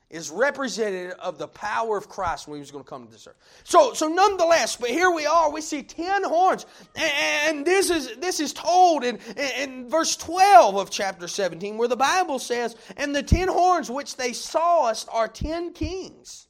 is 0.10 0.30
representative 0.30 1.18
of 1.20 1.40
the 1.40 1.48
power 1.48 1.98
of 1.98 2.08
Christ 2.08 2.48
when 2.48 2.58
he 2.58 2.60
was 2.60 2.70
going 2.72 2.84
to 2.84 2.90
come 2.90 3.06
to 3.08 3.12
this 3.12 3.28
earth. 3.28 3.36
So, 3.64 3.94
so 3.94 4.08
nonetheless, 4.08 4.76
but 4.76 4.90
here 4.90 5.10
we 5.10 5.26
are, 5.26 5.52
we 5.52 5.60
see 5.60 5.82
ten 5.82 6.24
horns. 6.24 6.68
And 6.96 7.66
this 7.66 7.90
is 7.90 8.16
this 8.18 8.40
is 8.40 8.54
told 8.54 9.04
in, 9.04 9.18
in 9.58 9.90
verse 9.90 10.16
12 10.16 10.76
of 10.76 10.92
chapter 10.92 11.28
17, 11.28 11.78
where 11.78 11.88
the 11.88 11.96
Bible 11.98 12.38
says, 12.38 12.76
And 12.96 13.16
the 13.16 13.24
ten 13.24 13.48
horns 13.48 13.90
which 13.90 14.16
they 14.16 14.34
saw 14.34 14.88
us 14.88 15.08
are 15.12 15.28
ten 15.28 15.74
kings 15.74 16.48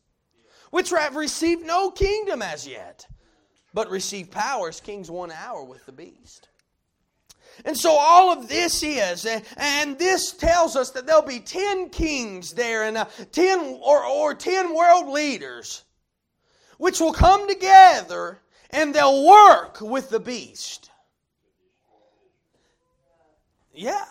which 0.73 0.89
have 0.89 1.15
received 1.15 1.63
no 1.63 1.91
kingdom 1.91 2.41
as 2.41 2.67
yet, 2.67 3.05
but 3.75 3.91
receive 3.91 4.31
power 4.31 4.69
as 4.69 4.81
kings 4.81 5.11
one 5.11 5.31
hour 5.31 5.63
with 5.63 5.85
the 5.85 5.91
beast. 5.91 6.49
And 7.63 7.77
so 7.77 7.91
all 7.91 8.33
of 8.33 8.49
this 8.49 8.81
is, 8.81 9.27
and 9.55 9.99
this 9.99 10.31
tells 10.31 10.75
us 10.75 10.89
that 10.89 11.05
there'll 11.05 11.21
be 11.21 11.41
10 11.41 11.91
kings 11.91 12.53
there 12.53 12.85
and 12.85 12.97
uh, 12.97 13.05
10 13.33 13.81
or, 13.83 14.03
or 14.03 14.33
10 14.33 14.73
world 14.73 15.09
leaders, 15.09 15.83
which 16.79 16.99
will 16.99 17.13
come 17.13 17.47
together 17.47 18.39
and 18.71 18.95
they'll 18.95 19.27
work 19.27 19.79
with 19.79 20.09
the 20.09 20.19
beast. 20.19 20.89
Yeah. 23.75 24.05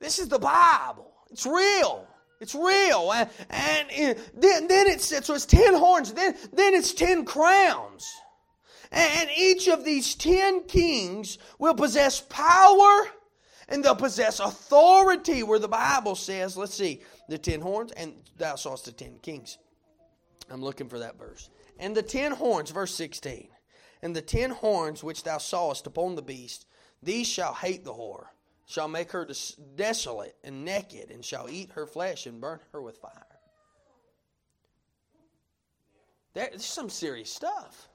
This 0.00 0.18
is 0.18 0.26
the 0.26 0.40
Bible. 0.40 1.12
It's 1.30 1.46
real. 1.46 2.07
It's 2.40 2.54
real. 2.54 3.12
And, 3.12 3.90
and 3.90 4.18
then, 4.34 4.68
then 4.68 4.86
it's, 4.86 5.06
so 5.26 5.34
it's 5.34 5.46
10 5.46 5.74
horns. 5.74 6.12
Then, 6.12 6.34
then 6.52 6.74
it's 6.74 6.94
10 6.94 7.24
crowns. 7.24 8.08
And 8.90 9.28
each 9.36 9.68
of 9.68 9.84
these 9.84 10.14
10 10.14 10.64
kings 10.64 11.38
will 11.58 11.74
possess 11.74 12.20
power 12.20 13.08
and 13.68 13.84
they'll 13.84 13.94
possess 13.94 14.40
authority 14.40 15.42
where 15.42 15.58
the 15.58 15.68
Bible 15.68 16.14
says, 16.14 16.56
let's 16.56 16.74
see, 16.74 17.02
the 17.28 17.36
10 17.36 17.60
horns 17.60 17.92
and 17.92 18.14
thou 18.36 18.54
sawest 18.54 18.86
the 18.86 18.92
10 18.92 19.18
kings. 19.18 19.58
I'm 20.50 20.62
looking 20.62 20.88
for 20.88 21.00
that 21.00 21.18
verse. 21.18 21.50
And 21.78 21.94
the 21.94 22.02
10 22.02 22.32
horns, 22.32 22.70
verse 22.70 22.94
16. 22.94 23.48
And 24.00 24.16
the 24.16 24.22
10 24.22 24.50
horns 24.50 25.04
which 25.04 25.24
thou 25.24 25.38
sawest 25.38 25.86
upon 25.86 26.14
the 26.14 26.22
beast, 26.22 26.66
these 27.02 27.26
shall 27.26 27.52
hate 27.52 27.84
the 27.84 27.92
whore 27.92 28.28
shall 28.68 28.86
make 28.86 29.10
her 29.12 29.26
desolate 29.76 30.36
and 30.44 30.64
naked, 30.64 31.10
and 31.10 31.24
shall 31.24 31.48
eat 31.48 31.70
her 31.72 31.86
flesh 31.86 32.26
and 32.26 32.38
burn 32.38 32.60
her 32.72 32.82
with 32.82 32.98
fire. 32.98 33.26
There's 36.34 36.64
some 36.64 36.90
serious 36.90 37.32
stuff. 37.32 37.88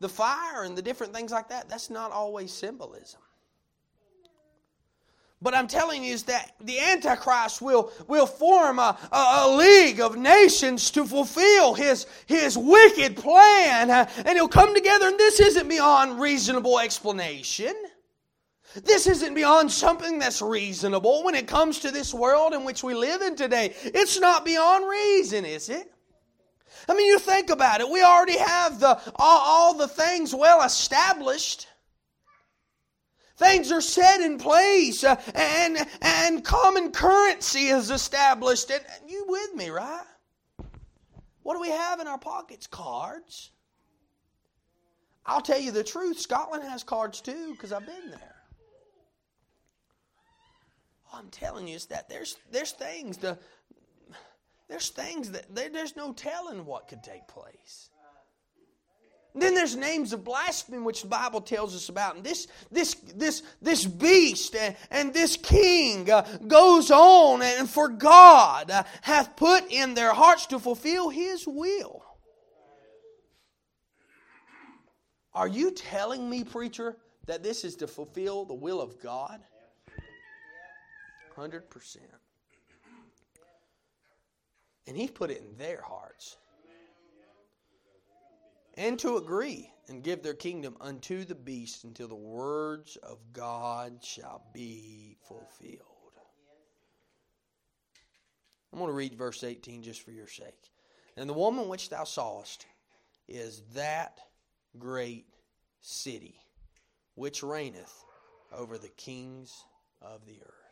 the 0.00 0.08
fire 0.08 0.64
and 0.64 0.76
the 0.76 0.82
different 0.82 1.14
things 1.14 1.32
like 1.32 1.48
that, 1.48 1.68
that's 1.68 1.88
not 1.88 2.12
always 2.12 2.52
symbolism. 2.52 3.20
But 5.40 5.54
I'm 5.54 5.66
telling 5.66 6.04
you 6.04 6.12
is 6.12 6.24
that 6.24 6.52
the 6.60 6.78
Antichrist 6.78 7.62
will, 7.62 7.90
will 8.06 8.26
form 8.26 8.78
a, 8.78 8.98
a, 9.12 9.16
a, 9.16 9.56
league 9.56 10.00
of 10.00 10.16
nations 10.16 10.90
to 10.92 11.06
fulfill 11.06 11.74
his, 11.74 12.06
his 12.26 12.56
wicked 12.56 13.16
plan. 13.16 13.90
And 13.90 14.28
he'll 14.30 14.48
come 14.48 14.74
together, 14.74 15.08
and 15.08 15.18
this 15.18 15.40
isn't 15.40 15.68
beyond 15.68 16.20
reasonable 16.20 16.78
explanation. 16.78 17.74
This 18.82 19.06
isn't 19.06 19.34
beyond 19.34 19.70
something 19.70 20.18
that's 20.18 20.42
reasonable 20.42 21.22
when 21.22 21.34
it 21.34 21.46
comes 21.46 21.80
to 21.80 21.92
this 21.92 22.12
world 22.12 22.54
in 22.54 22.64
which 22.64 22.82
we 22.82 22.94
live 22.94 23.22
in 23.22 23.36
today. 23.36 23.74
It's 23.82 24.18
not 24.18 24.44
beyond 24.44 24.88
reason, 24.88 25.44
is 25.44 25.68
it? 25.68 25.92
I 26.88 26.94
mean, 26.94 27.06
you 27.06 27.18
think 27.18 27.50
about 27.50 27.80
it. 27.80 27.88
We 27.88 28.02
already 28.02 28.38
have 28.38 28.80
the, 28.80 29.00
all, 29.16 29.40
all 29.44 29.74
the 29.74 29.88
things 29.88 30.34
well 30.34 30.62
established. 30.62 31.68
Things 33.36 33.72
are 33.72 33.80
set 33.80 34.20
in 34.20 34.38
place 34.38 35.02
uh, 35.02 35.20
and, 35.34 35.78
and 36.02 36.44
common 36.44 36.92
currency 36.92 37.66
is 37.66 37.90
established. 37.90 38.70
And 38.70 38.82
you 39.08 39.24
with 39.28 39.54
me, 39.54 39.70
right? 39.70 40.04
What 41.42 41.54
do 41.54 41.60
we 41.60 41.70
have 41.70 42.00
in 42.00 42.08
our 42.08 42.18
pockets? 42.18 42.66
Cards. 42.66 43.50
I'll 45.26 45.40
tell 45.40 45.58
you 45.58 45.70
the 45.70 45.84
truth, 45.84 46.18
Scotland 46.18 46.64
has 46.64 46.82
cards 46.82 47.20
too 47.20 47.52
because 47.52 47.72
I've 47.72 47.86
been 47.86 48.10
there. 48.10 48.33
All 51.14 51.20
I'm 51.20 51.28
telling 51.28 51.68
you 51.68 51.76
is 51.76 51.86
that 51.86 52.08
there's, 52.08 52.36
there's 52.50 52.72
things, 52.72 53.18
the, 53.18 53.38
there's 54.68 54.88
things 54.88 55.30
that 55.30 55.54
there's 55.54 55.94
no 55.94 56.12
telling 56.12 56.66
what 56.66 56.88
could 56.88 57.04
take 57.04 57.28
place. 57.28 57.90
Then 59.36 59.54
there's 59.54 59.76
names 59.76 60.12
of 60.12 60.24
blasphemy, 60.24 60.78
which 60.78 61.02
the 61.02 61.08
Bible 61.08 61.40
tells 61.40 61.74
us 61.74 61.88
about. 61.88 62.16
And 62.16 62.24
this, 62.24 62.48
this, 62.72 62.94
this, 63.14 63.42
this 63.62 63.84
beast 63.84 64.56
and, 64.56 64.76
and 64.90 65.14
this 65.14 65.36
king 65.36 66.10
uh, 66.10 66.26
goes 66.48 66.90
on, 66.90 67.42
and 67.42 67.70
for 67.70 67.88
God 67.88 68.70
uh, 68.72 68.82
hath 69.02 69.36
put 69.36 69.70
in 69.70 69.94
their 69.94 70.14
hearts 70.14 70.46
to 70.46 70.58
fulfill 70.58 71.10
his 71.10 71.46
will. 71.46 72.04
Are 75.32 75.48
you 75.48 75.70
telling 75.70 76.28
me, 76.28 76.42
preacher, 76.42 76.96
that 77.26 77.44
this 77.44 77.64
is 77.64 77.76
to 77.76 77.86
fulfill 77.86 78.44
the 78.44 78.54
will 78.54 78.80
of 78.80 79.00
God? 79.00 79.40
100%. 81.36 81.96
And 84.86 84.96
He 84.96 85.08
put 85.08 85.30
it 85.30 85.42
in 85.42 85.56
their 85.56 85.82
hearts 85.82 86.36
and 88.76 88.98
to 88.98 89.16
agree 89.16 89.70
and 89.88 90.02
give 90.02 90.22
their 90.22 90.34
kingdom 90.34 90.76
unto 90.80 91.24
the 91.24 91.34
beast 91.34 91.84
until 91.84 92.08
the 92.08 92.14
words 92.14 92.96
of 92.96 93.18
God 93.32 94.02
shall 94.02 94.42
be 94.52 95.16
fulfilled. 95.28 95.80
I'm 98.72 98.78
going 98.80 98.90
to 98.90 98.94
read 98.94 99.14
verse 99.14 99.44
18 99.44 99.82
just 99.84 100.02
for 100.02 100.10
your 100.10 100.26
sake. 100.26 100.70
And 101.16 101.30
the 101.30 101.34
woman 101.34 101.68
which 101.68 101.90
thou 101.90 102.02
sawest 102.02 102.66
is 103.28 103.62
that 103.74 104.18
great 104.78 105.26
city 105.80 106.34
which 107.14 107.42
reigneth 107.44 108.04
over 108.52 108.76
the 108.76 108.88
kings 108.88 109.62
of 110.02 110.26
the 110.26 110.40
earth. 110.42 110.63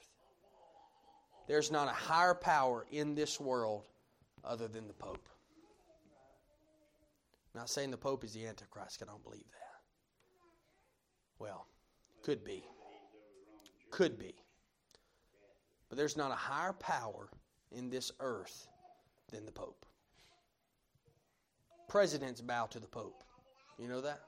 There's 1.46 1.70
not 1.70 1.88
a 1.88 1.92
higher 1.92 2.34
power 2.34 2.86
in 2.90 3.14
this 3.14 3.40
world 3.40 3.86
other 4.44 4.68
than 4.68 4.86
the 4.86 4.94
Pope. 4.94 5.28
I'm 7.54 7.60
not 7.60 7.70
saying 7.70 7.90
the 7.90 7.96
Pope 7.96 8.24
is 8.24 8.32
the 8.32 8.46
Antichrist. 8.46 9.02
I 9.02 9.06
don't 9.06 9.22
believe 9.22 9.44
that. 9.50 9.80
Well, 11.38 11.66
could 12.22 12.44
be. 12.44 12.64
Could 13.90 14.18
be. 14.18 14.34
But 15.88 15.98
there's 15.98 16.16
not 16.16 16.30
a 16.30 16.36
higher 16.36 16.72
power 16.72 17.28
in 17.70 17.90
this 17.90 18.12
earth 18.20 18.68
than 19.30 19.44
the 19.44 19.52
Pope. 19.52 19.84
Presidents 21.88 22.40
bow 22.40 22.66
to 22.66 22.80
the 22.80 22.86
Pope. 22.86 23.22
You 23.78 23.88
know 23.88 24.00
that? 24.00 24.20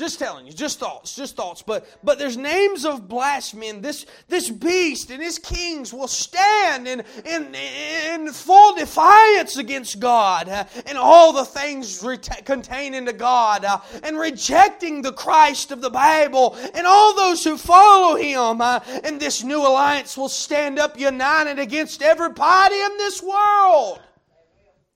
Just 0.00 0.18
telling 0.18 0.46
you, 0.46 0.52
just 0.54 0.78
thoughts, 0.78 1.14
just 1.14 1.36
thoughts. 1.36 1.60
But 1.60 1.86
but 2.02 2.18
there's 2.18 2.38
names 2.38 2.86
of 2.86 3.06
blasphemy, 3.06 3.68
and 3.68 3.82
this 3.82 4.06
this 4.28 4.48
beast 4.48 5.10
and 5.10 5.22
his 5.22 5.38
kings 5.38 5.92
will 5.92 6.08
stand 6.08 6.88
in 6.88 7.02
in, 7.26 7.54
in 7.54 8.32
full 8.32 8.76
defiance 8.76 9.58
against 9.58 10.00
God 10.00 10.48
uh, 10.48 10.64
and 10.86 10.96
all 10.96 11.34
the 11.34 11.44
things 11.44 12.02
contained 12.46 12.94
into 12.94 13.12
God, 13.12 13.66
uh, 13.66 13.80
and 14.02 14.18
rejecting 14.18 15.02
the 15.02 15.12
Christ 15.12 15.70
of 15.70 15.82
the 15.82 15.90
Bible, 15.90 16.56
and 16.74 16.86
all 16.86 17.14
those 17.14 17.44
who 17.44 17.58
follow 17.58 18.16
Him. 18.16 18.62
Uh, 18.62 18.80
and 19.04 19.20
this 19.20 19.44
new 19.44 19.60
alliance 19.60 20.16
will 20.16 20.30
stand 20.30 20.78
up 20.78 20.98
united 20.98 21.58
against 21.58 22.00
every 22.00 22.32
party 22.32 22.80
in 22.80 22.96
this 22.96 23.22
world 23.22 24.00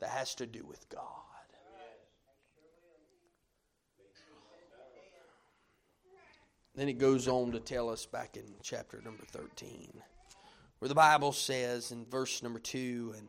that 0.00 0.08
has 0.08 0.34
to 0.37 0.46
do 0.46 0.64
with 0.64 0.88
God. 0.88 1.13
Then 6.74 6.88
it 6.88 6.98
goes 6.98 7.28
on 7.28 7.52
to 7.52 7.60
tell 7.60 7.88
us 7.88 8.04
back 8.04 8.37
in 8.37 8.44
chapter 8.62 9.00
number 9.00 9.24
13, 9.30 9.92
where 10.78 10.88
the 10.88 10.94
Bible 10.94 11.32
says 11.32 11.92
in 11.92 12.04
verse 12.06 12.42
number 12.42 12.58
2 12.58 13.14
and 13.16 13.28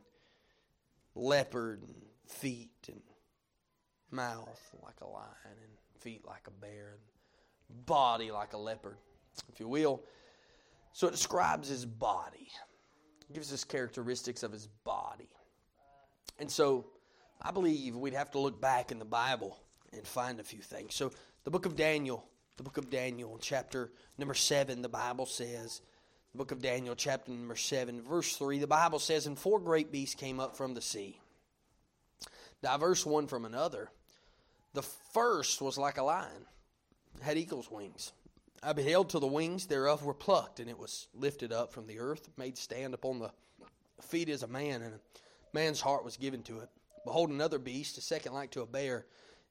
leopard 1.13 1.84
and 1.84 1.95
feet 2.27 2.71
and 2.88 3.01
mouth 4.12 4.75
like 4.84 4.99
a 5.01 5.08
lion 5.08 5.25
and 5.45 6.01
feet 6.01 6.25
like 6.25 6.47
a 6.47 6.51
bear 6.51 6.97
and 7.69 7.86
body 7.86 8.31
like 8.31 8.53
a 8.53 8.58
leopard, 8.58 8.97
if 9.51 9.60
you 9.60 9.67
will. 9.67 10.03
So 10.93 11.08
it 11.08 11.12
describes 11.12 11.67
his 11.67 11.86
body, 11.86 12.47
it 13.29 13.34
gives 13.34 13.53
us 13.53 13.63
characteristics 13.63 14.43
of 14.43 14.51
his 14.51 14.67
body. 14.84 15.29
And 16.39 16.49
so 16.49 16.88
I 17.41 17.51
believe 17.51 17.95
we'd 17.95 18.13
have 18.13 18.31
to 18.31 18.39
look 18.39 18.60
back 18.60 18.91
in 18.91 18.99
the 18.99 19.05
Bible 19.05 19.58
and 19.93 20.05
find 20.05 20.39
a 20.39 20.43
few 20.43 20.62
things. 20.62 20.95
So 20.95 21.12
the 21.43 21.51
book 21.51 21.65
of 21.65 21.75
Daniel 21.75 22.25
the 22.58 22.63
book 22.63 22.78
of 22.78 22.89
Daniel, 22.89 23.38
chapter 23.41 23.91
number 24.18 24.34
7, 24.34 24.82
the 24.82 24.89
Bible 24.89 25.26
says, 25.26 25.82
the 26.32 26.38
book 26.38 26.52
of 26.52 26.62
Daniel, 26.62 26.96
chapter 26.96 27.32
number 27.32 27.56
7, 27.56 28.02
verse 28.02 28.36
3, 28.36 28.60
the 28.60 28.68
Bible 28.68 29.00
says, 29.00 29.26
And 29.26 29.38
four 29.38 29.60
great 29.60 29.91
beasts 29.91 30.15
came 30.15 30.39
up 30.39 30.56
from 30.56 30.74
the 30.74 30.82
sea, 30.82 31.20
diverse 32.62 33.06
one 33.06 33.28
from 33.28 33.46
another. 33.46 33.89
The 34.74 34.84
first 35.13 35.62
was 35.62 35.78
like 35.78 35.98
a 35.98 36.04
lion, 36.04 36.46
had 37.22 37.38
eagle's 37.38 37.72
wings. 37.72 38.12
I 38.62 38.74
beheld 38.74 39.10
till 39.10 39.20
the 39.20 39.28
wings 39.28 39.68
thereof 39.68 40.04
were 40.04 40.13
plucked, 40.13 40.60
and 40.60 40.70
it 40.70 40.78
was 40.78 41.08
lifted 41.13 41.54
up 41.54 41.72
from 41.72 41.88
the 41.88 42.00
earth, 42.00 42.28
made 42.38 42.58
stand 42.58 42.94
upon 42.94 43.20
the 43.20 43.32
feet 44.02 44.28
as 44.28 44.44
a 44.44 44.48
man, 44.48 44.82
and 44.82 44.96
a 44.96 45.00
man's 45.54 45.82
heart 45.82 46.04
was 46.04 46.18
given 46.18 46.41
to 46.44 46.60
it. 46.60 46.70
Behold, 47.06 47.30
another 47.30 47.60
beast, 47.60 47.98
a 47.98 48.02
second 48.02 48.34
like 48.34 48.52
to 48.52 48.62
a 48.62 48.65
bear 48.65 49.06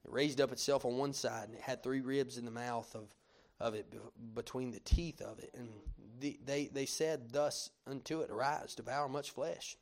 it 0.05 0.13
raised 0.13 0.41
up 0.41 0.53
itself 0.53 0.85
on 0.85 0.97
one 0.97 1.13
side, 1.13 1.49
and 1.49 1.55
it 1.55 1.63
had 1.63 1.83
three 1.83 2.01
ribs 2.01 2.39
in 2.39 2.45
the 2.45 2.51
mouth 2.51 2.95
of, 2.95 3.09
of 3.61 3.75
it, 3.75 3.93
between 4.35 4.71
the 4.71 4.81
teeth 4.81 5.21
of 5.21 5.39
it. 5.39 5.51
And 5.57 5.69
the, 6.21 6.39
they, 6.45 6.67
they 6.67 6.87
said 6.87 7.31
thus 7.33 7.71
unto 7.87 8.21
it, 8.21 8.31
Arise, 8.31 8.75
devour 8.75 9.09
much 9.09 9.31
flesh. 9.31 9.77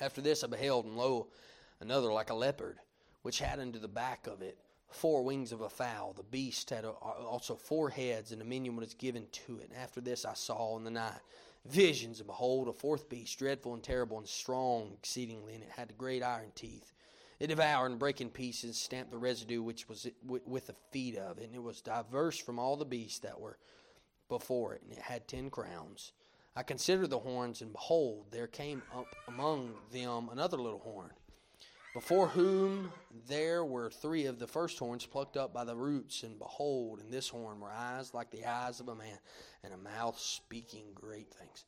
After 0.00 0.20
this 0.20 0.44
I 0.44 0.46
beheld, 0.46 0.86
and 0.86 0.96
lo, 0.96 1.28
another 1.80 2.12
like 2.12 2.30
a 2.30 2.34
leopard, 2.34 2.78
which 3.22 3.40
had 3.40 3.58
unto 3.58 3.78
the 3.78 3.88
back 3.88 4.26
of 4.26 4.42
it 4.42 4.58
four 4.90 5.22
wings 5.22 5.52
of 5.52 5.60
a 5.60 5.68
fowl. 5.68 6.14
The 6.14 6.22
beast 6.22 6.70
had 6.70 6.84
also 6.84 7.54
four 7.54 7.90
heads, 7.90 8.32
and 8.32 8.40
dominion 8.40 8.76
was 8.76 8.94
given 8.94 9.26
to 9.32 9.58
it. 9.58 9.70
And 9.70 9.78
after 9.78 10.00
this 10.00 10.24
I 10.24 10.34
saw 10.34 10.76
in 10.76 10.84
the 10.84 10.90
night 10.90 11.20
visions, 11.66 12.20
and 12.20 12.26
behold, 12.26 12.68
a 12.68 12.72
fourth 12.72 13.08
beast, 13.08 13.38
dreadful 13.38 13.74
and 13.74 13.82
terrible 13.82 14.18
and 14.18 14.26
strong 14.26 14.92
exceedingly, 14.94 15.54
and 15.54 15.62
it 15.62 15.70
had 15.70 15.96
great 15.98 16.22
iron 16.22 16.52
teeth. 16.54 16.92
It 17.40 17.48
devoured 17.48 17.92
and 17.92 18.00
brake 18.00 18.20
in 18.20 18.30
pieces, 18.30 18.76
stamped 18.76 19.12
the 19.12 19.18
residue 19.18 19.62
which 19.62 19.88
was 19.88 20.08
with 20.26 20.66
the 20.66 20.74
feet 20.90 21.16
of 21.16 21.38
it, 21.38 21.44
and 21.44 21.54
it 21.54 21.62
was 21.62 21.80
diverse 21.80 22.38
from 22.38 22.58
all 22.58 22.76
the 22.76 22.84
beasts 22.84 23.20
that 23.20 23.40
were 23.40 23.58
before 24.28 24.74
it, 24.74 24.82
and 24.82 24.92
it 24.92 24.98
had 24.98 25.28
ten 25.28 25.48
crowns. 25.48 26.12
I 26.56 26.64
considered 26.64 27.10
the 27.10 27.20
horns, 27.20 27.62
and 27.62 27.72
behold, 27.72 28.26
there 28.32 28.48
came 28.48 28.82
up 28.92 29.14
among 29.28 29.74
them 29.92 30.28
another 30.30 30.56
little 30.56 30.80
horn, 30.80 31.12
before 31.94 32.26
whom 32.26 32.92
there 33.28 33.64
were 33.64 33.90
three 33.90 34.26
of 34.26 34.40
the 34.40 34.48
first 34.48 34.78
horns 34.78 35.06
plucked 35.06 35.36
up 35.36 35.54
by 35.54 35.64
the 35.64 35.76
roots, 35.76 36.24
and 36.24 36.38
behold, 36.38 37.00
in 37.00 37.10
this 37.10 37.28
horn 37.28 37.60
were 37.60 37.70
eyes 37.70 38.12
like 38.12 38.30
the 38.32 38.44
eyes 38.44 38.80
of 38.80 38.88
a 38.88 38.94
man, 38.96 39.18
and 39.62 39.72
a 39.72 39.76
mouth 39.78 40.18
speaking 40.18 40.86
great 40.92 41.32
things. 41.32 41.64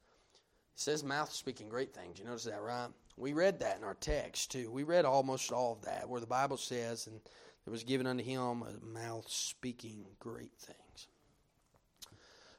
Says 0.81 1.05
mouth 1.05 1.31
speaking 1.31 1.69
great 1.69 1.93
things. 1.93 2.19
You 2.19 2.25
notice 2.25 2.45
that, 2.45 2.63
right? 2.63 2.89
We 3.19 3.35
read 3.35 3.61
that 3.61 3.77
in 3.77 3.85
our 3.85 3.97
text 4.01 4.51
too. 4.51 4.71
We 4.71 4.83
read 4.83 5.05
almost 5.05 5.53
all 5.53 5.75
of 5.75 5.83
that 5.83 6.09
where 6.09 6.23
the 6.23 6.27
Bible 6.27 6.57
says, 6.57 7.07
and 7.07 7.21
it 7.67 7.71
was 7.71 7.85
given 7.85 8.07
unto 8.07 8.25
him 8.25 8.63
a 8.63 8.83
mouth 8.83 9.29
speaking 9.29 10.07
great 10.19 10.55
things. 10.59 11.09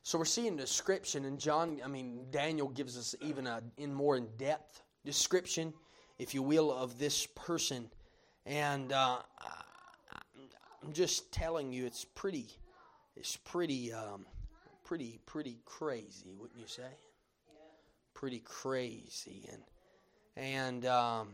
So 0.03 0.19
we're 0.19 0.25
seeing 0.25 0.55
description, 0.55 1.25
and 1.25 1.39
John, 1.39 1.81
I 1.83 1.87
mean, 1.87 2.27
Daniel 2.29 2.67
gives 2.67 2.95
us 2.95 3.15
even 3.21 3.47
a 3.47 3.63
in 3.77 3.91
more 3.91 4.17
in 4.17 4.27
depth 4.37 4.83
description, 5.03 5.73
if 6.19 6.35
you 6.35 6.43
will, 6.43 6.71
of 6.71 6.99
this 6.99 7.25
person. 7.25 7.89
And 8.45 8.93
uh, 8.93 9.17
I'm 10.83 10.93
just 10.93 11.31
telling 11.31 11.73
you, 11.73 11.87
it's 11.87 12.05
pretty, 12.05 12.49
it's 13.15 13.35
pretty, 13.35 13.91
um, 13.91 14.27
pretty, 14.83 15.19
pretty 15.25 15.57
crazy, 15.65 16.35
wouldn't 16.37 16.59
you 16.59 16.67
say? 16.67 16.91
Pretty 18.21 18.43
crazy, 18.45 19.49
and 19.51 19.63
and 20.35 20.85
um, 20.85 21.29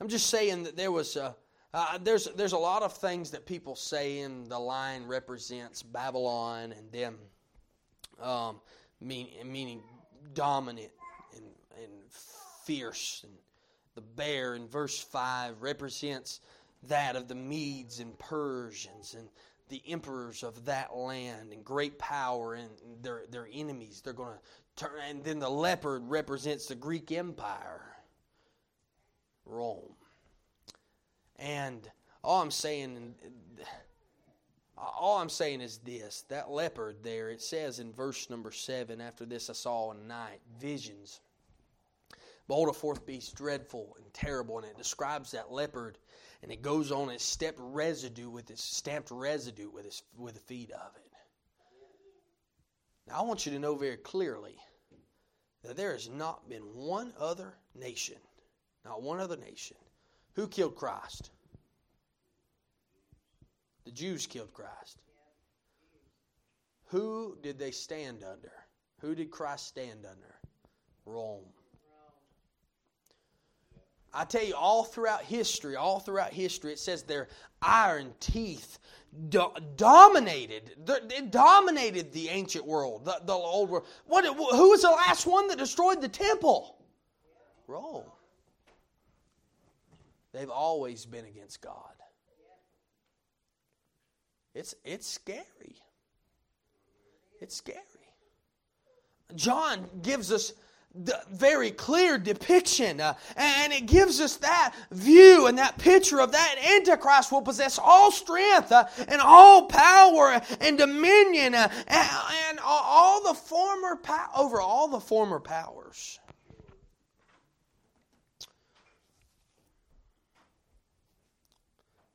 I'm 0.00 0.08
just 0.08 0.28
saying 0.28 0.62
that 0.62 0.78
there 0.78 0.90
was 0.90 1.16
a. 1.16 1.36
Uh, 1.74 1.98
there's 1.98 2.24
there's 2.36 2.54
a 2.54 2.58
lot 2.58 2.82
of 2.82 2.94
things 2.94 3.32
that 3.32 3.44
people 3.44 3.76
say 3.76 4.20
in 4.20 4.48
the 4.48 4.58
lion 4.58 5.06
represents 5.06 5.82
Babylon 5.82 6.72
and 6.72 6.90
them, 6.90 7.18
um, 8.18 8.62
mean, 9.02 9.28
meaning 9.44 9.82
dominant 10.32 10.92
and, 11.36 11.44
and 11.76 11.92
fierce. 12.64 13.20
And 13.24 13.34
the 13.94 14.00
bear 14.00 14.54
in 14.54 14.68
verse 14.68 14.98
five 14.98 15.60
represents 15.60 16.40
that 16.84 17.14
of 17.14 17.28
the 17.28 17.34
Medes 17.34 18.00
and 18.00 18.18
Persians 18.18 19.12
and 19.12 19.28
the 19.70 19.82
emperors 19.88 20.42
of 20.42 20.66
that 20.66 20.94
land 20.94 21.52
and 21.52 21.64
great 21.64 21.98
power 21.98 22.54
and 22.54 22.68
their 23.02 23.22
their 23.30 23.48
enemies. 23.52 24.02
They're 24.04 24.12
going 24.12 24.34
to 24.34 24.84
turn. 24.84 25.00
And 25.08 25.24
then 25.24 25.38
the 25.38 25.48
leopard 25.48 26.02
represents 26.08 26.66
the 26.66 26.74
Greek 26.74 27.10
Empire, 27.12 27.82
Rome. 29.46 29.94
And 31.36 31.88
all 32.22 32.42
I'm 32.42 32.50
saying, 32.50 33.14
all 34.76 35.18
I'm 35.18 35.30
saying 35.30 35.62
is 35.62 35.78
this: 35.78 36.24
that 36.28 36.50
leopard 36.50 36.96
there. 37.02 37.30
It 37.30 37.40
says 37.40 37.78
in 37.78 37.92
verse 37.92 38.28
number 38.28 38.52
seven. 38.52 39.00
After 39.00 39.24
this, 39.24 39.48
I 39.48 39.54
saw 39.54 39.92
in 39.92 40.06
night 40.06 40.40
visions. 40.60 41.20
Behold, 42.46 42.68
a 42.68 42.72
fourth 42.72 43.06
beast, 43.06 43.36
dreadful 43.36 43.96
and 43.96 44.12
terrible, 44.12 44.58
and 44.58 44.66
it 44.66 44.76
describes 44.76 45.30
that 45.30 45.52
leopard, 45.52 45.98
and 46.42 46.50
it 46.50 46.62
goes 46.62 46.90
on 46.90 47.10
its 47.10 47.24
stepped 47.24 47.58
residue 47.60 48.30
with 48.30 48.50
its 48.50 48.62
stamped 48.62 49.10
residue 49.10 49.70
with 49.70 49.86
its 49.86 50.02
with 50.16 50.34
the 50.34 50.40
feet 50.40 50.70
of 50.70 50.96
it. 50.96 51.10
Now, 53.06 53.20
I 53.20 53.22
want 53.22 53.44
you 53.44 53.52
to 53.52 53.58
know 53.58 53.74
very 53.74 53.96
clearly 53.96 54.56
that 55.64 55.76
there 55.76 55.92
has 55.92 56.08
not 56.08 56.48
been 56.48 56.62
one 56.62 57.12
other 57.18 57.54
nation, 57.74 58.16
not 58.84 59.02
one 59.02 59.20
other 59.20 59.36
nation, 59.36 59.76
who 60.34 60.46
killed 60.46 60.76
Christ? 60.76 61.30
The 63.84 63.90
Jews 63.90 64.26
killed 64.26 64.52
Christ. 64.52 64.98
Who 66.86 67.36
did 67.42 67.58
they 67.58 67.70
stand 67.70 68.24
under? 68.24 68.52
Who 69.00 69.14
did 69.14 69.30
Christ 69.30 69.66
stand 69.66 70.06
under? 70.06 70.34
Rome. 71.04 71.52
I 74.12 74.24
tell 74.24 74.44
you, 74.44 74.54
all 74.54 74.84
throughout 74.84 75.22
history, 75.22 75.76
all 75.76 76.00
throughout 76.00 76.32
history, 76.32 76.72
it 76.72 76.78
says 76.78 77.02
their 77.02 77.28
iron 77.62 78.12
teeth 78.18 78.78
do- 79.28 79.52
dominated. 79.76 80.72
It 80.86 81.30
dominated 81.30 82.12
the 82.12 82.28
ancient 82.28 82.66
world, 82.66 83.04
the, 83.04 83.20
the 83.24 83.32
old 83.32 83.70
world. 83.70 83.86
What, 84.06 84.24
who 84.24 84.70
was 84.70 84.82
the 84.82 84.90
last 84.90 85.26
one 85.26 85.48
that 85.48 85.58
destroyed 85.58 86.00
the 86.00 86.08
temple? 86.08 86.76
Rome. 87.68 88.04
They've 90.32 90.50
always 90.50 91.06
been 91.06 91.24
against 91.24 91.60
God. 91.60 91.74
It's, 94.54 94.74
it's 94.84 95.06
scary. 95.06 95.76
It's 97.40 97.54
scary. 97.54 97.78
John 99.36 99.88
gives 100.02 100.32
us 100.32 100.52
very 100.94 101.70
clear 101.70 102.18
depiction, 102.18 103.00
uh, 103.00 103.14
and 103.36 103.72
it 103.72 103.86
gives 103.86 104.20
us 104.20 104.36
that 104.38 104.74
view 104.90 105.46
and 105.46 105.56
that 105.58 105.78
picture 105.78 106.20
of 106.20 106.32
that 106.32 106.56
Antichrist 106.76 107.30
will 107.30 107.42
possess 107.42 107.78
all 107.78 108.10
strength 108.10 108.72
uh, 108.72 108.86
and 109.08 109.20
all 109.20 109.66
power 109.66 110.40
and 110.60 110.76
dominion 110.76 111.54
uh, 111.54 111.68
and, 111.86 112.58
all 112.62 113.22
the 113.22 113.34
former 113.34 113.98
over 114.36 114.60
all 114.60 114.88
the 114.88 115.00
former 115.00 115.40
powers. 115.40 116.18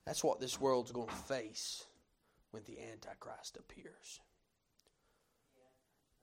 That's 0.05 0.23
what 0.23 0.39
this 0.39 0.59
world's 0.59 0.91
going 0.91 1.07
to 1.07 1.13
face 1.13 1.85
when 2.51 2.63
the 2.65 2.77
Antichrist 2.91 3.57
appears. 3.57 4.19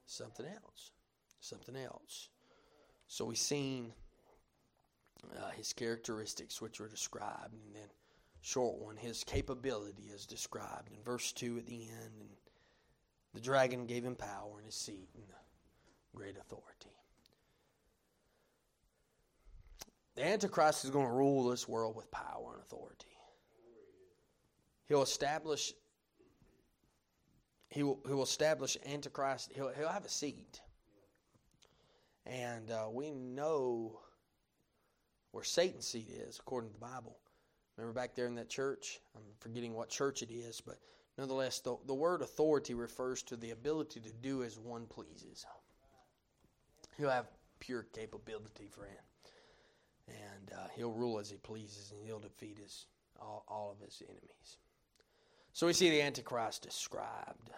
Something 0.07 0.47
else. 0.47 0.93
Something 1.41 1.77
else. 1.77 2.29
So 3.13 3.27
we've 3.27 3.37
seen 3.37 3.93
uh, 5.39 5.51
his 5.51 5.75
characteristics, 5.75 6.63
which 6.63 6.81
were 6.81 6.89
described, 6.89 7.53
and 7.53 7.75
then 7.75 7.91
short 8.41 8.79
one, 8.79 8.97
his 8.97 9.23
capability 9.23 10.05
is 10.05 10.25
described 10.25 10.89
in 10.91 10.97
verse 11.05 11.31
2 11.33 11.59
at 11.59 11.67
the 11.67 11.83
end. 11.83 12.21
And 12.21 12.31
the 13.35 13.41
dragon 13.41 13.85
gave 13.85 14.03
him 14.03 14.15
power 14.15 14.59
and 14.59 14.67
a 14.67 14.73
seat 14.73 15.11
and 15.15 15.25
great 16.17 16.39
authority. 16.39 16.97
The 20.15 20.25
Antichrist 20.25 20.87
is 20.87 20.91
going 20.91 21.09
to 21.09 21.13
rule 21.13 21.51
this 21.51 21.69
world 21.69 21.95
with 21.95 22.11
power 22.11 22.55
and 22.55 22.63
authority. 22.63 23.15
He'll 24.89 25.03
establish 25.03 25.75
he 27.69 27.83
will, 27.83 28.01
he 28.07 28.15
will 28.15 28.23
establish 28.23 28.79
Antichrist. 28.87 29.53
He'll, 29.55 29.69
he'll 29.69 29.89
have 29.89 30.07
a 30.07 30.11
seat. 30.11 30.63
And 32.27 32.71
uh, 32.71 32.89
we 32.91 33.11
know 33.11 33.99
where 35.33 35.45
Satan's 35.45 35.89
seat 35.89 36.09
is, 36.09 36.39
according 36.39 36.71
to 36.71 36.75
the 36.75 36.87
Bible. 36.87 37.19
Remember 37.77 37.99
back 37.99 38.15
there 38.15 38.27
in 38.27 38.35
that 38.37 38.51
church? 38.51 39.01
I'm 39.17 39.23
forgetting 39.41 39.75
what 39.75 39.89
church 39.89 40.23
it 40.23 40.31
is, 40.31 40.61
but 40.61 40.77
nonetheless, 41.19 41.61
the, 41.61 41.77
the 41.87 41.95
word 41.95 42.23
authority 42.23 42.75
refers 42.75 43.23
to 43.25 43.37
the 43.37 43.51
ability 43.51 44.01
to 44.01 44.13
do 44.23 44.43
as 44.43 44.59
one 44.59 44.87
pleases. 44.87 45.45
He'll 46.99 47.11
have 47.11 47.29
pure 47.61 47.87
capability, 47.95 48.69
friend. 48.69 48.93
And 50.09 50.53
uh, 50.53 50.67
he'll 50.77 50.93
rule 50.93 51.19
as 51.19 51.31
he 51.31 51.37
pleases, 51.37 51.93
and 51.93 52.05
he'll 52.05 52.19
defeat 52.19 52.59
his, 52.59 52.87
all, 53.21 53.45
all 53.49 53.71
of 53.71 53.85
his 53.85 54.03
enemies. 54.07 54.59
So 55.53 55.67
we 55.67 55.73
see 55.73 55.91
the 55.91 56.03
Antichrist 56.03 56.63
described. 56.63 57.51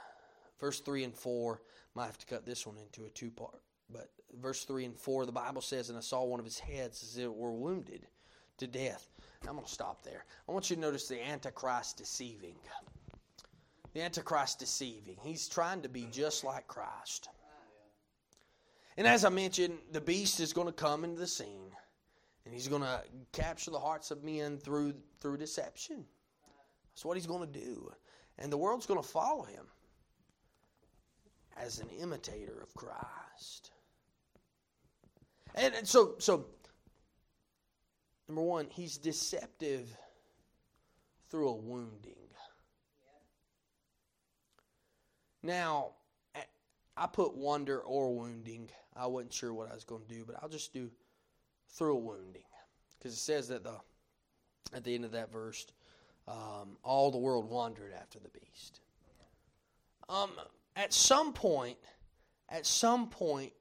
Verse 0.61 0.81
3 0.81 1.05
and 1.05 1.15
4, 1.15 1.61
might 1.95 2.07
have 2.07 2.19
to 2.19 2.27
cut 2.27 2.47
this 2.47 2.67
one 2.67 2.77
into 2.79 3.07
a 3.07 3.11
two 3.11 3.31
part. 3.31 3.61
But 3.91 4.11
verse 4.41 4.65
3 4.65 4.87
and 4.87 4.97
4, 4.97 5.27
the 5.27 5.33
Bible 5.33 5.61
says, 5.61 5.89
And 5.89 5.99
I 5.99 6.01
saw 6.01 6.25
one 6.25 6.41
of 6.41 6.47
his 6.47 6.59
heads 6.59 7.03
as 7.03 7.19
it 7.19 7.33
were 7.33 7.53
wounded 7.53 8.07
to 8.59 8.67
death. 8.67 9.09
I'm 9.43 9.55
going 9.55 9.65
to 9.65 9.71
stop 9.71 10.03
there. 10.03 10.25
I 10.49 10.53
want 10.53 10.71
you 10.71 10.77
to 10.77 10.83
notice 10.83 11.07
the 11.07 11.23
Antichrist 11.23 11.99
deceiving. 11.99 12.57
The 13.93 14.03
Antichrist 14.03 14.59
deceiving. 14.59 15.17
He's 15.23 15.49
trying 15.49 15.83
to 15.83 15.89
be 15.89 16.09
just 16.11 16.45
like 16.45 16.67
Christ. 16.67 17.29
And 18.97 19.07
as 19.07 19.25
I 19.25 19.29
mentioned, 19.29 19.79
the 19.93 20.01
beast 20.01 20.41
is 20.41 20.53
going 20.53 20.69
to 20.69 20.73
come 20.73 21.05
into 21.05 21.21
the 21.21 21.27
scene. 21.27 21.71
And 22.45 22.55
he's 22.55 22.69
going 22.69 22.83
to 22.83 23.03
capture 23.33 23.71
the 23.71 23.79
hearts 23.79 24.11
of 24.11 24.23
men 24.23 24.59
through, 24.59 24.95
through 25.21 25.39
deception. 25.39 26.05
That's 26.93 27.05
what 27.05 27.17
he's 27.17 27.27
going 27.27 27.51
to 27.51 27.59
do. 27.59 27.93
And 28.39 28.53
the 28.53 28.57
world's 28.57 28.87
going 28.87 29.01
to 29.01 29.09
follow 29.09 29.45
him 29.45 29.67
as 31.57 31.81
an 31.81 31.89
imitator 32.01 32.61
of 32.61 32.75
Christ. 32.75 33.71
And, 35.55 35.75
and 35.75 35.87
so, 35.87 36.15
so, 36.19 36.47
number 38.29 38.43
one, 38.43 38.67
he's 38.71 38.97
deceptive 38.99 39.97
through 41.31 41.49
a 41.49 41.57
wounding. 41.57 42.15
Now, 45.43 45.91
I 46.97 47.07
put 47.07 47.37
wonder 47.37 47.81
or 47.81 48.15
wounding. 48.15 48.71
I 48.97 49.07
wasn't 49.07 49.33
sure 49.33 49.53
what 49.53 49.71
I 49.71 49.75
was 49.75 49.85
going 49.85 50.03
to 50.03 50.15
do, 50.15 50.25
but 50.25 50.37
I'll 50.41 50.49
just 50.49 50.73
do 50.73 50.91
through 51.71 51.97
a 51.97 52.01
wounding. 52.01 52.43
Because 52.99 53.15
it 53.15 53.21
says 53.21 53.49
that 53.49 53.65
the 53.65 53.75
at 54.73 54.85
the 54.85 54.95
end 54.95 55.05
of 55.05 55.13
that 55.13 55.31
verse, 55.33 55.67
um, 56.27 56.77
all 56.83 57.11
the 57.11 57.19
world 57.19 57.49
wandered 57.49 57.93
after 57.93 58.19
the 58.19 58.31
beast. 58.31 58.81
Um, 60.09 60.31
at 60.77 60.93
some 60.93 61.33
point, 61.33 61.79
at 62.49 62.67
some 62.67 63.09
point 63.09 63.53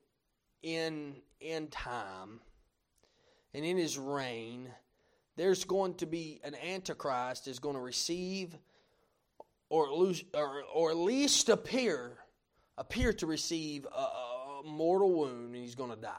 in 0.62 1.16
in 1.40 1.68
time 1.68 2.40
and 3.54 3.66
in 3.66 3.78
his 3.78 3.98
reign, 3.98 4.70
there's 5.36 5.66
going 5.66 5.96
to 5.96 6.06
be 6.06 6.40
an 6.44 6.56
antichrist 6.56 7.48
is 7.48 7.60
going 7.60 7.76
to 7.76 7.82
receive 7.82 8.56
or 9.70 9.92
lose 9.92 10.24
or, 10.34 10.64
or 10.74 10.92
at 10.92 10.98
least 10.98 11.50
appear 11.50 12.18
appear 12.78 13.14
to 13.14 13.28
receive 13.28 13.86
a, 13.86 14.00
a 14.00 14.62
mortal 14.66 15.12
wound 15.14 15.54
and 15.54 15.56
he's 15.56 15.76
going 15.76 15.92
to 15.92 16.02
die. 16.02 16.12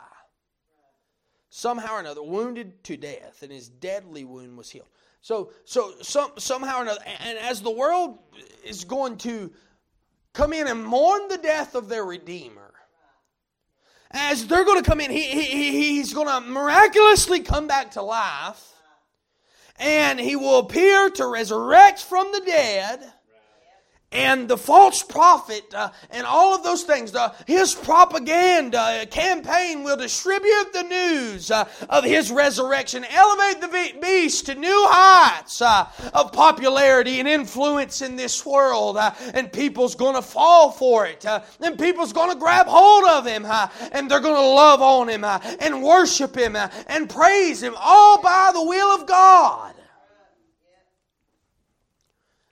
Somehow 1.51 1.95
or 1.95 2.01
another, 2.01 2.23
wounded 2.23 2.83
to 2.83 2.97
death, 2.97 3.45
and 3.45 3.53
his 3.53 3.69
deadly 3.69 4.25
wound 4.25 4.59
was 4.59 4.71
healed. 4.71 4.89
So, 5.21 5.53
so 5.65 5.93
some, 6.03 6.33
somehow 6.37 6.79
or 6.79 6.83
another, 6.83 7.01
and 7.21 7.39
as 7.39 7.63
the 7.63 7.71
world 7.71 8.19
is 8.65 8.85
going 8.85 9.19
to 9.19 9.53
come 10.35 10.53
in 10.53 10.67
and 10.67 10.85
mourn 10.85 11.29
the 11.29 11.39
death 11.39 11.75
of 11.75 11.89
their 11.89 12.05
Redeemer, 12.05 12.73
as 14.11 14.47
they're 14.47 14.65
going 14.65 14.83
to 14.83 14.89
come 14.89 15.01
in, 15.01 15.11
he, 15.11 15.23
he, 15.23 15.71
he's 15.71 16.13
going 16.13 16.29
to 16.29 16.41
miraculously 16.49 17.41
come 17.41 17.67
back 17.67 17.93
to 17.93 18.03
life. 18.03 18.73
and 19.79 20.21
he 20.21 20.37
will 20.37 20.59
appear 20.59 21.09
to 21.11 21.27
resurrect 21.27 22.01
from 22.01 22.31
the 22.33 22.41
dead 22.41 23.01
and 24.15 24.49
the 24.49 24.57
false 24.57 25.03
prophet 25.03 25.75
uh, 25.75 25.91
and 26.11 26.25
all 26.25 26.55
of 26.55 26.63
those 26.63 26.85
things, 26.85 27.15
uh, 27.15 27.35
his 27.47 27.75
propaganda 27.75 29.05
campaign 29.11 29.83
will 29.83 29.97
distribute 29.97 30.73
the 30.73 30.85
news 30.85 31.51
uh, 31.51 31.69
of 31.91 32.05
his 32.05 32.31
resurrection, 32.31 33.05
elevate 33.11 33.61
the 33.61 33.99
beast 34.01 34.47
to 34.47 34.55
new 34.55 34.87
heights 34.89 35.61
uh, 35.61 35.87
of 36.15 36.33
popularity 36.33 37.19
and 37.19 37.29
influence 37.29 38.03
in 38.03 38.15
this 38.15 38.47
world. 38.47 38.97
Uh, 38.97 39.11
and 39.35 39.53
people's 39.53 39.97
going 39.97 40.15
to 40.15 40.23
fall 40.23 40.71
for 40.71 41.07
it. 41.07 41.27
Uh, 41.27 41.41
and 41.61 41.77
people's 41.77 42.13
going 42.13 42.31
to 42.31 42.39
grab 42.39 42.67
hold 42.67 43.05
of 43.05 43.27
him. 43.27 43.45
and 43.91 44.09
they're 44.09 44.21
going 44.21 44.35
to 44.35 44.41
love 44.41 44.81
on 44.81 45.09
him 45.09 45.25
and 45.25 45.83
worship 45.83 46.37
him 46.37 46.57
and 46.57 47.11
praise 47.11 47.61
him 47.61 47.75
all 47.79 48.23
by 48.23 48.51
the 48.55 48.63
will 48.63 48.95
of 48.95 49.07
God. 49.07 49.75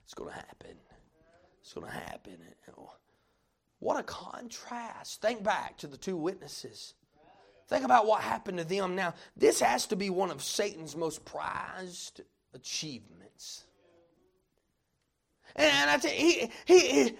It's 0.03 0.13
going 0.13 0.29
to 0.29 0.35
happen 0.35 0.42
going 1.73 1.87
to 1.87 1.93
happen. 1.93 2.37
What 3.79 3.99
a 3.99 4.03
contrast. 4.03 5.21
Think 5.21 5.43
back 5.43 5.77
to 5.79 5.87
the 5.87 5.97
two 5.97 6.15
witnesses. 6.15 6.93
Think 7.67 7.83
about 7.83 8.05
what 8.05 8.21
happened 8.21 8.57
to 8.59 8.63
them 8.63 8.95
now. 8.95 9.13
This 9.35 9.59
has 9.59 9.87
to 9.87 9.95
be 9.95 10.09
one 10.09 10.31
of 10.31 10.41
Satan's 10.41 10.95
most 10.95 11.25
prized 11.25 12.21
achievements. 12.53 13.62
And 15.55 15.89
I 15.89 15.97
tell 15.97 16.13
you, 16.13 16.47
he, 16.65 16.79
he, 16.79 17.11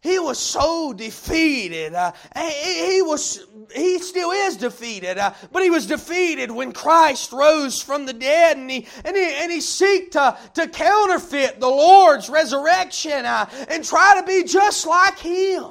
he 0.00 0.18
was 0.20 0.38
so 0.38 0.92
defeated. 0.92 1.92
Uh, 1.92 2.12
he, 2.36 2.92
he, 2.92 3.02
was, 3.02 3.44
he 3.74 3.98
still 3.98 4.30
is 4.30 4.56
defeated, 4.56 5.18
uh, 5.18 5.34
but 5.50 5.64
he 5.64 5.70
was 5.70 5.86
defeated 5.86 6.52
when 6.52 6.70
Christ 6.72 7.32
rose 7.32 7.82
from 7.82 8.06
the 8.06 8.12
dead 8.12 8.56
and 8.56 8.70
he, 8.70 8.86
and 9.04 9.16
he, 9.16 9.24
and 9.24 9.50
he 9.50 9.60
seek 9.60 10.12
to, 10.12 10.38
to 10.54 10.68
counterfeit 10.68 11.58
the 11.58 11.68
Lord's 11.68 12.28
resurrection 12.28 13.26
uh, 13.26 13.48
and 13.68 13.84
try 13.84 14.20
to 14.20 14.26
be 14.26 14.44
just 14.44 14.86
like 14.86 15.18
him. 15.18 15.64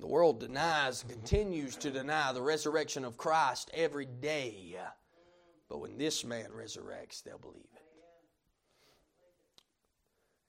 The 0.00 0.06
world 0.06 0.40
denies 0.40 1.02
and 1.02 1.10
continues 1.10 1.76
to 1.76 1.90
deny 1.90 2.32
the 2.32 2.42
resurrection 2.42 3.04
of 3.04 3.16
Christ 3.16 3.70
every 3.72 4.06
day. 4.06 4.76
But 5.68 5.78
when 5.80 5.96
this 5.96 6.24
man 6.24 6.46
resurrects, 6.50 7.22
they'll 7.22 7.38
believe 7.38 7.64
it. 7.74 7.85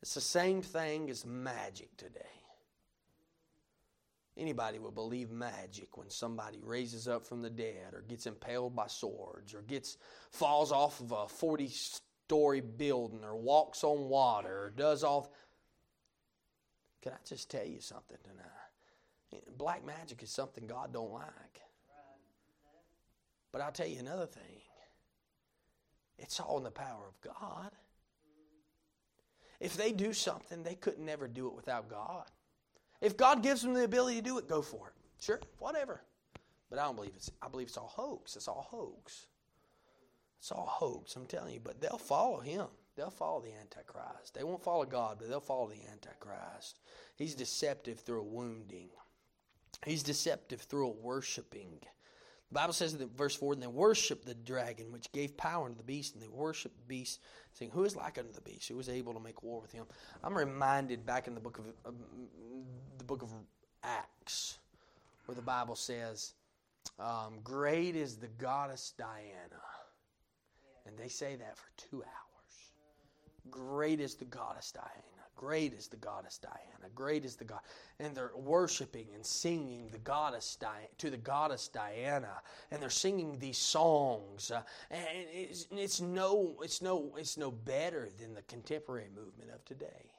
It's 0.01 0.13
the 0.13 0.21
same 0.21 0.61
thing 0.61 1.09
as 1.09 1.25
magic 1.25 1.95
today. 1.97 2.21
Anybody 4.37 4.77
will 4.77 4.91
believe 4.91 5.31
magic 5.31 5.97
when 5.97 6.09
somebody 6.11 6.59
raises 6.61 7.07
up 7.07 7.25
from 7.25 7.41
the 7.41 7.49
dead 7.49 7.93
or 7.93 8.03
gets 8.07 8.27
impaled 8.27 8.75
by 8.75 8.85
swords 8.85 9.55
or 9.55 9.63
gets 9.63 9.97
falls 10.31 10.71
off 10.71 10.99
of 10.99 11.11
a 11.11 11.27
40 11.27 11.69
story 12.27 12.61
building 12.61 13.23
or 13.23 13.35
walks 13.35 13.83
on 13.83 14.09
water 14.09 14.65
or 14.65 14.69
does 14.69 15.03
all 15.03 15.33
Can 17.01 17.13
I 17.13 17.17
just 17.27 17.49
tell 17.49 17.65
you 17.65 17.81
something 17.81 18.17
tonight? 18.23 18.45
Eh, 19.33 19.49
black 19.57 19.83
magic 19.83 20.21
is 20.21 20.29
something 20.29 20.67
God 20.67 20.93
don't 20.93 21.11
like. 21.11 21.61
But 23.51 23.61
I'll 23.61 23.71
tell 23.71 23.87
you 23.87 23.99
another 23.99 24.27
thing. 24.27 24.61
It's 26.19 26.39
all 26.39 26.57
in 26.57 26.63
the 26.63 26.71
power 26.71 27.07
of 27.07 27.19
God. 27.21 27.71
If 29.59 29.75
they 29.75 29.91
do 29.91 30.13
something, 30.13 30.63
they 30.63 30.75
couldn't 30.75 31.05
never 31.05 31.27
do 31.27 31.47
it 31.47 31.55
without 31.55 31.89
God. 31.89 32.25
If 33.01 33.17
God 33.17 33.43
gives 33.43 33.61
them 33.61 33.73
the 33.73 33.83
ability 33.83 34.17
to 34.17 34.21
do 34.21 34.37
it, 34.37 34.47
go 34.47 34.61
for 34.61 34.87
it. 34.87 34.93
Sure, 35.23 35.39
whatever. 35.59 36.01
But 36.69 36.79
I 36.79 36.83
don't 36.83 36.95
believe 36.95 37.13
it's 37.15 37.31
I 37.41 37.47
believe 37.47 37.67
it's 37.67 37.77
all 37.77 37.91
hoax. 37.95 38.35
It's 38.35 38.47
all 38.47 38.67
hoax. 38.69 39.27
It's 40.39 40.51
all 40.51 40.67
hoax, 40.67 41.15
I'm 41.15 41.25
telling 41.25 41.53
you. 41.53 41.59
But 41.59 41.81
they'll 41.81 41.97
follow 41.97 42.39
him. 42.39 42.67
They'll 42.95 43.09
follow 43.09 43.41
the 43.41 43.53
Antichrist. 43.53 44.33
They 44.33 44.43
won't 44.43 44.63
follow 44.63 44.85
God, 44.85 45.17
but 45.19 45.29
they'll 45.29 45.39
follow 45.39 45.67
the 45.67 45.87
Antichrist. 45.91 46.79
He's 47.15 47.35
deceptive 47.35 47.99
through 47.99 48.21
a 48.21 48.23
wounding. 48.23 48.89
He's 49.85 50.03
deceptive 50.03 50.61
through 50.61 50.87
a 50.87 50.91
worshiping. 50.91 51.79
The 52.49 52.55
Bible 52.55 52.73
says 52.73 52.93
in 52.93 53.09
verse 53.09 53.35
4, 53.35 53.53
and 53.53 53.61
they 53.61 53.67
worshiped 53.67 54.25
the 54.25 54.33
dragon, 54.33 54.91
which 54.91 55.11
gave 55.11 55.35
power 55.35 55.65
unto 55.65 55.77
the 55.77 55.83
beast, 55.83 56.13
and 56.13 56.23
they 56.23 56.29
worshiped 56.29 56.77
the 56.77 56.87
beast, 56.87 57.19
saying, 57.53 57.71
Who 57.71 57.83
is 57.83 57.95
like 57.95 58.17
unto 58.17 58.31
the 58.31 58.41
beast? 58.41 58.69
Who 58.69 58.77
was 58.77 58.87
able 58.87 59.13
to 59.13 59.19
make 59.19 59.43
war 59.43 59.59
with 59.59 59.73
him? 59.73 59.85
I'm 60.23 60.33
reminded 60.33 61.05
back 61.05 61.27
in 61.27 61.35
the 61.35 61.41
book 61.41 61.59
of 61.59 61.65
uh, 61.85 61.91
the 62.97 63.03
book 63.03 63.21
of 63.21 63.29
Acts, 63.83 64.59
where 65.25 65.35
the 65.35 65.41
Bible 65.41 65.75
says, 65.75 66.35
um, 66.99 67.39
Great 67.43 67.95
is 67.97 68.15
the 68.15 68.29
goddess 68.37 68.93
Diana. 68.97 69.61
And 70.85 70.97
they 70.97 71.09
say 71.09 71.35
that 71.35 71.57
for 71.57 71.67
two 71.75 71.97
hours. 71.97 72.71
Great 73.51 73.99
is 73.99 74.15
the 74.15 74.25
goddess 74.25 74.71
Diana. 74.71 75.16
Great 75.37 75.73
is 75.73 75.87
the 75.87 75.97
goddess 75.97 76.39
Diana. 76.39 76.91
Great 76.95 77.23
is 77.23 77.35
the 77.35 77.45
God. 77.45 77.59
And 77.99 78.15
they're 78.15 78.31
worshiping 78.35 79.05
and 79.13 79.23
singing 79.23 79.87
the 79.91 79.99
goddess 79.99 80.57
Di- 80.59 80.89
to 80.97 81.11
the 81.11 81.17
goddess 81.17 81.67
Diana. 81.67 82.41
And 82.71 82.81
they're 82.81 82.89
singing 82.89 83.37
these 83.37 83.59
songs. 83.59 84.51
Uh, 84.51 84.63
and 84.89 85.05
it's, 85.31 85.67
it's, 85.71 86.01
no, 86.01 86.55
it's, 86.63 86.81
no, 86.81 87.13
it's 87.17 87.37
no 87.37 87.51
better 87.51 88.09
than 88.19 88.33
the 88.33 88.41
contemporary 88.41 89.09
movement 89.15 89.51
of 89.53 89.63
today. 89.63 90.11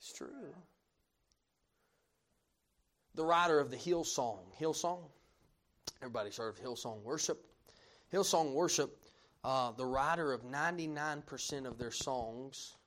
It's 0.00 0.12
true. 0.12 0.54
The 3.14 3.24
writer 3.24 3.58
of 3.60 3.70
the 3.70 3.76
Hillsong, 3.76 4.38
Hillsong, 4.60 5.00
everybody 6.00 6.30
heard 6.36 6.50
of 6.50 6.60
Hillsong 6.60 7.02
worship. 7.02 7.44
Hillsong 8.12 8.54
worship, 8.54 8.96
uh, 9.44 9.72
the 9.72 9.84
writer 9.84 10.32
of 10.32 10.42
99% 10.42 11.66
of 11.66 11.78
their 11.78 11.90
songs 11.90 12.77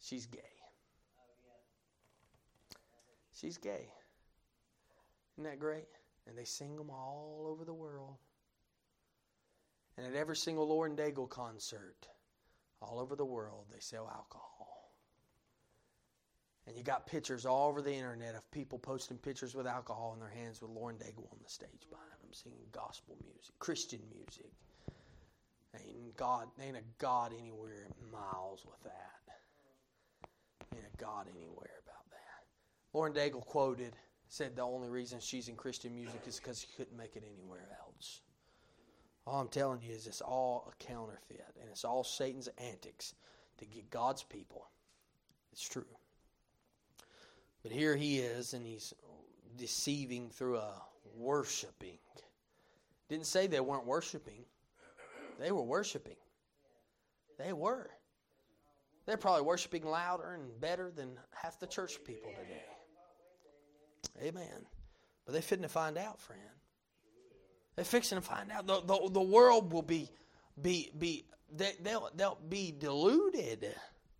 She's 0.00 0.26
gay. 0.26 0.40
She's 3.32 3.58
gay. 3.58 3.88
Isn't 5.36 5.50
that 5.50 5.58
great? 5.58 5.88
And 6.26 6.36
they 6.36 6.44
sing 6.44 6.76
them 6.76 6.90
all 6.90 7.46
over 7.48 7.64
the 7.64 7.72
world. 7.72 8.16
And 9.96 10.06
at 10.06 10.14
every 10.14 10.36
single 10.36 10.68
Lauren 10.68 10.96
Daigle 10.96 11.28
concert, 11.28 12.06
all 12.82 12.98
over 12.98 13.16
the 13.16 13.24
world, 13.24 13.66
they 13.70 13.80
sell 13.80 14.08
alcohol. 14.08 14.94
And 16.66 16.76
you 16.76 16.82
got 16.82 17.06
pictures 17.06 17.46
all 17.46 17.68
over 17.68 17.82
the 17.82 17.92
internet 17.92 18.34
of 18.34 18.50
people 18.50 18.78
posting 18.78 19.18
pictures 19.18 19.54
with 19.54 19.66
alcohol 19.66 20.12
in 20.14 20.20
their 20.20 20.28
hands 20.28 20.62
with 20.62 20.70
Lauren 20.70 20.96
Daigle 20.96 21.30
on 21.32 21.38
the 21.42 21.50
stage 21.50 21.86
behind 21.90 22.10
them, 22.22 22.32
singing 22.32 22.58
gospel 22.72 23.16
music, 23.22 23.58
Christian 23.58 24.00
music. 24.14 24.50
Ain't 25.74 26.16
God, 26.16 26.48
ain't 26.60 26.76
a 26.76 26.82
God 26.98 27.32
anywhere 27.38 27.86
miles 28.12 28.64
with 28.66 28.82
that. 28.84 29.19
God 31.00 31.26
anywhere 31.34 31.80
about 31.84 32.10
that. 32.10 32.44
Lauren 32.92 33.12
Daigle 33.12 33.44
quoted, 33.44 33.94
said 34.28 34.54
the 34.54 34.62
only 34.62 34.88
reason 34.88 35.18
she's 35.20 35.48
in 35.48 35.56
Christian 35.56 35.94
music 35.94 36.20
is 36.26 36.38
because 36.38 36.60
she 36.60 36.68
couldn't 36.76 36.96
make 36.96 37.16
it 37.16 37.24
anywhere 37.26 37.68
else. 37.84 38.20
All 39.26 39.40
I'm 39.40 39.48
telling 39.48 39.80
you 39.82 39.94
is 39.94 40.06
it's 40.06 40.20
all 40.20 40.70
a 40.72 40.84
counterfeit, 40.84 41.54
and 41.60 41.68
it's 41.70 41.84
all 41.84 42.04
Satan's 42.04 42.48
antics 42.58 43.14
to 43.58 43.64
get 43.64 43.90
God's 43.90 44.22
people. 44.22 44.68
It's 45.52 45.66
true. 45.66 45.84
But 47.62 47.72
here 47.72 47.96
he 47.96 48.18
is, 48.18 48.54
and 48.54 48.64
he's 48.64 48.94
deceiving 49.56 50.30
through 50.30 50.58
a 50.58 50.82
worshiping. 51.16 51.98
Didn't 53.08 53.26
say 53.26 53.46
they 53.46 53.60
weren't 53.60 53.86
worshiping, 53.86 54.44
they 55.38 55.52
were 55.52 55.62
worshiping. 55.62 56.16
They 57.38 57.52
were. 57.54 57.90
They're 59.06 59.16
probably 59.16 59.42
worshiping 59.42 59.84
louder 59.84 60.34
and 60.34 60.60
better 60.60 60.90
than 60.90 61.10
half 61.34 61.58
the 61.58 61.66
church 61.66 62.02
people 62.04 62.30
today. 62.30 62.64
Amen. 64.28 64.66
But 65.24 65.32
they're 65.32 65.42
fitting 65.42 65.62
to 65.62 65.68
find 65.68 65.96
out, 65.96 66.20
friend. 66.20 66.40
They're 67.76 67.84
fixing 67.84 68.18
to 68.18 68.22
find 68.22 68.50
out. 68.52 68.66
The, 68.66 68.80
the, 68.82 69.10
the 69.10 69.20
world 69.20 69.72
will 69.72 69.82
be, 69.82 70.10
be, 70.60 70.90
be 70.98 71.24
they, 71.54 71.72
they'll, 71.82 72.10
they'll 72.14 72.38
be 72.48 72.74
deluded. 72.78 73.74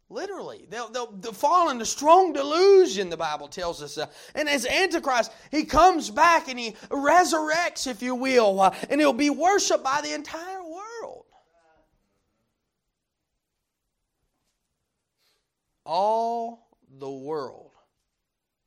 Literally. 0.09 0.67
They'll, 0.69 0.89
they'll, 0.89 1.13
they'll 1.13 1.33
fall 1.33 1.71
into 1.71 1.87
strong 1.87 2.33
delusion, 2.33 3.11
the 3.11 3.17
Bible 3.17 3.49
tells 3.49 3.83
us. 3.83 3.99
Uh, 3.99 4.07
and 4.35 4.49
as 4.49 4.67
Antichrist, 4.67 5.31
he 5.51 5.65
comes 5.65 6.11
back 6.11 6.49
and 6.49 6.59
he 6.59 6.73
resurrects, 6.89 7.87
if 7.87 8.03
you 8.03 8.15
will, 8.15 8.61
uh, 8.61 8.75
and 8.89 9.01
he'll 9.01 9.13
be 9.13 9.31
worshiped 9.31 9.85
by 9.85 10.01
the 10.03 10.13
entire 10.13 10.63
world. 10.63 10.81
all 15.91 16.69
the 16.99 17.11
world. 17.11 17.73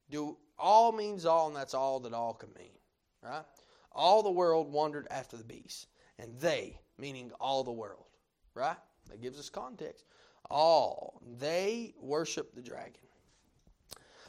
Do 0.09 0.37
all 0.59 0.91
means 1.03 1.25
all, 1.25 1.47
and 1.47 1.55
that's 1.55 1.73
all 1.73 1.99
that 2.01 2.13
all 2.13 2.33
can 2.33 2.49
mean. 2.57 2.77
Right? 3.21 3.43
All 3.91 4.23
the 4.23 4.31
world 4.31 4.71
wandered 4.71 5.07
after 5.11 5.37
the 5.37 5.43
beast. 5.43 5.87
And 6.19 6.39
they, 6.39 6.79
meaning 6.97 7.31
all 7.39 7.63
the 7.63 7.71
world. 7.71 8.05
Right? 8.55 8.77
That 9.09 9.21
gives 9.21 9.39
us 9.39 9.49
context. 9.49 10.05
All. 10.49 11.21
They 11.39 11.93
worship 11.99 12.55
the 12.55 12.61
dragon. 12.61 12.93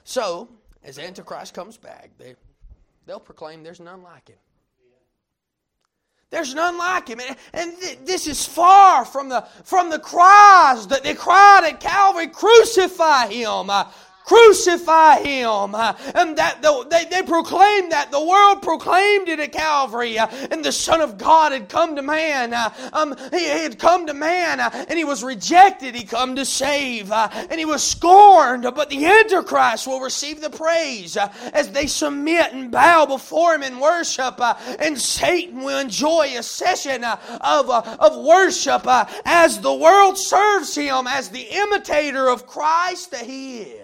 So, 0.04 0.48
as 0.82 0.98
Antichrist 0.98 1.54
comes 1.54 1.76
back, 1.76 2.10
they, 2.18 2.34
they'll 3.06 3.20
proclaim 3.20 3.62
there's 3.62 3.80
none 3.80 4.02
like 4.02 4.28
him. 4.28 4.38
There's 6.30 6.54
none 6.54 6.76
like 6.76 7.08
him. 7.08 7.20
And, 7.20 7.36
and 7.52 7.80
th- 7.80 7.98
this 8.04 8.26
is 8.26 8.44
far 8.44 9.04
from 9.04 9.28
the, 9.28 9.42
from 9.62 9.88
the 9.88 10.00
cries 10.00 10.88
that 10.88 11.04
they 11.04 11.14
cried 11.14 11.62
at 11.64 11.78
Calvary, 11.78 12.26
crucify 12.26 13.28
him. 13.28 13.70
Uh, 13.70 13.84
Crucify 14.24 15.20
him. 15.20 15.74
Uh, 15.74 15.94
and 16.14 16.38
that 16.38 16.62
the, 16.62 16.86
they, 16.90 17.04
they 17.04 17.22
proclaimed 17.22 17.92
that. 17.92 18.10
The 18.10 18.24
world 18.24 18.62
proclaimed 18.62 19.28
it 19.28 19.38
at 19.38 19.52
Calvary. 19.52 20.18
Uh, 20.18 20.28
and 20.50 20.64
the 20.64 20.72
Son 20.72 21.02
of 21.02 21.18
God 21.18 21.52
had 21.52 21.68
come 21.68 21.94
to 21.96 22.02
man. 22.02 22.54
Uh, 22.54 22.70
um, 22.94 23.14
he, 23.30 23.40
he, 23.40 23.62
had 23.62 23.78
come 23.78 24.06
to 24.06 24.14
man 24.14 24.60
and 24.60 24.98
he 24.98 25.04
was 25.04 25.22
rejected. 25.22 25.94
He 25.94 26.04
come 26.04 26.36
to 26.36 26.46
save. 26.46 27.12
and 27.12 27.52
he 27.52 27.66
was 27.66 27.82
scorned. 27.82 28.62
But 28.62 28.88
the 28.88 29.04
Antichrist 29.04 29.86
will 29.86 30.00
receive 30.00 30.40
the 30.40 30.50
praise 30.50 31.18
as 31.52 31.70
they 31.72 31.86
submit 31.86 32.54
and 32.54 32.70
bow 32.70 33.04
before 33.04 33.54
him 33.54 33.62
in 33.62 33.78
worship. 33.78 34.40
and 34.40 34.98
Satan 34.98 35.62
will 35.62 35.78
enjoy 35.78 36.32
a 36.38 36.42
session 36.42 37.04
of, 37.04 37.68
of 37.68 38.24
worship 38.24 38.84
as 39.26 39.60
the 39.60 39.74
world 39.74 40.16
serves 40.16 40.74
him 40.74 41.06
as 41.06 41.28
the 41.28 41.42
imitator 41.42 42.28
of 42.28 42.46
Christ 42.46 43.10
that 43.10 43.26
he 43.26 43.58
is. 43.60 43.83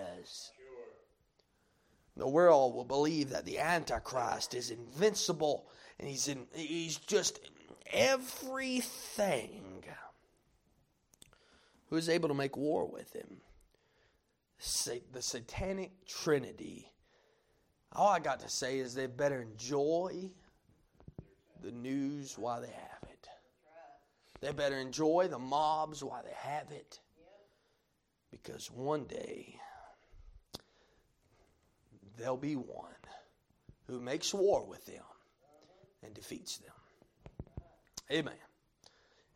The 2.21 2.29
world 2.29 2.75
will 2.75 2.85
believe 2.85 3.31
that 3.31 3.47
the 3.47 3.61
Antichrist 3.61 4.53
is 4.53 4.71
invincible 4.71 5.67
and 5.99 6.07
he's, 6.07 6.29
in, 6.29 6.47
he's 6.53 6.99
just 6.99 7.41
everything. 7.91 9.83
Who 11.89 11.97
is 11.97 12.11
able 12.11 12.29
to 12.29 12.35
make 12.35 12.59
war 12.59 12.87
with 12.87 13.11
him? 13.15 13.39
The 15.15 15.23
satanic 15.23 15.93
trinity. 16.07 16.93
All 17.93 18.09
I 18.09 18.19
got 18.19 18.41
to 18.41 18.51
say 18.51 18.81
is 18.81 18.93
they 18.93 19.07
better 19.07 19.41
enjoy 19.41 20.29
the 21.63 21.73
news 21.73 22.37
while 22.37 22.61
they 22.61 22.67
have 22.67 23.11
it. 23.11 23.29
They 24.43 24.53
better 24.53 24.77
enjoy 24.77 25.29
the 25.31 25.39
mobs 25.39 26.05
while 26.05 26.23
they 26.23 26.37
have 26.37 26.71
it. 26.71 27.01
Because 28.31 28.71
one 28.71 29.05
day 29.05 29.57
there'll 32.21 32.37
be 32.37 32.55
one 32.55 32.91
who 33.87 34.01
makes 34.01 34.33
war 34.35 34.65
with 34.65 34.85
them 34.87 35.03
and 36.05 36.15
defeats 36.15 36.59
them. 36.59 36.75
Amen. 38.11 38.35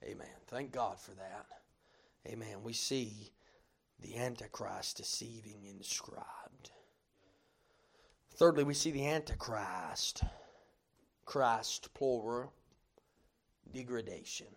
Amen. 0.05 0.27
Thank 0.49 0.73
God 0.73 0.99
for 0.99 1.13
that. 1.13 1.47
Amen. 2.27 2.63
We 2.63 2.73
see 2.73 3.33
the 4.01 4.17
Antichrist 4.17 4.99
deceiving 4.99 5.65
inscribed. 5.65 6.71
Thirdly, 8.37 8.65
we 8.65 8.75
see 8.75 8.91
the 8.91 9.07
Antichrist, 9.07 10.25
Christ 11.25 11.95
plural, 11.95 12.53
degradation. 13.73 14.49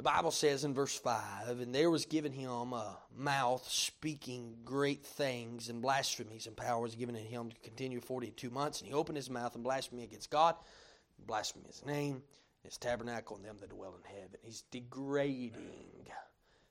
The 0.00 0.04
Bible 0.04 0.30
says 0.30 0.64
in 0.64 0.72
verse 0.72 0.96
5 0.96 1.60
And 1.60 1.74
there 1.74 1.90
was 1.90 2.06
given 2.06 2.32
him 2.32 2.72
a 2.72 2.96
mouth 3.14 3.68
speaking 3.68 4.56
great 4.64 5.04
things, 5.04 5.68
and 5.68 5.82
blasphemies, 5.82 6.46
and 6.46 6.56
power 6.56 6.80
was 6.80 6.94
given 6.94 7.14
to 7.16 7.20
him 7.20 7.50
to 7.50 7.56
continue 7.60 8.00
42 8.00 8.48
months. 8.48 8.80
And 8.80 8.88
he 8.88 8.94
opened 8.94 9.16
his 9.16 9.28
mouth 9.28 9.54
and 9.54 9.62
blasphemed 9.62 10.02
against 10.02 10.30
God, 10.30 10.54
blasphemed 11.26 11.66
his 11.66 11.84
name, 11.84 12.22
his 12.64 12.78
tabernacle, 12.78 13.36
and 13.36 13.44
them 13.44 13.58
that 13.60 13.68
dwell 13.68 13.94
in 13.94 14.10
heaven. 14.10 14.38
He's 14.40 14.62
degrading. 14.70 16.06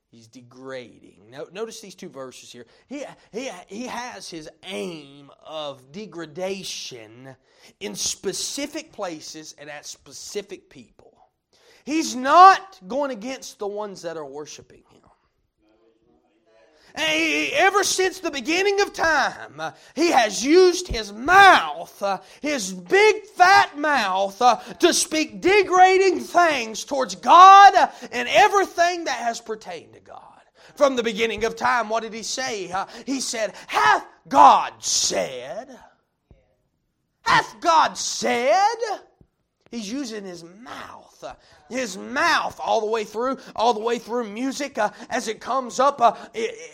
He's 0.09 0.25
degrading. 0.25 1.35
Notice 1.53 1.81
these 1.81 1.93
two 1.93 2.09
verses 2.09 2.51
here. 2.51 2.65
He, 2.87 3.03
he, 3.31 3.51
he 3.67 3.85
has 3.85 4.27
his 4.27 4.49
aim 4.63 5.29
of 5.45 5.91
degradation 5.91 7.35
in 7.79 7.93
specific 7.93 8.91
places 8.91 9.53
and 9.59 9.69
at 9.69 9.85
specific 9.85 10.67
people. 10.67 11.18
He's 11.85 12.15
not 12.15 12.79
going 12.87 13.11
against 13.11 13.59
the 13.59 13.67
ones 13.67 14.01
that 14.03 14.17
are 14.17 14.25
worshiping 14.25 14.83
him. 14.89 14.99
He, 16.97 17.53
ever 17.53 17.83
since 17.83 18.19
the 18.19 18.31
beginning 18.31 18.81
of 18.81 18.93
time, 18.93 19.59
uh, 19.59 19.71
he 19.95 20.11
has 20.11 20.43
used 20.43 20.87
his 20.87 21.13
mouth, 21.13 22.01
uh, 22.01 22.19
his 22.41 22.73
big 22.73 23.25
fat 23.25 23.77
mouth, 23.77 24.41
uh, 24.41 24.57
to 24.79 24.93
speak 24.93 25.39
degrading 25.39 26.19
things 26.21 26.83
towards 26.83 27.15
God 27.15 27.91
and 28.11 28.27
everything 28.29 29.05
that 29.05 29.19
has 29.19 29.39
pertained 29.39 29.93
to 29.93 29.99
God. 29.99 30.23
From 30.75 30.95
the 30.95 31.03
beginning 31.03 31.45
of 31.45 31.55
time, 31.55 31.89
what 31.89 32.03
did 32.03 32.13
he 32.13 32.23
say? 32.23 32.73
he 33.05 33.19
said, 33.19 33.53
Hath 33.67 34.05
God 34.27 34.73
said? 34.79 35.77
Hath 37.21 37.59
God 37.59 37.97
said? 37.97 38.77
He's 39.71 39.91
using 39.91 40.23
his 40.23 40.43
mouth 40.43 41.23
his 41.69 41.97
mouth 41.97 42.59
all 42.63 42.81
the 42.81 42.87
way 42.87 43.03
through, 43.03 43.37
all 43.55 43.73
the 43.73 43.79
way 43.79 43.99
through 43.99 44.29
music 44.29 44.77
uh, 44.77 44.89
as 45.09 45.27
it 45.27 45.39
comes 45.39 45.79
up. 45.79 46.01
Uh, 46.01 46.15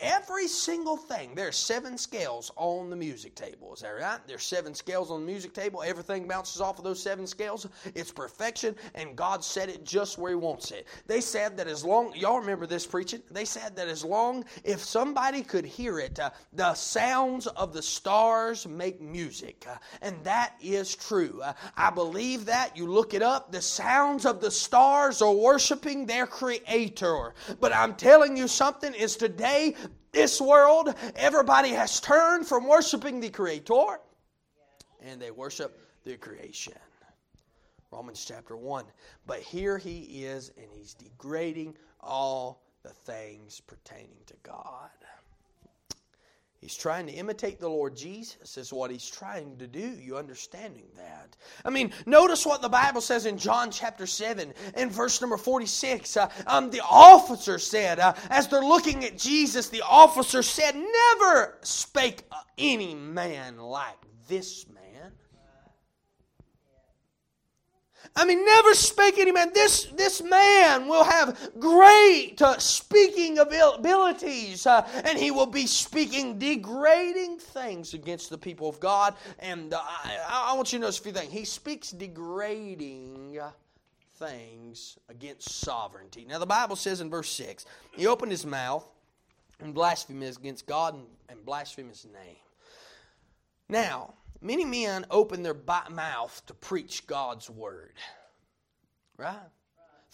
every 0.02 0.48
single 0.48 0.98
thing. 0.98 1.36
There's 1.36 1.58
seven 1.58 1.98
scales 1.98 2.52
on 2.56 2.90
the 2.90 2.96
music 2.96 3.36
table. 3.36 3.74
Is 3.74 3.82
that 3.82 3.90
right? 3.90 4.20
There's 4.28 4.44
seven 4.44 4.74
scales 4.74 5.12
on 5.12 5.22
the 5.22 5.26
music 5.26 5.54
table. 5.54 5.84
Everything 5.86 6.28
bounces 6.28 6.62
off 6.62 6.78
of 6.78 6.84
those 6.84 7.02
seven 7.02 7.28
scales. 7.28 7.68
It's 7.94 8.12
perfection, 8.12 8.76
and 8.96 9.16
God 9.16 9.44
set 9.44 9.70
it 9.70 9.84
just 9.84 10.18
where 10.18 10.32
He 10.32 10.36
wants 10.36 10.72
it. 10.72 10.88
They 11.08 11.22
said 11.22 11.58
that 11.58 11.68
as 11.68 11.84
long, 11.84 12.14
y'all 12.16 12.40
remember 12.40 12.66
this 12.66 12.86
preaching? 12.86 13.22
They 13.30 13.46
said 13.46 13.76
that 13.76 13.88
as 13.88 14.04
long, 14.04 14.46
if 14.64 14.80
somebody 14.80 15.44
could 15.44 15.66
hear 15.66 16.00
it, 16.00 16.20
uh, 16.20 16.32
the 16.54 16.74
sounds 16.74 17.48
of 17.48 17.74
the 17.74 17.82
stars 17.82 18.68
make 18.68 19.02
music. 19.02 19.66
Uh, 19.70 19.76
and 20.02 20.24
that 20.24 20.54
is 20.62 20.96
true. 20.96 21.42
Uh, 21.44 21.54
I 21.76 21.90
believe 21.90 22.46
that. 22.46 22.78
You 22.78 22.88
look 22.88 23.14
it 23.14 23.22
up. 23.22 23.52
The 23.52 23.62
sounds 23.62 24.26
of 24.26 24.42
the 24.42 24.52
stars 24.52 24.85
stars 24.86 25.20
are 25.24 25.34
worshiping 25.34 26.06
their 26.06 26.28
creator. 26.28 27.34
But 27.60 27.76
I'm 27.76 27.96
telling 27.96 28.38
you 28.38 28.48
something 28.48 28.94
is 28.94 29.18
today, 29.18 29.76
this 30.12 30.40
world, 30.40 30.94
everybody 31.16 31.70
has 31.70 32.00
turned 32.00 32.46
from 32.46 32.68
worshiping 32.68 33.20
the 33.20 33.32
creator 33.32 34.00
and 35.02 35.20
they 35.20 35.32
worship 35.32 35.80
the 36.04 36.18
creation. 36.18 36.74
Romans 37.92 38.24
chapter 38.28 38.56
1. 38.56 38.86
But 39.26 39.40
here 39.40 39.80
he 39.80 40.26
is, 40.26 40.52
and 40.56 40.68
he's 40.72 40.94
degrading 40.94 41.76
all 42.00 42.62
the 42.84 42.90
things 42.90 43.62
pertaining 43.62 44.22
to 44.28 44.36
God. 44.44 44.92
He's 46.66 46.76
trying 46.76 47.06
to 47.06 47.14
imitate 47.14 47.60
the 47.60 47.70
Lord 47.70 47.96
Jesus, 47.96 48.58
is 48.58 48.74
what 48.74 48.90
he's 48.90 49.08
trying 49.08 49.56
to 49.58 49.68
do. 49.68 49.88
You 50.02 50.18
understanding 50.18 50.88
that? 50.96 51.36
I 51.64 51.70
mean, 51.70 51.92
notice 52.08 52.44
what 52.44 52.64
the 52.64 52.70
Bible 52.70 53.02
says 53.02 53.28
in 53.28 53.38
John 53.38 53.70
chapter 53.70 54.08
7 54.08 54.52
and 54.74 54.92
verse 54.92 55.22
number 55.22 55.38
46. 55.38 56.18
Uh, 56.18 56.28
um, 56.48 56.72
the 56.72 56.82
officer 56.82 57.60
said, 57.60 58.00
uh, 58.00 58.16
as 58.32 58.48
they're 58.48 58.66
looking 58.66 59.06
at 59.06 59.16
Jesus, 59.16 59.70
the 59.70 59.84
officer 59.84 60.42
said, 60.42 60.74
Never 60.74 61.60
spake 61.62 62.24
any 62.58 62.96
man 62.96 63.60
like 63.60 64.02
this 64.28 64.68
man. 64.68 64.75
I 68.18 68.24
mean, 68.24 68.46
never 68.46 68.74
spake 68.74 69.18
any 69.18 69.34
man. 69.34 69.52
This, 69.54 69.86
this 69.96 70.24
man 70.24 70.88
will 70.88 71.04
have 71.04 71.52
great 71.60 72.42
uh, 72.42 72.58
speaking 72.60 73.40
abilities, 73.40 74.66
uh, 74.66 74.88
and 75.04 75.20
he 75.20 75.32
will 75.32 75.46
be 75.48 75.68
speaking 75.68 76.40
degrading 76.40 77.40
things 77.40 77.94
against 77.94 78.30
the 78.30 78.38
people 78.38 78.70
of 78.70 78.80
God. 78.80 79.16
And 79.40 79.74
uh, 79.74 79.82
I, 79.84 80.52
I, 80.52 80.54
want 80.54 80.72
you 80.72 80.80
to 80.80 80.84
notice 80.84 81.00
a 81.00 81.02
few 81.02 81.12
things. 81.12 81.32
He 81.32 81.44
speaks 81.44 81.92
degrading 81.92 83.42
things 84.18 84.98
against 85.10 85.50
sovereignty. 85.50 86.26
Now, 86.28 86.40
the 86.40 86.46
Bible 86.46 86.78
says 86.78 87.02
in 87.02 87.10
verse 87.10 87.30
6 87.32 87.66
he 87.92 88.08
opened 88.08 88.32
his 88.32 88.46
mouth 88.46 88.88
and 89.60 89.74
blasphemed 89.74 90.24
against 90.24 90.66
God 90.66 90.94
and, 90.94 91.04
and 91.28 91.46
blasphemed 91.46 91.90
his 91.90 92.06
name. 92.06 92.38
Now, 93.68 94.14
Many 94.42 94.66
men 94.66 95.06
open 95.10 95.44
their 95.44 95.58
mouth 95.92 96.44
to 96.48 96.54
preach 96.54 97.08
God's 97.08 97.50
word. 97.50 97.94
Right? 99.18 99.50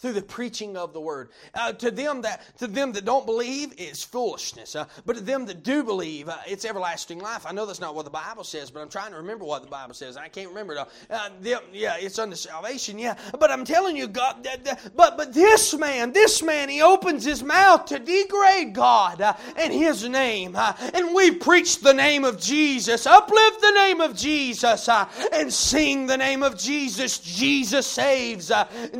Through 0.02 0.12
the 0.12 0.22
preaching 0.22 0.76
of 0.76 0.92
the 0.92 1.00
word. 1.00 1.30
Uh, 1.54 1.72
to 1.72 1.90
them 1.90 2.22
that 2.22 2.42
to 2.58 2.66
them 2.66 2.92
that 2.92 3.04
don't 3.04 3.24
believe, 3.24 3.72
it's 3.78 4.02
foolishness. 4.02 4.74
Uh, 4.74 4.84
but 5.06 5.16
to 5.16 5.22
them 5.22 5.46
that 5.46 5.62
do 5.62 5.84
believe, 5.84 6.28
uh, 6.28 6.36
it's 6.46 6.64
everlasting 6.64 7.20
life. 7.20 7.46
I 7.46 7.52
know 7.52 7.64
that's 7.64 7.80
not 7.80 7.94
what 7.94 8.04
the 8.04 8.10
Bible 8.10 8.44
says, 8.44 8.70
but 8.70 8.80
I'm 8.80 8.88
trying 8.88 9.12
to 9.12 9.16
remember 9.16 9.44
what 9.44 9.62
the 9.62 9.70
Bible 9.70 9.94
says. 9.94 10.16
I 10.16 10.28
can't 10.28 10.48
remember 10.48 10.74
it 10.74 10.78
all. 10.78 10.88
Uh, 11.08 11.30
them, 11.40 11.60
yeah, 11.72 11.96
it's 11.98 12.18
unto 12.18 12.34
salvation. 12.34 12.98
Yeah, 12.98 13.16
but 13.38 13.50
I'm 13.50 13.64
telling 13.64 13.96
you, 13.96 14.08
God. 14.08 14.42
That, 14.42 14.64
that, 14.64 14.96
but 14.96 15.16
but 15.16 15.32
this 15.32 15.72
man, 15.74 16.12
this 16.12 16.42
man, 16.42 16.68
he 16.68 16.82
opens 16.82 17.24
his 17.24 17.44
mouth 17.44 17.86
to 17.86 18.00
degrade 18.00 18.74
God 18.74 19.20
uh, 19.20 19.34
and 19.56 19.72
His 19.72 20.08
name, 20.08 20.56
uh, 20.56 20.72
and 20.94 21.14
we 21.14 21.30
preach 21.30 21.78
the 21.78 21.94
name 21.94 22.24
of 22.24 22.40
Jesus, 22.40 23.06
uplift 23.06 23.60
the 23.60 23.72
name 23.72 24.00
of 24.00 24.16
Jesus, 24.16 24.88
and 25.32 25.52
sing 25.52 26.06
the 26.06 26.16
name 26.16 26.42
of 26.42 26.58
Jesus. 26.58 27.18
Jesus 27.18 27.86
saves. 27.86 28.50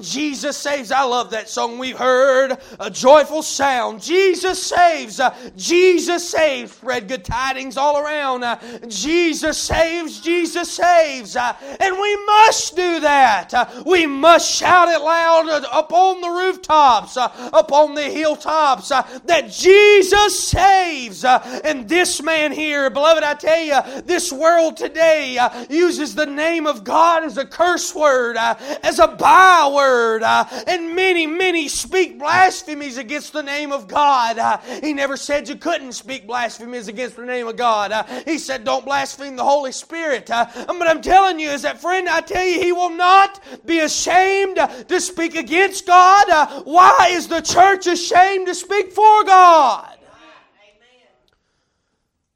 Jesus 0.01 0.57
saves. 0.57 0.92
I 0.93 1.05
love 1.05 1.31
that 1.31 1.49
song. 1.49 1.79
We've 1.79 1.97
heard 1.97 2.59
a 2.79 2.91
joyful 2.91 3.43
sound. 3.43 4.03
Jesus 4.03 4.63
saves. 4.63 5.21
Uh, 5.21 5.35
Jesus 5.57 6.29
saves. 6.29 6.73
Spread 6.73 7.09
good 7.09 7.25
tidings 7.25 7.77
all 7.77 7.99
around. 7.99 8.45
Uh, 8.45 8.59
Jesus 8.89 9.59
saves. 9.59 10.21
Jesus 10.21 10.71
saves. 10.71 11.37
Uh, 11.37 11.55
and 11.81 11.99
we 11.99 12.27
must 12.27 12.77
do 12.77 13.01
that. 13.01 13.53
We 13.87 14.07
must 14.07 14.51
shout 14.51 14.89
it 14.89 15.01
loud 15.01 15.49
up 15.73 15.93
on 15.93 16.21
the 16.21 16.29
rooftops, 16.29 17.17
uh, 17.17 17.29
up 17.53 17.73
on 17.73 17.95
the 17.95 18.05
hilltops, 18.05 18.89
that 18.89 19.51
Jesus 19.51 20.49
saves. 20.49 21.25
and 21.25 21.89
this 21.89 22.23
man 22.23 22.53
here, 22.53 22.91
beloved, 22.91 23.25
I 23.25 23.35
tell 23.35 23.61
you, 23.61 24.03
this 24.03 24.33
world 24.33 24.77
today 24.77 25.39
uses 25.71 26.15
the 26.15 26.27
name 26.27 26.67
of 26.67 26.85
God 26.85 27.25
as 27.25 27.39
a 27.39 27.47
curse 27.47 27.95
word, 27.95 28.37
as 28.37 28.99
a 28.99 29.09
byword, 29.09 30.23
and 30.23 30.82
many, 30.83 31.27
many 31.27 31.69
speak 31.69 32.19
blasphemies 32.19 32.99
against 32.99 33.33
the 33.33 33.43
name 33.43 33.73
of 33.73 33.89
God. 33.89 34.61
he 34.83 34.93
never 34.93 35.17
said 35.17 35.49
you 35.49 35.57
couldn't 35.57 35.93
speak 35.93 36.27
blasphemies 36.27 36.89
against 36.89 37.17
the 37.17 37.25
name 37.25 37.47
of 37.47 37.57
God. 37.57 38.07
he 38.27 38.39
said, 38.39 38.65
don't 38.65 38.85
blaspheme 38.85 39.37
the 39.37 39.45
Holy 39.45 39.73
Spirit. 39.73 40.27
but 40.27 40.87
I'm 40.87 41.03
telling 41.03 41.39
you, 41.39 41.51
is 41.51 41.63
that 41.63 41.81
friend, 41.81 42.09
I 42.09 42.21
tell 42.21 42.45
you, 42.45 42.61
he 42.61 42.73
will 42.73 42.91
not 42.91 43.41
be 43.67 43.81
ashamed 43.81 44.57
to 44.57 45.01
speak 45.01 45.35
against 45.37 45.87
God. 45.87 46.29
Uh, 46.29 46.63
why 46.63 47.09
is 47.11 47.29
the 47.29 47.41
church 47.41 47.87
ashamed 47.87 48.47
to 48.47 48.55
speak 48.55 48.93
for 48.93 49.25
God? 49.25 49.92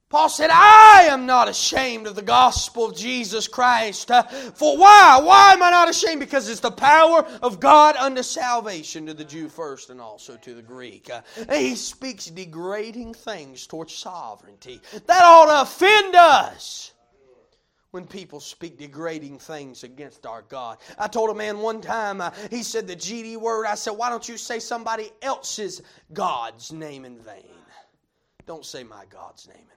Paul 0.08 0.28
said, 0.28 0.50
I 0.52 1.08
am 1.10 1.26
not 1.26 1.48
ashamed 1.48 2.06
of 2.06 2.14
the 2.14 2.22
gospel 2.22 2.84
of 2.84 2.96
Jesus 2.96 3.48
Christ. 3.48 4.08
Uh, 4.08 4.22
for 4.22 4.78
why? 4.78 5.20
Why 5.20 5.52
am 5.52 5.62
I 5.64 5.70
not 5.70 5.90
ashamed? 5.90 6.20
Because 6.20 6.48
it's 6.48 6.60
the 6.60 6.70
power 6.70 7.26
of 7.42 7.58
God 7.58 7.96
unto 7.96 8.22
salvation 8.22 9.06
to 9.06 9.14
the 9.14 9.24
Jew 9.24 9.48
first 9.48 9.90
and 9.90 10.00
also 10.00 10.36
to 10.36 10.54
the 10.54 10.62
Greek. 10.62 11.10
Uh, 11.10 11.22
he 11.52 11.74
speaks 11.74 12.26
degrading 12.26 13.14
things 13.14 13.66
towards 13.66 13.94
sovereignty. 13.94 14.80
That 15.06 15.24
ought 15.24 15.46
to 15.46 15.62
offend 15.62 16.14
us 16.14 16.92
when 17.90 18.06
people 18.06 18.38
speak 18.38 18.78
degrading 18.78 19.40
things 19.40 19.82
against 19.82 20.24
our 20.24 20.42
God. 20.42 20.78
I 21.00 21.08
told 21.08 21.30
a 21.30 21.34
man 21.34 21.58
one 21.58 21.80
time, 21.80 22.20
uh, 22.20 22.30
he 22.48 22.62
said 22.62 22.86
the 22.86 22.94
GD 22.94 23.38
word. 23.38 23.66
I 23.66 23.74
said, 23.74 23.92
why 23.92 24.10
don't 24.10 24.28
you 24.28 24.36
say 24.36 24.60
somebody 24.60 25.10
else's 25.20 25.82
God's 26.12 26.72
name 26.72 27.04
in 27.04 27.18
vain? 27.18 27.50
Don't 28.46 28.64
say 28.64 28.84
my 28.84 29.04
God's 29.10 29.48
name 29.48 29.58
in 29.58 29.75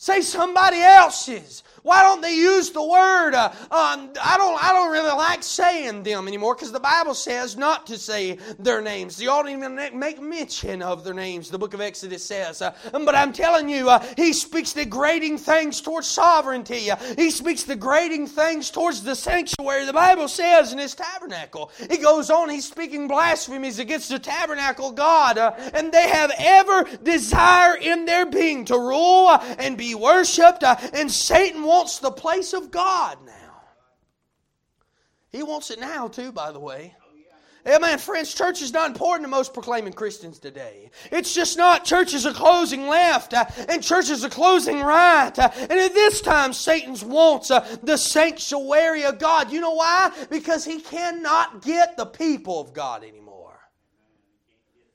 Say 0.00 0.20
somebody 0.20 0.80
else's. 0.80 1.64
Why 1.82 2.02
don't 2.02 2.20
they 2.20 2.34
use 2.34 2.70
the 2.70 2.84
word? 2.84 3.34
Uh, 3.34 3.50
um, 3.70 4.10
I 4.22 4.34
don't. 4.36 4.62
I 4.62 4.72
don't 4.72 4.92
really 4.92 5.10
like 5.10 5.42
saying 5.42 6.02
them 6.02 6.28
anymore 6.28 6.54
because 6.54 6.70
the 6.70 6.78
Bible 6.78 7.14
says 7.14 7.56
not 7.56 7.86
to 7.86 7.98
say 7.98 8.38
their 8.58 8.80
names. 8.80 9.20
You 9.20 9.30
ought 9.30 9.44
to 9.44 9.48
even 9.48 9.74
make 9.98 10.20
mention 10.20 10.82
of 10.82 11.02
their 11.02 11.14
names. 11.14 11.50
The 11.50 11.58
Book 11.58 11.74
of 11.74 11.80
Exodus 11.80 12.24
says. 12.24 12.62
Uh, 12.62 12.74
but 12.92 13.14
I'm 13.14 13.32
telling 13.32 13.68
you, 13.68 13.88
uh, 13.88 14.04
he 14.16 14.32
speaks 14.32 14.72
degrading 14.72 15.38
things 15.38 15.80
towards 15.80 16.06
sovereignty. 16.06 16.90
Uh, 16.90 16.96
he 17.16 17.30
speaks 17.30 17.62
degrading 17.62 18.26
things 18.26 18.70
towards 18.70 19.02
the 19.02 19.14
sanctuary. 19.14 19.84
The 19.84 19.92
Bible 19.92 20.28
says 20.28 20.72
in 20.72 20.78
His 20.78 20.94
tabernacle. 20.94 21.70
He 21.90 21.96
goes 21.96 22.30
on. 22.30 22.50
He's 22.50 22.68
speaking 22.68 23.08
blasphemies 23.08 23.78
against 23.78 24.10
the 24.10 24.18
tabernacle 24.18 24.92
God, 24.92 25.38
uh, 25.38 25.52
and 25.72 25.90
they 25.90 26.08
have 26.08 26.32
ever 26.38 26.84
desire 27.02 27.76
in 27.76 28.04
their 28.04 28.26
being 28.26 28.64
to 28.66 28.78
rule 28.78 29.30
and 29.58 29.78
be 29.78 29.87
worshiped, 29.94 30.62
uh, 30.64 30.76
and 30.92 31.10
Satan 31.10 31.62
wants 31.62 31.98
the 31.98 32.10
place 32.10 32.52
of 32.52 32.70
God 32.70 33.18
now. 33.24 33.32
He 35.30 35.42
wants 35.42 35.70
it 35.70 35.78
now, 35.78 36.08
too, 36.08 36.32
by 36.32 36.52
the 36.52 36.60
way. 36.60 36.94
Amen. 37.66 37.98
Friends, 37.98 38.32
church 38.32 38.62
is 38.62 38.72
not 38.72 38.88
important 38.88 39.24
to 39.24 39.28
most 39.28 39.52
proclaiming 39.52 39.92
Christians 39.92 40.38
today. 40.38 40.90
It's 41.10 41.34
just 41.34 41.58
not. 41.58 41.84
Churches 41.84 42.24
are 42.24 42.32
closing 42.32 42.86
left 42.86 43.34
uh, 43.34 43.44
and 43.68 43.82
churches 43.82 44.24
are 44.24 44.30
closing 44.30 44.80
right. 44.80 45.38
Uh, 45.38 45.50
and 45.54 45.72
at 45.72 45.92
this 45.92 46.22
time, 46.22 46.54
Satan's 46.54 47.04
wants 47.04 47.50
uh, 47.50 47.66
the 47.82 47.98
sanctuary 47.98 49.04
of 49.04 49.18
God. 49.18 49.52
You 49.52 49.60
know 49.60 49.74
why? 49.74 50.12
Because 50.30 50.64
he 50.64 50.80
cannot 50.80 51.60
get 51.60 51.96
the 51.98 52.06
people 52.06 52.58
of 52.58 52.72
God 52.72 53.04
anymore. 53.04 53.58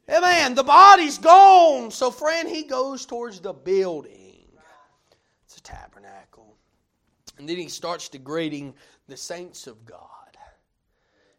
Amen. 0.09 0.55
The 0.55 0.63
body's 0.63 1.19
gone. 1.19 1.91
So, 1.91 2.09
friend, 2.09 2.49
he 2.49 2.63
goes 2.63 3.05
towards 3.05 3.39
the 3.39 3.53
building 3.53 4.23
tabernacle. 5.63 6.57
And 7.43 7.49
then 7.49 7.57
he 7.57 7.67
starts 7.67 8.07
degrading 8.07 8.73
the 9.09 9.17
saints 9.17 9.67
of 9.67 9.85
God. 9.85 10.37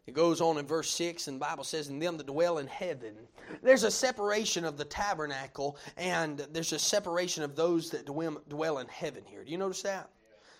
It 0.05 0.13
goes 0.13 0.39
on 0.39 0.59
in 0.59 0.67
verse 0.67 0.91
6, 0.91 1.27
and 1.27 1.37
the 1.37 1.43
Bible 1.43 1.63
says, 1.63 1.87
In 1.87 1.97
them 1.97 2.15
that 2.17 2.27
dwell 2.27 2.59
in 2.59 2.67
heaven. 2.67 3.15
There's 3.63 3.83
a 3.83 3.89
separation 3.89 4.65
of 4.65 4.77
the 4.77 4.85
tabernacle, 4.85 5.79
and 5.97 6.45
there's 6.51 6.73
a 6.73 6.77
separation 6.77 7.41
of 7.41 7.55
those 7.55 7.89
that 7.89 8.05
dwell 8.05 8.77
in 8.77 8.87
heaven 8.87 9.23
here. 9.25 9.43
Do 9.43 9.51
you 9.51 9.57
notice 9.57 9.81
that? 9.81 10.11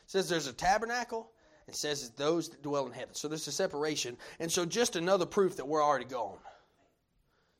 It 0.05 0.09
says 0.09 0.27
there's 0.27 0.47
a 0.47 0.53
tabernacle, 0.53 1.29
and 1.67 1.75
it 1.75 1.77
says 1.77 2.01
it's 2.01 2.09
those 2.15 2.49
that 2.49 2.63
dwell 2.63 2.87
in 2.87 2.91
heaven. 2.91 3.13
So 3.13 3.27
there's 3.27 3.47
a 3.47 3.51
separation. 3.51 4.17
And 4.39 4.51
so 4.51 4.65
just 4.65 4.95
another 4.95 5.27
proof 5.27 5.57
that 5.57 5.67
we're 5.67 5.83
already 5.83 6.05
gone. 6.05 6.39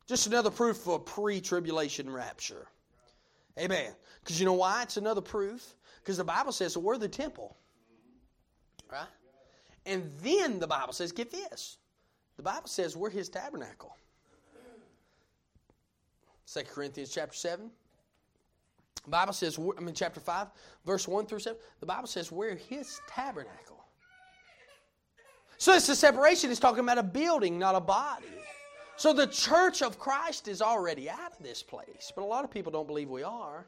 Just 0.08 0.26
another 0.26 0.50
proof 0.50 0.78
for 0.78 0.96
a 0.96 0.98
pre 0.98 1.40
tribulation 1.40 2.10
rapture. 2.10 2.66
Amen. 3.56 3.92
Because 4.24 4.40
you 4.40 4.44
know 4.44 4.54
why? 4.54 4.82
It's 4.82 4.96
another 4.96 5.20
proof 5.20 5.76
because 6.06 6.18
the 6.18 6.24
Bible 6.24 6.52
says 6.52 6.78
we're 6.78 6.98
the 6.98 7.08
temple. 7.08 7.56
Right? 8.90 9.06
And 9.84 10.10
then 10.22 10.58
the 10.58 10.66
Bible 10.66 10.92
says, 10.92 11.12
get 11.12 11.30
this. 11.30 11.78
The 12.36 12.42
Bible 12.42 12.68
says 12.68 12.96
we're 12.96 13.10
his 13.10 13.28
tabernacle. 13.28 13.96
2 16.52 16.60
Corinthians 16.62 17.10
chapter 17.12 17.36
7. 17.36 17.70
The 19.04 19.10
Bible 19.10 19.32
says, 19.32 19.58
I 19.58 19.80
mean, 19.80 19.94
chapter 19.94 20.20
5, 20.20 20.48
verse 20.84 21.06
1 21.06 21.26
through 21.26 21.38
7. 21.38 21.58
The 21.80 21.86
Bible 21.86 22.08
says 22.08 22.32
we're 22.32 22.56
his 22.56 23.00
tabernacle. 23.08 23.84
So 25.58 25.72
it's 25.72 25.86
the 25.86 25.94
separation. 25.94 26.50
It's 26.50 26.60
talking 26.60 26.80
about 26.80 26.98
a 26.98 27.02
building, 27.02 27.58
not 27.58 27.74
a 27.74 27.80
body. 27.80 28.26
So 28.96 29.12
the 29.12 29.26
church 29.26 29.82
of 29.82 29.98
Christ 29.98 30.48
is 30.48 30.60
already 30.60 31.08
out 31.08 31.32
of 31.32 31.42
this 31.42 31.62
place. 31.62 32.12
But 32.14 32.22
a 32.22 32.26
lot 32.26 32.44
of 32.44 32.50
people 32.50 32.72
don't 32.72 32.86
believe 32.86 33.08
we 33.08 33.22
are. 33.22 33.66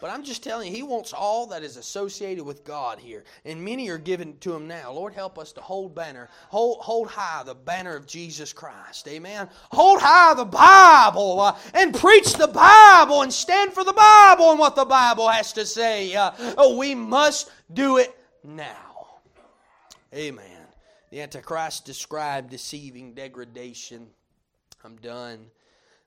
But 0.00 0.10
I'm 0.10 0.24
just 0.24 0.42
telling 0.42 0.68
you, 0.68 0.74
He 0.74 0.82
wants 0.82 1.12
all 1.12 1.46
that 1.48 1.62
is 1.62 1.76
associated 1.76 2.44
with 2.44 2.64
God 2.64 2.98
here. 2.98 3.24
And 3.44 3.64
many 3.64 3.88
are 3.90 3.98
given 3.98 4.36
to 4.38 4.54
Him 4.54 4.66
now. 4.66 4.92
Lord, 4.92 5.12
help 5.12 5.38
us 5.38 5.52
to 5.52 5.60
hold 5.60 5.94
banner, 5.94 6.28
hold, 6.48 6.78
hold 6.78 7.08
high 7.08 7.42
the 7.42 7.54
banner 7.54 7.96
of 7.96 8.06
Jesus 8.06 8.52
Christ. 8.52 9.06
Amen. 9.08 9.48
Hold 9.70 10.00
high 10.00 10.34
the 10.34 10.44
Bible 10.44 11.40
uh, 11.40 11.56
and 11.74 11.94
preach 11.94 12.34
the 12.34 12.48
Bible 12.48 13.22
and 13.22 13.32
stand 13.32 13.72
for 13.72 13.84
the 13.84 13.92
Bible 13.92 14.50
and 14.50 14.58
what 14.58 14.76
the 14.76 14.84
Bible 14.84 15.28
has 15.28 15.52
to 15.54 15.66
say. 15.66 16.14
Uh, 16.14 16.32
oh, 16.56 16.76
we 16.76 16.94
must 16.94 17.50
do 17.72 17.98
it 17.98 18.16
now. 18.42 19.06
Amen. 20.14 20.44
The 21.10 21.20
Antichrist 21.22 21.84
described 21.84 22.50
deceiving 22.50 23.14
degradation. 23.14 24.06
I'm 24.84 24.96
done. 24.96 25.46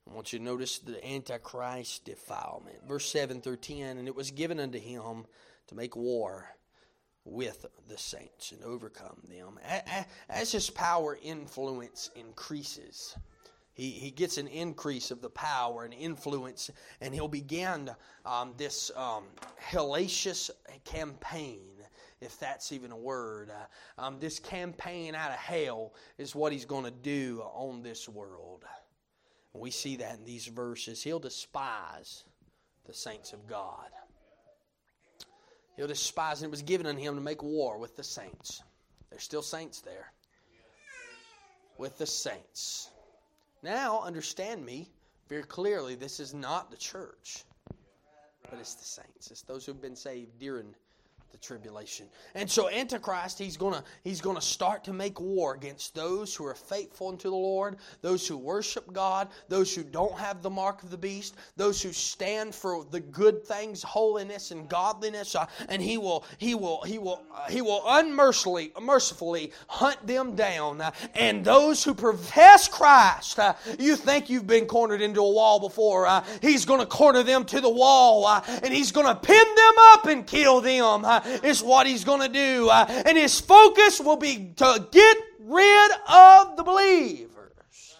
I 0.09 0.13
want 0.13 0.33
you 0.33 0.39
to 0.39 0.45
notice 0.45 0.79
the 0.79 1.05
Antichrist 1.05 2.05
defilement. 2.05 2.87
Verse 2.87 3.09
7 3.09 3.41
through 3.41 3.57
10 3.57 3.97
And 3.97 4.07
it 4.07 4.15
was 4.15 4.31
given 4.31 4.59
unto 4.59 4.79
him 4.79 5.25
to 5.67 5.75
make 5.75 5.95
war 5.95 6.47
with 7.25 7.65
the 7.87 7.97
saints 7.97 8.51
and 8.51 8.63
overcome 8.63 9.21
them. 9.29 9.59
As 10.29 10.51
his 10.51 10.69
power 10.69 11.17
influence 11.21 12.09
increases, 12.15 13.15
he, 13.73 13.89
he 13.91 14.11
gets 14.11 14.37
an 14.37 14.47
increase 14.47 15.09
of 15.09 15.21
the 15.21 15.29
power 15.29 15.85
and 15.85 15.93
influence, 15.93 16.69
and 17.01 17.13
he'll 17.13 17.27
begin 17.27 17.89
um, 18.25 18.53
this 18.57 18.91
um, 18.95 19.23
hellacious 19.71 20.51
campaign 20.83 21.61
if 22.21 22.39
that's 22.39 22.71
even 22.71 22.91
a 22.91 22.97
word. 22.97 23.51
Uh, 23.51 24.01
um, 24.01 24.17
this 24.19 24.39
campaign 24.39 25.13
out 25.13 25.29
of 25.29 25.37
hell 25.37 25.93
is 26.17 26.33
what 26.33 26.53
he's 26.53 26.65
going 26.65 26.85
to 26.85 26.91
do 26.91 27.41
on 27.53 27.83
this 27.83 28.07
world. 28.07 28.63
We 29.53 29.71
see 29.71 29.97
that 29.97 30.17
in 30.17 30.25
these 30.25 30.47
verses. 30.47 31.03
He'll 31.03 31.19
despise 31.19 32.23
the 32.85 32.93
saints 32.93 33.33
of 33.33 33.47
God. 33.47 33.89
He'll 35.77 35.87
despise, 35.87 36.41
and 36.41 36.49
it 36.49 36.51
was 36.51 36.61
given 36.61 36.85
unto 36.85 37.01
him 37.01 37.15
to 37.15 37.21
make 37.21 37.41
war 37.43 37.77
with 37.77 37.95
the 37.95 38.03
saints. 38.03 38.63
There's 39.09 39.23
still 39.23 39.41
saints 39.41 39.81
there. 39.81 40.11
With 41.77 41.97
the 41.97 42.05
saints. 42.05 42.89
Now, 43.61 44.01
understand 44.01 44.65
me 44.65 44.89
very 45.29 45.43
clearly, 45.43 45.95
this 45.95 46.19
is 46.19 46.33
not 46.33 46.69
the 46.69 46.77
church, 46.77 47.43
but 48.49 48.59
it's 48.59 48.75
the 48.75 48.85
saints. 48.85 49.31
It's 49.31 49.41
those 49.41 49.65
who've 49.65 49.81
been 49.81 49.95
saved 49.95 50.37
during 50.39 50.75
the 51.33 51.39
tribulation. 51.39 52.05
And 52.35 52.49
so 52.49 52.69
Antichrist, 52.69 53.39
he's 53.39 53.57
gonna 53.57 53.83
he's 54.03 54.21
gonna 54.21 54.39
start 54.39 54.83
to 54.83 54.93
make 54.93 55.19
war 55.19 55.55
against 55.55 55.95
those 55.95 56.35
who 56.35 56.45
are 56.45 56.53
faithful 56.53 57.09
unto 57.09 57.29
the 57.29 57.35
Lord, 57.35 57.77
those 58.03 58.27
who 58.27 58.37
worship 58.37 58.93
God, 58.93 59.29
those 59.49 59.73
who 59.73 59.83
don't 59.83 60.13
have 60.13 60.43
the 60.43 60.51
mark 60.51 60.83
of 60.83 60.91
the 60.91 60.97
beast, 60.97 61.35
those 61.57 61.81
who 61.81 61.91
stand 61.91 62.53
for 62.53 62.85
the 62.91 62.99
good 62.99 63.43
things, 63.43 63.81
holiness 63.81 64.51
and 64.51 64.69
godliness, 64.69 65.35
uh, 65.35 65.47
and 65.69 65.81
he 65.81 65.97
will 65.97 66.23
he 66.37 66.53
will 66.53 66.83
he 66.83 66.99
will 66.99 67.23
uh, 67.33 67.49
he 67.49 67.63
will 67.63 67.81
unmercifully 67.87 68.71
mercifully 68.79 69.51
hunt 69.67 70.05
them 70.05 70.35
down. 70.35 70.81
Uh, 70.81 70.91
and 71.15 71.43
those 71.43 71.83
who 71.83 71.95
profess 71.95 72.67
Christ, 72.67 73.39
uh, 73.39 73.55
you 73.79 73.95
think 73.95 74.29
you've 74.29 74.45
been 74.45 74.67
cornered 74.67 75.01
into 75.01 75.21
a 75.21 75.31
wall 75.31 75.59
before, 75.59 76.05
uh, 76.05 76.23
he's 76.43 76.63
to 76.79 76.85
corner 76.85 77.23
them 77.23 77.43
to 77.45 77.59
the 77.59 77.69
wall, 77.69 78.27
uh, 78.27 78.43
and 78.61 78.71
he's 78.71 78.91
to 79.07 79.15
pin 79.15 79.55
them 79.55 79.73
up 79.93 80.05
and 80.05 80.27
kill 80.27 80.61
them 80.61 81.03
is 81.43 81.63
what 81.63 81.87
he's 81.87 82.03
going 82.03 82.21
to 82.21 82.29
do. 82.29 82.69
Uh, 82.69 82.85
and 83.05 83.17
his 83.17 83.39
focus 83.39 83.99
will 83.99 84.17
be 84.17 84.53
to 84.57 84.87
get 84.91 85.17
rid 85.39 85.91
of 86.09 86.57
the 86.57 86.63
believers. 86.63 87.97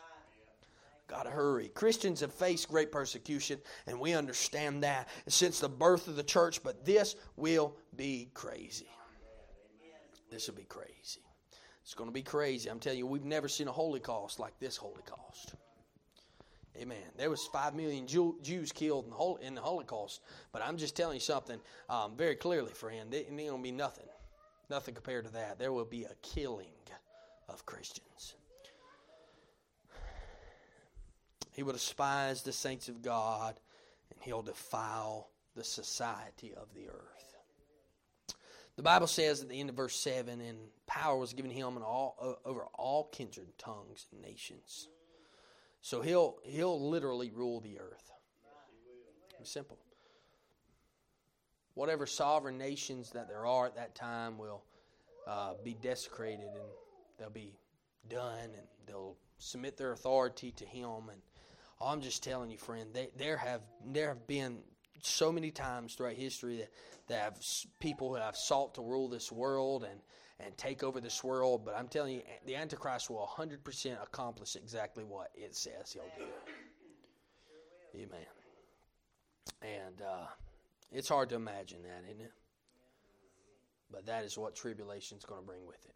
Got 1.08 1.24
to 1.24 1.30
hurry. 1.30 1.68
Christians 1.68 2.22
have 2.22 2.34
faced 2.34 2.70
great 2.70 2.92
persecution, 2.92 3.60
and 3.86 4.00
we 4.00 4.14
understand 4.14 4.84
that 4.84 5.10
since 5.28 5.60
the 5.60 5.70
birth 5.70 6.08
of 6.08 6.16
the 6.16 6.24
church, 6.24 6.64
but 6.64 6.86
this 6.86 7.16
will 7.36 7.76
be 7.96 8.30
crazy. 8.34 8.88
This 10.32 10.48
will 10.48 10.56
be 10.56 10.64
crazy. 10.64 11.22
It's 11.84 11.94
going 11.94 12.10
to 12.10 12.14
be 12.14 12.24
crazy. 12.24 12.70
I'm 12.70 12.80
telling 12.80 12.98
you, 12.98 13.06
we've 13.06 13.26
never 13.26 13.48
seen 13.48 13.68
a 13.68 13.72
Holocaust 13.72 14.40
like 14.40 14.58
this 14.60 14.78
Holocaust. 14.78 15.54
Amen. 16.82 16.98
There 17.18 17.30
was 17.30 17.46
five 17.46 17.76
million 17.76 18.08
Jew, 18.08 18.38
Jews 18.42 18.72
killed 18.72 19.06
in 19.06 19.12
the, 19.12 19.48
in 19.48 19.56
the, 19.56 19.62
Holocaust, 19.62 20.22
but 20.52 20.64
I'm 20.64 20.78
just 20.78 20.96
telling 20.96 21.16
you 21.16 21.20
something 21.20 21.60
um, 21.88 22.16
very 22.18 22.36
clearly, 22.36 22.72
friend. 22.72 23.14
It, 23.14 23.28
it 23.30 23.40
ain't 23.40 23.50
gonna 23.52 23.62
be 23.62 23.72
nothing, 23.72 24.08
nothing 24.70 24.96
compared 24.96 25.26
to 25.26 25.34
that. 25.34 25.60
There 25.60 25.72
will 25.72 25.86
be 25.86 26.06
a 26.06 26.16
killing 26.24 26.74
of 27.48 27.66
Christians. 27.66 28.36
He 31.52 31.62
will 31.62 31.74
despise 31.74 32.42
the 32.42 32.52
saints 32.52 32.90
of 32.90 33.04
God, 33.04 33.60
and 34.12 34.20
he'll 34.24 34.42
defile 34.42 35.30
the 35.56 35.64
society 35.64 36.54
of 36.56 36.74
the 36.74 36.88
earth. 36.90 37.36
The 38.76 38.82
Bible 38.82 39.06
says 39.06 39.44
at 39.44 39.50
the 39.50 39.60
end 39.60 39.70
of 39.70 39.76
verse 39.76 39.96
seven, 39.96 40.42
and 40.42 40.58
power 40.88 41.16
was 41.16 41.34
given 41.34 41.52
him 41.52 41.78
all, 41.84 42.40
over 42.44 42.62
all 42.74 43.10
kindred, 43.12 43.56
tongues, 43.60 44.08
and 44.12 44.22
nations. 44.22 44.88
So 45.84 46.02
he'll 46.02 46.38
he'll 46.44 46.90
literally 46.90 47.30
rule 47.30 47.60
the 47.60 47.78
earth. 47.78 48.10
Simple. 49.44 49.78
Whatever 51.74 52.06
sovereign 52.06 52.58
nations 52.58 53.12
that 53.12 53.28
there 53.28 53.46
are 53.46 53.66
at 53.66 53.76
that 53.76 53.94
time 53.94 54.38
will 54.38 54.64
uh, 55.28 55.56
be 55.62 55.76
desecrated 55.82 56.46
and 56.46 56.64
they'll 57.20 57.30
be 57.30 57.58
done 58.10 58.46
and 58.46 58.68
they'll 58.88 59.18
submit 59.40 59.76
their 59.76 59.92
authority 59.92 60.52
to 60.52 60.66
him. 60.66 61.10
And 61.12 61.22
oh, 61.82 61.88
I'm 61.88 62.00
just 62.00 62.24
telling 62.24 62.50
you, 62.50 62.58
friend, 62.58 62.90
they, 62.94 63.10
there 63.18 63.36
have 63.36 63.62
there 63.86 64.08
have 64.08 64.26
been 64.26 64.60
so 65.02 65.34
many 65.34 65.52
times 65.52 65.96
throughout 65.96 66.14
history 66.14 66.60
that, 66.60 66.72
that 67.10 67.20
have 67.20 67.40
people 67.82 68.08
who 68.08 68.16
have 68.16 68.38
sought 68.38 68.76
to 68.76 68.82
rule 68.82 69.10
this 69.10 69.34
world 69.34 69.84
and 69.84 70.00
and 70.40 70.56
take 70.58 70.84
over 70.84 71.00
this 71.00 71.24
world. 71.24 71.64
But 71.66 71.76
I'm 71.78 71.88
telling 71.88 72.16
you, 72.16 72.22
the 72.46 72.56
Antichrist 72.56 73.10
will 73.10 73.30
100% 73.38 74.04
accomplish 74.04 74.56
exactly 74.56 75.04
what 75.04 75.32
it 75.36 75.56
says 75.56 75.94
he'll 75.94 76.04
do. 76.18 76.32
Amen. 77.96 78.26
And 79.62 80.02
uh, 80.02 80.26
it's 80.92 81.08
hard 81.08 81.30
to 81.30 81.36
imagine 81.36 81.84
that, 81.84 82.04
isn't 82.10 82.22
it? 82.22 82.32
But 83.92 84.08
that 84.08 84.24
is 84.26 84.38
what 84.38 84.56
tribulation 84.56 85.18
is 85.18 85.26
going 85.26 85.42
to 85.42 85.46
bring 85.46 85.66
with 85.66 85.84
it. 85.86 85.96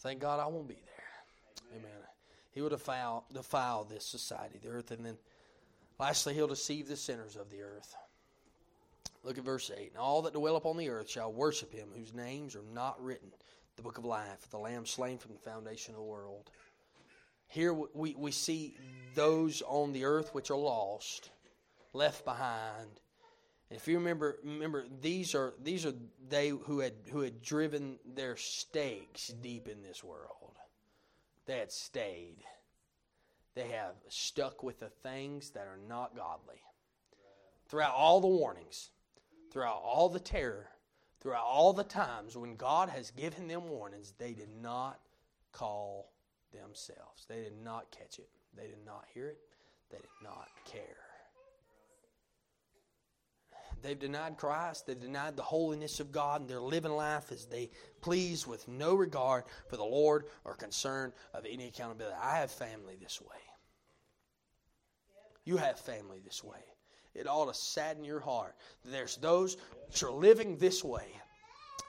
Thank 0.00 0.20
God 0.20 0.40
I 0.40 0.46
won't 0.46 0.66
be 0.66 0.74
there. 0.74 1.78
Amen. 1.78 1.90
He 2.50 2.60
will 2.60 2.70
defile, 2.70 3.24
defile 3.32 3.84
this 3.84 4.04
society, 4.04 4.58
the 4.62 4.68
earth, 4.68 4.90
and 4.90 5.04
then 5.04 5.16
lastly, 5.98 6.34
he'll 6.34 6.48
deceive 6.48 6.88
the 6.88 6.96
sinners 6.96 7.36
of 7.36 7.50
the 7.50 7.62
earth. 7.62 7.94
Look 9.24 9.38
at 9.38 9.44
verse 9.44 9.70
8. 9.76 9.90
And 9.90 9.98
all 9.98 10.22
that 10.22 10.34
dwell 10.34 10.56
upon 10.56 10.76
the 10.76 10.90
earth 10.90 11.08
shall 11.08 11.32
worship 11.32 11.72
him, 11.72 11.88
whose 11.94 12.12
names 12.12 12.56
are 12.56 12.64
not 12.72 13.02
written 13.02 13.30
the 13.76 13.82
book 13.82 13.98
of 13.98 14.04
life, 14.04 14.48
the 14.50 14.58
Lamb 14.58 14.84
slain 14.86 15.18
from 15.18 15.32
the 15.32 15.38
foundation 15.38 15.94
of 15.94 16.00
the 16.00 16.06
world. 16.06 16.50
Here 17.48 17.72
we, 17.72 18.14
we 18.16 18.30
see 18.30 18.76
those 19.14 19.62
on 19.66 19.92
the 19.92 20.04
earth 20.04 20.34
which 20.34 20.50
are 20.50 20.56
lost, 20.56 21.30
left 21.92 22.24
behind. 22.24 23.00
And 23.70 23.78
if 23.78 23.88
you 23.88 23.98
remember, 23.98 24.38
remember 24.44 24.84
these 25.00 25.34
are 25.34 25.54
these 25.62 25.86
are 25.86 25.94
they 26.28 26.48
who 26.48 26.80
had 26.80 26.94
who 27.10 27.20
had 27.20 27.42
driven 27.42 27.98
their 28.14 28.36
stakes 28.36 29.28
deep 29.42 29.68
in 29.68 29.82
this 29.82 30.02
world. 30.02 30.56
They 31.46 31.58
had 31.58 31.72
stayed. 31.72 32.38
They 33.54 33.68
have 33.68 33.94
stuck 34.08 34.62
with 34.62 34.80
the 34.80 34.88
things 35.02 35.50
that 35.50 35.66
are 35.66 35.78
not 35.88 36.16
godly. 36.16 36.60
Throughout 37.68 37.94
all 37.94 38.20
the 38.20 38.28
warnings, 38.28 38.90
throughout 39.52 39.82
all 39.84 40.08
the 40.08 40.20
terror, 40.20 40.68
throughout 41.20 41.44
all 41.44 41.72
the 41.72 41.84
times 41.84 42.36
when 42.36 42.56
God 42.56 42.88
has 42.88 43.10
given 43.10 43.46
them 43.46 43.68
warnings, 43.68 44.14
they 44.18 44.32
did 44.32 44.48
not 44.62 44.98
call 45.52 46.10
themselves. 46.52 47.26
They 47.28 47.42
did 47.42 47.62
not 47.62 47.90
catch 47.90 48.18
it. 48.18 48.28
They 48.56 48.66
did 48.66 48.84
not 48.84 49.04
hear 49.12 49.28
it. 49.28 49.38
They 49.90 49.98
did 49.98 50.06
not 50.22 50.48
care. 50.64 50.80
They've 53.82 53.98
denied 53.98 54.38
Christ. 54.38 54.86
They've 54.86 54.98
denied 54.98 55.36
the 55.36 55.42
holiness 55.42 55.98
of 56.00 56.12
God, 56.12 56.42
and 56.42 56.48
they're 56.48 56.60
living 56.60 56.92
life 56.92 57.32
as 57.32 57.46
they 57.46 57.70
please 58.00 58.46
with 58.46 58.68
no 58.68 58.94
regard 58.94 59.44
for 59.68 59.76
the 59.76 59.84
Lord 59.84 60.26
or 60.44 60.54
concern 60.54 61.12
of 61.34 61.44
any 61.50 61.66
accountability. 61.66 62.16
I 62.22 62.38
have 62.38 62.50
family 62.50 62.96
this 63.00 63.20
way. 63.20 63.40
You 65.44 65.56
have 65.56 65.80
family 65.80 66.20
this 66.24 66.44
way 66.44 66.60
it 67.14 67.26
ought 67.26 67.52
to 67.52 67.54
sadden 67.54 68.04
your 68.04 68.20
heart. 68.20 68.54
There's 68.84 69.16
those 69.16 69.56
which 69.86 70.02
are 70.02 70.10
living 70.10 70.56
this 70.56 70.82
way. 70.82 71.06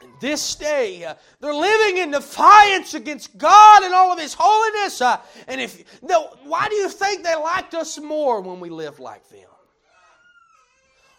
And 0.02 0.12
this 0.20 0.56
day, 0.56 1.06
uh, 1.06 1.16
they're 1.40 1.54
living 1.54 1.98
in 1.98 2.12
defiance 2.12 2.94
against 2.94 3.38
God 3.38 3.84
and 3.84 3.94
all 3.94 4.12
of 4.12 4.20
His 4.20 4.36
holiness. 4.38 5.02
Uh, 5.02 5.18
and 5.48 5.62
if 5.62 6.02
no, 6.02 6.36
why 6.44 6.68
do 6.68 6.76
you 6.76 6.90
think 6.90 7.24
they 7.24 7.36
liked 7.36 7.74
us 7.74 7.98
more 8.00 8.42
when 8.42 8.60
we 8.60 8.70
lived 8.70 9.00
like 9.00 9.28
them? 9.30 9.48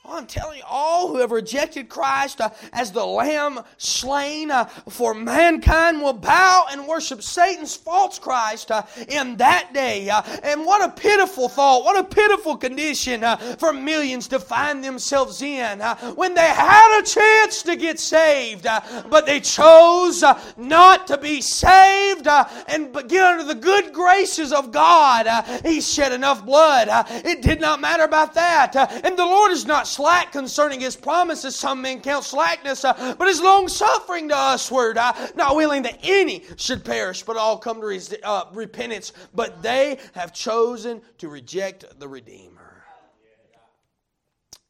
I'm 0.06 0.26
telling 0.26 0.58
you, 0.58 0.64
all 0.68 1.08
who 1.08 1.16
have 1.16 1.32
rejected 1.32 1.88
Christ 1.88 2.42
uh, 2.42 2.50
as 2.74 2.92
the 2.92 3.04
Lamb 3.04 3.60
slain 3.78 4.50
uh, 4.50 4.66
for 4.90 5.14
mankind 5.14 6.02
will 6.02 6.12
bow 6.12 6.66
and 6.70 6.86
worship 6.86 7.22
Satan's 7.22 7.74
false 7.74 8.18
Christ 8.18 8.70
uh, 8.70 8.82
in 9.08 9.38
that 9.38 9.72
day. 9.72 10.10
Uh, 10.10 10.20
and 10.42 10.66
what 10.66 10.84
a 10.84 10.92
pitiful 10.92 11.48
thought, 11.48 11.84
what 11.84 11.98
a 11.98 12.04
pitiful 12.04 12.54
condition 12.54 13.24
uh, 13.24 13.36
for 13.36 13.72
millions 13.72 14.28
to 14.28 14.38
find 14.38 14.84
themselves 14.84 15.40
in 15.40 15.80
uh, 15.80 15.96
when 16.12 16.34
they 16.34 16.48
had 16.48 17.00
a 17.00 17.02
chance 17.02 17.62
to 17.62 17.74
get 17.74 17.98
saved, 17.98 18.64
but 19.08 19.24
they 19.24 19.40
chose 19.40 20.22
not 20.58 21.06
to 21.06 21.16
be 21.16 21.40
saved 21.40 22.26
and 22.68 22.92
get 23.08 23.24
under 23.24 23.44
the 23.44 23.54
good 23.54 23.90
graces 23.94 24.52
of 24.52 24.70
God. 24.70 25.26
he 25.64 25.80
shed 25.80 26.12
enough 26.12 26.44
blood. 26.44 26.88
it 27.24 27.40
did 27.40 27.58
not 27.58 27.80
matter 27.80 28.04
about 28.04 28.34
that. 28.34 28.76
and 29.02 29.16
the 29.16 29.24
Lord 29.24 29.50
is 29.50 29.64
not 29.64 29.86
slack 29.94 30.32
concerning 30.32 30.80
his 30.80 30.96
promises. 30.96 31.54
Some 31.56 31.82
men 31.82 32.00
count 32.00 32.24
slackness, 32.24 32.84
uh, 32.84 33.14
but 33.18 33.28
his 33.28 33.40
long 33.40 33.68
suffering 33.68 34.28
to 34.28 34.34
usward, 34.34 34.98
uh, 34.98 35.12
not 35.34 35.56
willing 35.56 35.82
that 35.82 36.00
any 36.02 36.44
should 36.56 36.84
perish, 36.84 37.22
but 37.22 37.36
all 37.36 37.58
come 37.58 37.80
to 37.80 37.86
res- 37.86 38.14
uh, 38.22 38.44
repentance. 38.52 39.12
But 39.34 39.62
they 39.62 39.98
have 40.14 40.32
chosen 40.32 41.02
to 41.18 41.28
reject 41.28 41.98
the 41.98 42.08
Redeemer. 42.08 42.84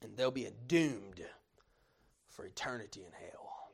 And 0.03 0.17
they'll 0.17 0.31
be 0.31 0.49
doomed 0.67 1.25
for 2.29 2.45
eternity 2.45 3.01
in 3.01 3.13
hell. 3.13 3.71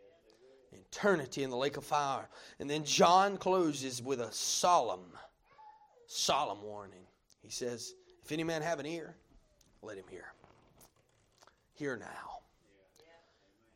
Eternity 0.72 1.42
in 1.42 1.51
the 1.51 1.57
lake 1.57 1.76
of 1.76 1.84
fire. 1.84 2.28
And 2.59 2.70
then 2.70 2.84
John 2.84 3.36
closes 3.36 4.01
with 4.01 4.20
a 4.20 4.32
solemn, 4.32 5.12
solemn 6.07 6.62
warning. 6.62 7.07
He 7.42 7.51
says, 7.51 7.94
If 8.24 8.30
any 8.30 8.44
man 8.44 8.62
have 8.62 8.78
an 8.78 8.86
ear, 8.86 9.16
let 9.82 9.96
him 9.96 10.05
hear. 10.09 10.32
Hear 11.81 11.97
now. 11.97 12.41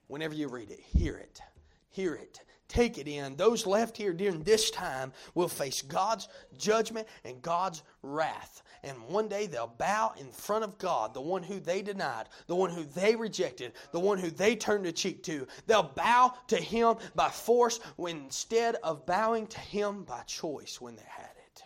Whenever 0.08 0.34
you 0.34 0.48
read 0.48 0.70
it, 0.70 0.78
hear 0.78 1.16
it. 1.16 1.40
Hear 1.88 2.14
it. 2.14 2.40
Take 2.68 2.98
it 2.98 3.08
in. 3.08 3.34
Those 3.34 3.64
left 3.64 3.96
here 3.96 4.12
during 4.12 4.42
this 4.42 4.70
time 4.70 5.10
will 5.34 5.48
face 5.48 5.80
God's 5.80 6.28
judgment 6.58 7.08
and 7.24 7.40
God's 7.40 7.82
wrath. 8.02 8.62
And 8.82 9.00
one 9.08 9.26
day 9.26 9.46
they'll 9.46 9.74
bow 9.78 10.12
in 10.20 10.30
front 10.32 10.64
of 10.64 10.76
God, 10.76 11.14
the 11.14 11.22
one 11.22 11.42
who 11.42 11.58
they 11.58 11.80
denied, 11.80 12.26
the 12.46 12.54
one 12.54 12.68
who 12.68 12.84
they 12.84 13.16
rejected, 13.16 13.72
the 13.90 14.00
one 14.00 14.18
who 14.18 14.28
they 14.28 14.54
turned 14.54 14.84
a 14.84 14.92
cheek 14.92 15.22
to. 15.22 15.46
They'll 15.66 15.90
bow 15.96 16.34
to 16.48 16.56
Him 16.56 16.96
by 17.14 17.30
force 17.30 17.80
when 17.96 18.18
instead 18.18 18.74
of 18.82 19.06
bowing 19.06 19.46
to 19.46 19.60
Him 19.60 20.04
by 20.04 20.24
choice 20.26 20.78
when 20.78 20.94
they 20.94 21.08
had 21.08 21.30
it. 21.38 21.62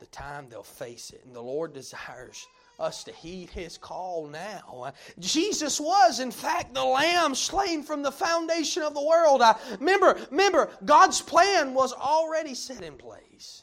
The 0.00 0.06
time 0.06 0.46
they'll 0.48 0.62
face 0.62 1.10
it. 1.10 1.26
And 1.26 1.36
the 1.36 1.42
Lord 1.42 1.74
desires 1.74 2.46
us 2.82 3.04
to 3.04 3.12
heed 3.12 3.48
His 3.50 3.78
call 3.78 4.26
now. 4.26 4.92
Jesus 5.18 5.80
was, 5.80 6.20
in 6.20 6.30
fact, 6.30 6.74
the 6.74 6.84
Lamb 6.84 7.34
slain 7.34 7.82
from 7.82 8.02
the 8.02 8.12
foundation 8.12 8.82
of 8.82 8.94
the 8.94 9.04
world. 9.04 9.42
Remember, 9.78 10.18
remember, 10.30 10.70
God's 10.84 11.22
plan 11.22 11.72
was 11.72 11.92
already 11.92 12.54
set 12.54 12.82
in 12.82 12.94
place. 12.94 13.62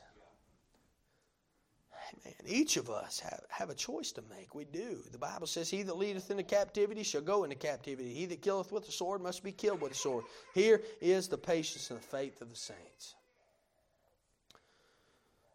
Man, 2.25 2.33
each 2.45 2.77
of 2.77 2.89
us 2.89 3.19
have, 3.19 3.43
have 3.49 3.69
a 3.69 3.75
choice 3.75 4.11
to 4.13 4.23
make. 4.29 4.53
We 4.53 4.65
do. 4.65 4.99
The 5.11 5.17
Bible 5.17 5.47
says, 5.47 5.69
He 5.69 5.83
that 5.83 5.97
leadeth 5.97 6.31
into 6.31 6.43
captivity 6.43 7.03
shall 7.03 7.21
go 7.21 7.43
into 7.43 7.55
captivity. 7.55 8.13
He 8.13 8.25
that 8.27 8.41
killeth 8.41 8.71
with 8.71 8.85
the 8.85 8.91
sword 8.91 9.21
must 9.21 9.43
be 9.43 9.51
killed 9.51 9.81
with 9.81 9.91
the 9.91 9.97
sword. 9.97 10.25
Here 10.53 10.81
is 11.01 11.27
the 11.27 11.37
patience 11.37 11.89
and 11.91 11.99
the 11.99 12.03
faith 12.03 12.41
of 12.41 12.49
the 12.49 12.55
saints. 12.55 13.15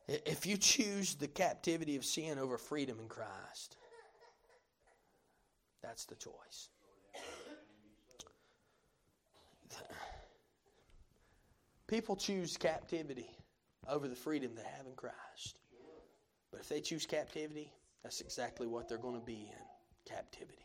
If 0.06 0.46
you 0.46 0.56
choose 0.56 1.14
the 1.14 1.28
captivity 1.28 1.96
of 1.96 2.04
sin 2.04 2.38
over 2.38 2.58
freedom 2.58 2.98
in 3.00 3.08
Christ, 3.08 3.76
that's 5.82 6.04
the 6.04 6.14
choice. 6.14 6.68
People 11.86 12.16
choose 12.16 12.56
captivity 12.56 13.30
over 13.88 14.08
the 14.08 14.16
freedom 14.16 14.52
they 14.54 14.62
have 14.76 14.86
in 14.86 14.94
Christ. 14.94 15.58
But 16.50 16.60
if 16.60 16.68
they 16.68 16.80
choose 16.80 17.06
captivity, 17.06 17.72
that's 18.02 18.20
exactly 18.20 18.66
what 18.66 18.88
they're 18.88 18.98
going 18.98 19.18
to 19.18 19.26
be 19.26 19.50
in 19.52 20.12
captivity. 20.12 20.58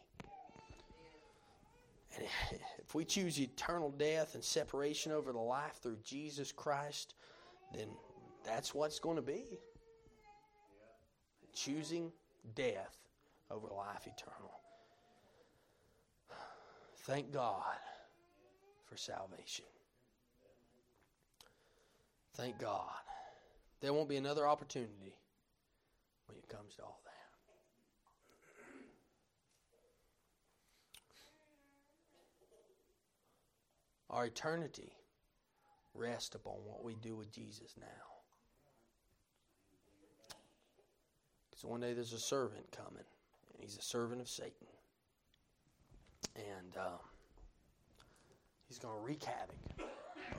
And 2.16 2.26
if 2.80 2.96
we 2.96 3.06
choose 3.06 3.40
eternal 3.40 3.92
death 3.92 4.36
and 4.36 4.44
separation 4.44 5.12
over 5.12 5.32
the 5.32 5.40
life 5.40 5.80
through 5.82 5.98
Jesus 6.04 6.52
Christ, 6.52 7.14
then 7.74 7.88
that's 8.46 8.74
what's 8.74 9.00
going 9.00 9.16
to 9.16 9.22
be. 9.22 9.60
Choosing 11.54 12.12
death 12.56 12.98
over 13.52 13.68
life 13.68 14.08
eternal. 14.08 14.60
Thank 17.04 17.32
God 17.34 17.64
for 18.86 18.98
salvation. 18.98 19.66
Thank 22.36 22.60
God. 22.60 22.90
There 23.82 23.94
won't 23.94 24.10
be 24.10 24.18
another 24.18 24.48
opportunity 24.48 25.18
when 26.28 26.38
it 26.38 26.48
comes 26.48 26.76
to 26.76 26.84
all 26.84 27.02
that. 27.04 27.10
Our 34.10 34.26
eternity 34.26 34.94
rests 35.94 36.36
upon 36.36 36.56
what 36.66 36.84
we 36.84 36.96
do 36.96 37.16
with 37.16 37.32
Jesus 37.32 37.76
now. 37.80 38.19
Because 41.60 41.72
one 41.72 41.82
day 41.82 41.94
there's 41.94 42.14
a 42.14 42.20
servant 42.20 42.66
coming, 42.72 43.04
and 43.54 43.62
he's 43.62 43.78
a 43.78 43.82
servant 43.82 44.22
of 44.22 44.30
Satan. 44.30 44.68
And 46.36 46.78
um, 46.78 47.00
he's 48.70 48.80
going 48.80 48.96
to 48.96 49.02
wreak 49.02 49.24
havoc 49.24 49.58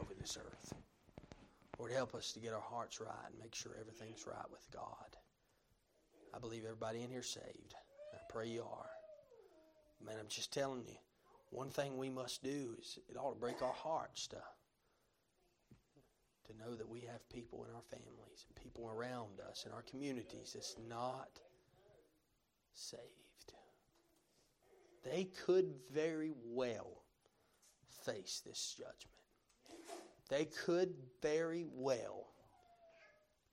over 0.00 0.14
this 0.18 0.38
earth. 0.38 0.72
Lord, 1.78 1.92
help 1.92 2.14
us 2.14 2.32
to 2.32 2.40
get 2.40 2.54
our 2.54 2.60
hearts 2.60 3.00
right 3.00 3.10
and 3.30 3.38
make 3.38 3.54
sure 3.54 3.72
everything's 3.78 4.26
right 4.26 4.50
with 4.50 4.66
God. 4.72 5.18
I 6.34 6.38
believe 6.38 6.64
everybody 6.64 7.02
in 7.02 7.10
here 7.10 7.22
saved. 7.22 7.74
I 8.14 8.18
pray 8.30 8.48
you 8.48 8.62
are. 8.62 8.90
Man, 10.02 10.16
I'm 10.18 10.28
just 10.28 10.54
telling 10.54 10.84
you, 10.86 10.96
one 11.50 11.68
thing 11.68 11.98
we 11.98 12.08
must 12.08 12.42
do 12.42 12.76
is 12.80 12.98
it 13.10 13.18
ought 13.18 13.34
to 13.34 13.40
break 13.40 13.60
our 13.60 13.74
hearts 13.74 14.26
to 14.28 14.36
to 16.50 16.64
know 16.64 16.74
that 16.74 16.88
we 16.88 17.00
have 17.00 17.28
people 17.28 17.64
in 17.68 17.74
our 17.74 17.82
families 17.90 18.46
and 18.46 18.56
people 18.56 18.88
around 18.88 19.40
us 19.48 19.64
in 19.66 19.72
our 19.72 19.82
communities 19.82 20.52
that's 20.54 20.76
not 20.88 21.38
saved. 22.72 23.52
They 25.04 25.28
could 25.46 25.72
very 25.92 26.32
well 26.44 27.02
face 28.04 28.42
this 28.44 28.74
judgment. 28.76 29.20
They 30.28 30.44
could 30.44 30.94
very 31.22 31.66
well. 31.72 32.26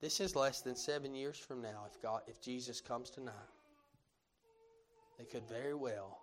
This 0.01 0.19
is 0.19 0.35
less 0.35 0.61
than 0.61 0.75
seven 0.75 1.15
years 1.15 1.37
from 1.37 1.61
now 1.61 1.85
if 1.89 2.01
God 2.01 2.21
if 2.27 2.41
Jesus 2.41 2.81
comes 2.81 3.09
tonight. 3.09 3.33
They 5.17 5.25
could 5.25 5.47
very 5.47 5.73
well 5.73 6.19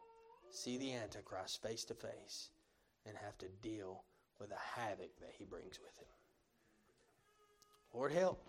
see 0.51 0.79
the 0.79 0.93
Antichrist 0.93 1.63
face 1.63 1.85
to 1.87 1.95
face 1.95 2.51
and 3.07 3.17
have 3.17 3.37
to 3.39 3.47
deal 3.63 4.05
with 4.39 4.51
the 4.51 4.57
havoc 4.77 5.19
that 5.21 5.33
he 5.37 5.45
brings 5.45 5.81
with 5.81 5.99
him. 5.99 6.24
Lord, 7.95 8.13
help. 8.13 8.45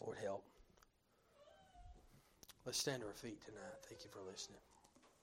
Lord, 0.00 0.18
help. 0.22 0.44
Let's 2.66 2.78
stand 2.78 3.00
to 3.00 3.06
our 3.08 3.14
feet 3.14 3.40
tonight. 3.44 3.62
Thank 3.88 4.04
you 4.04 4.10
for 4.10 4.20
listening. 4.30 4.60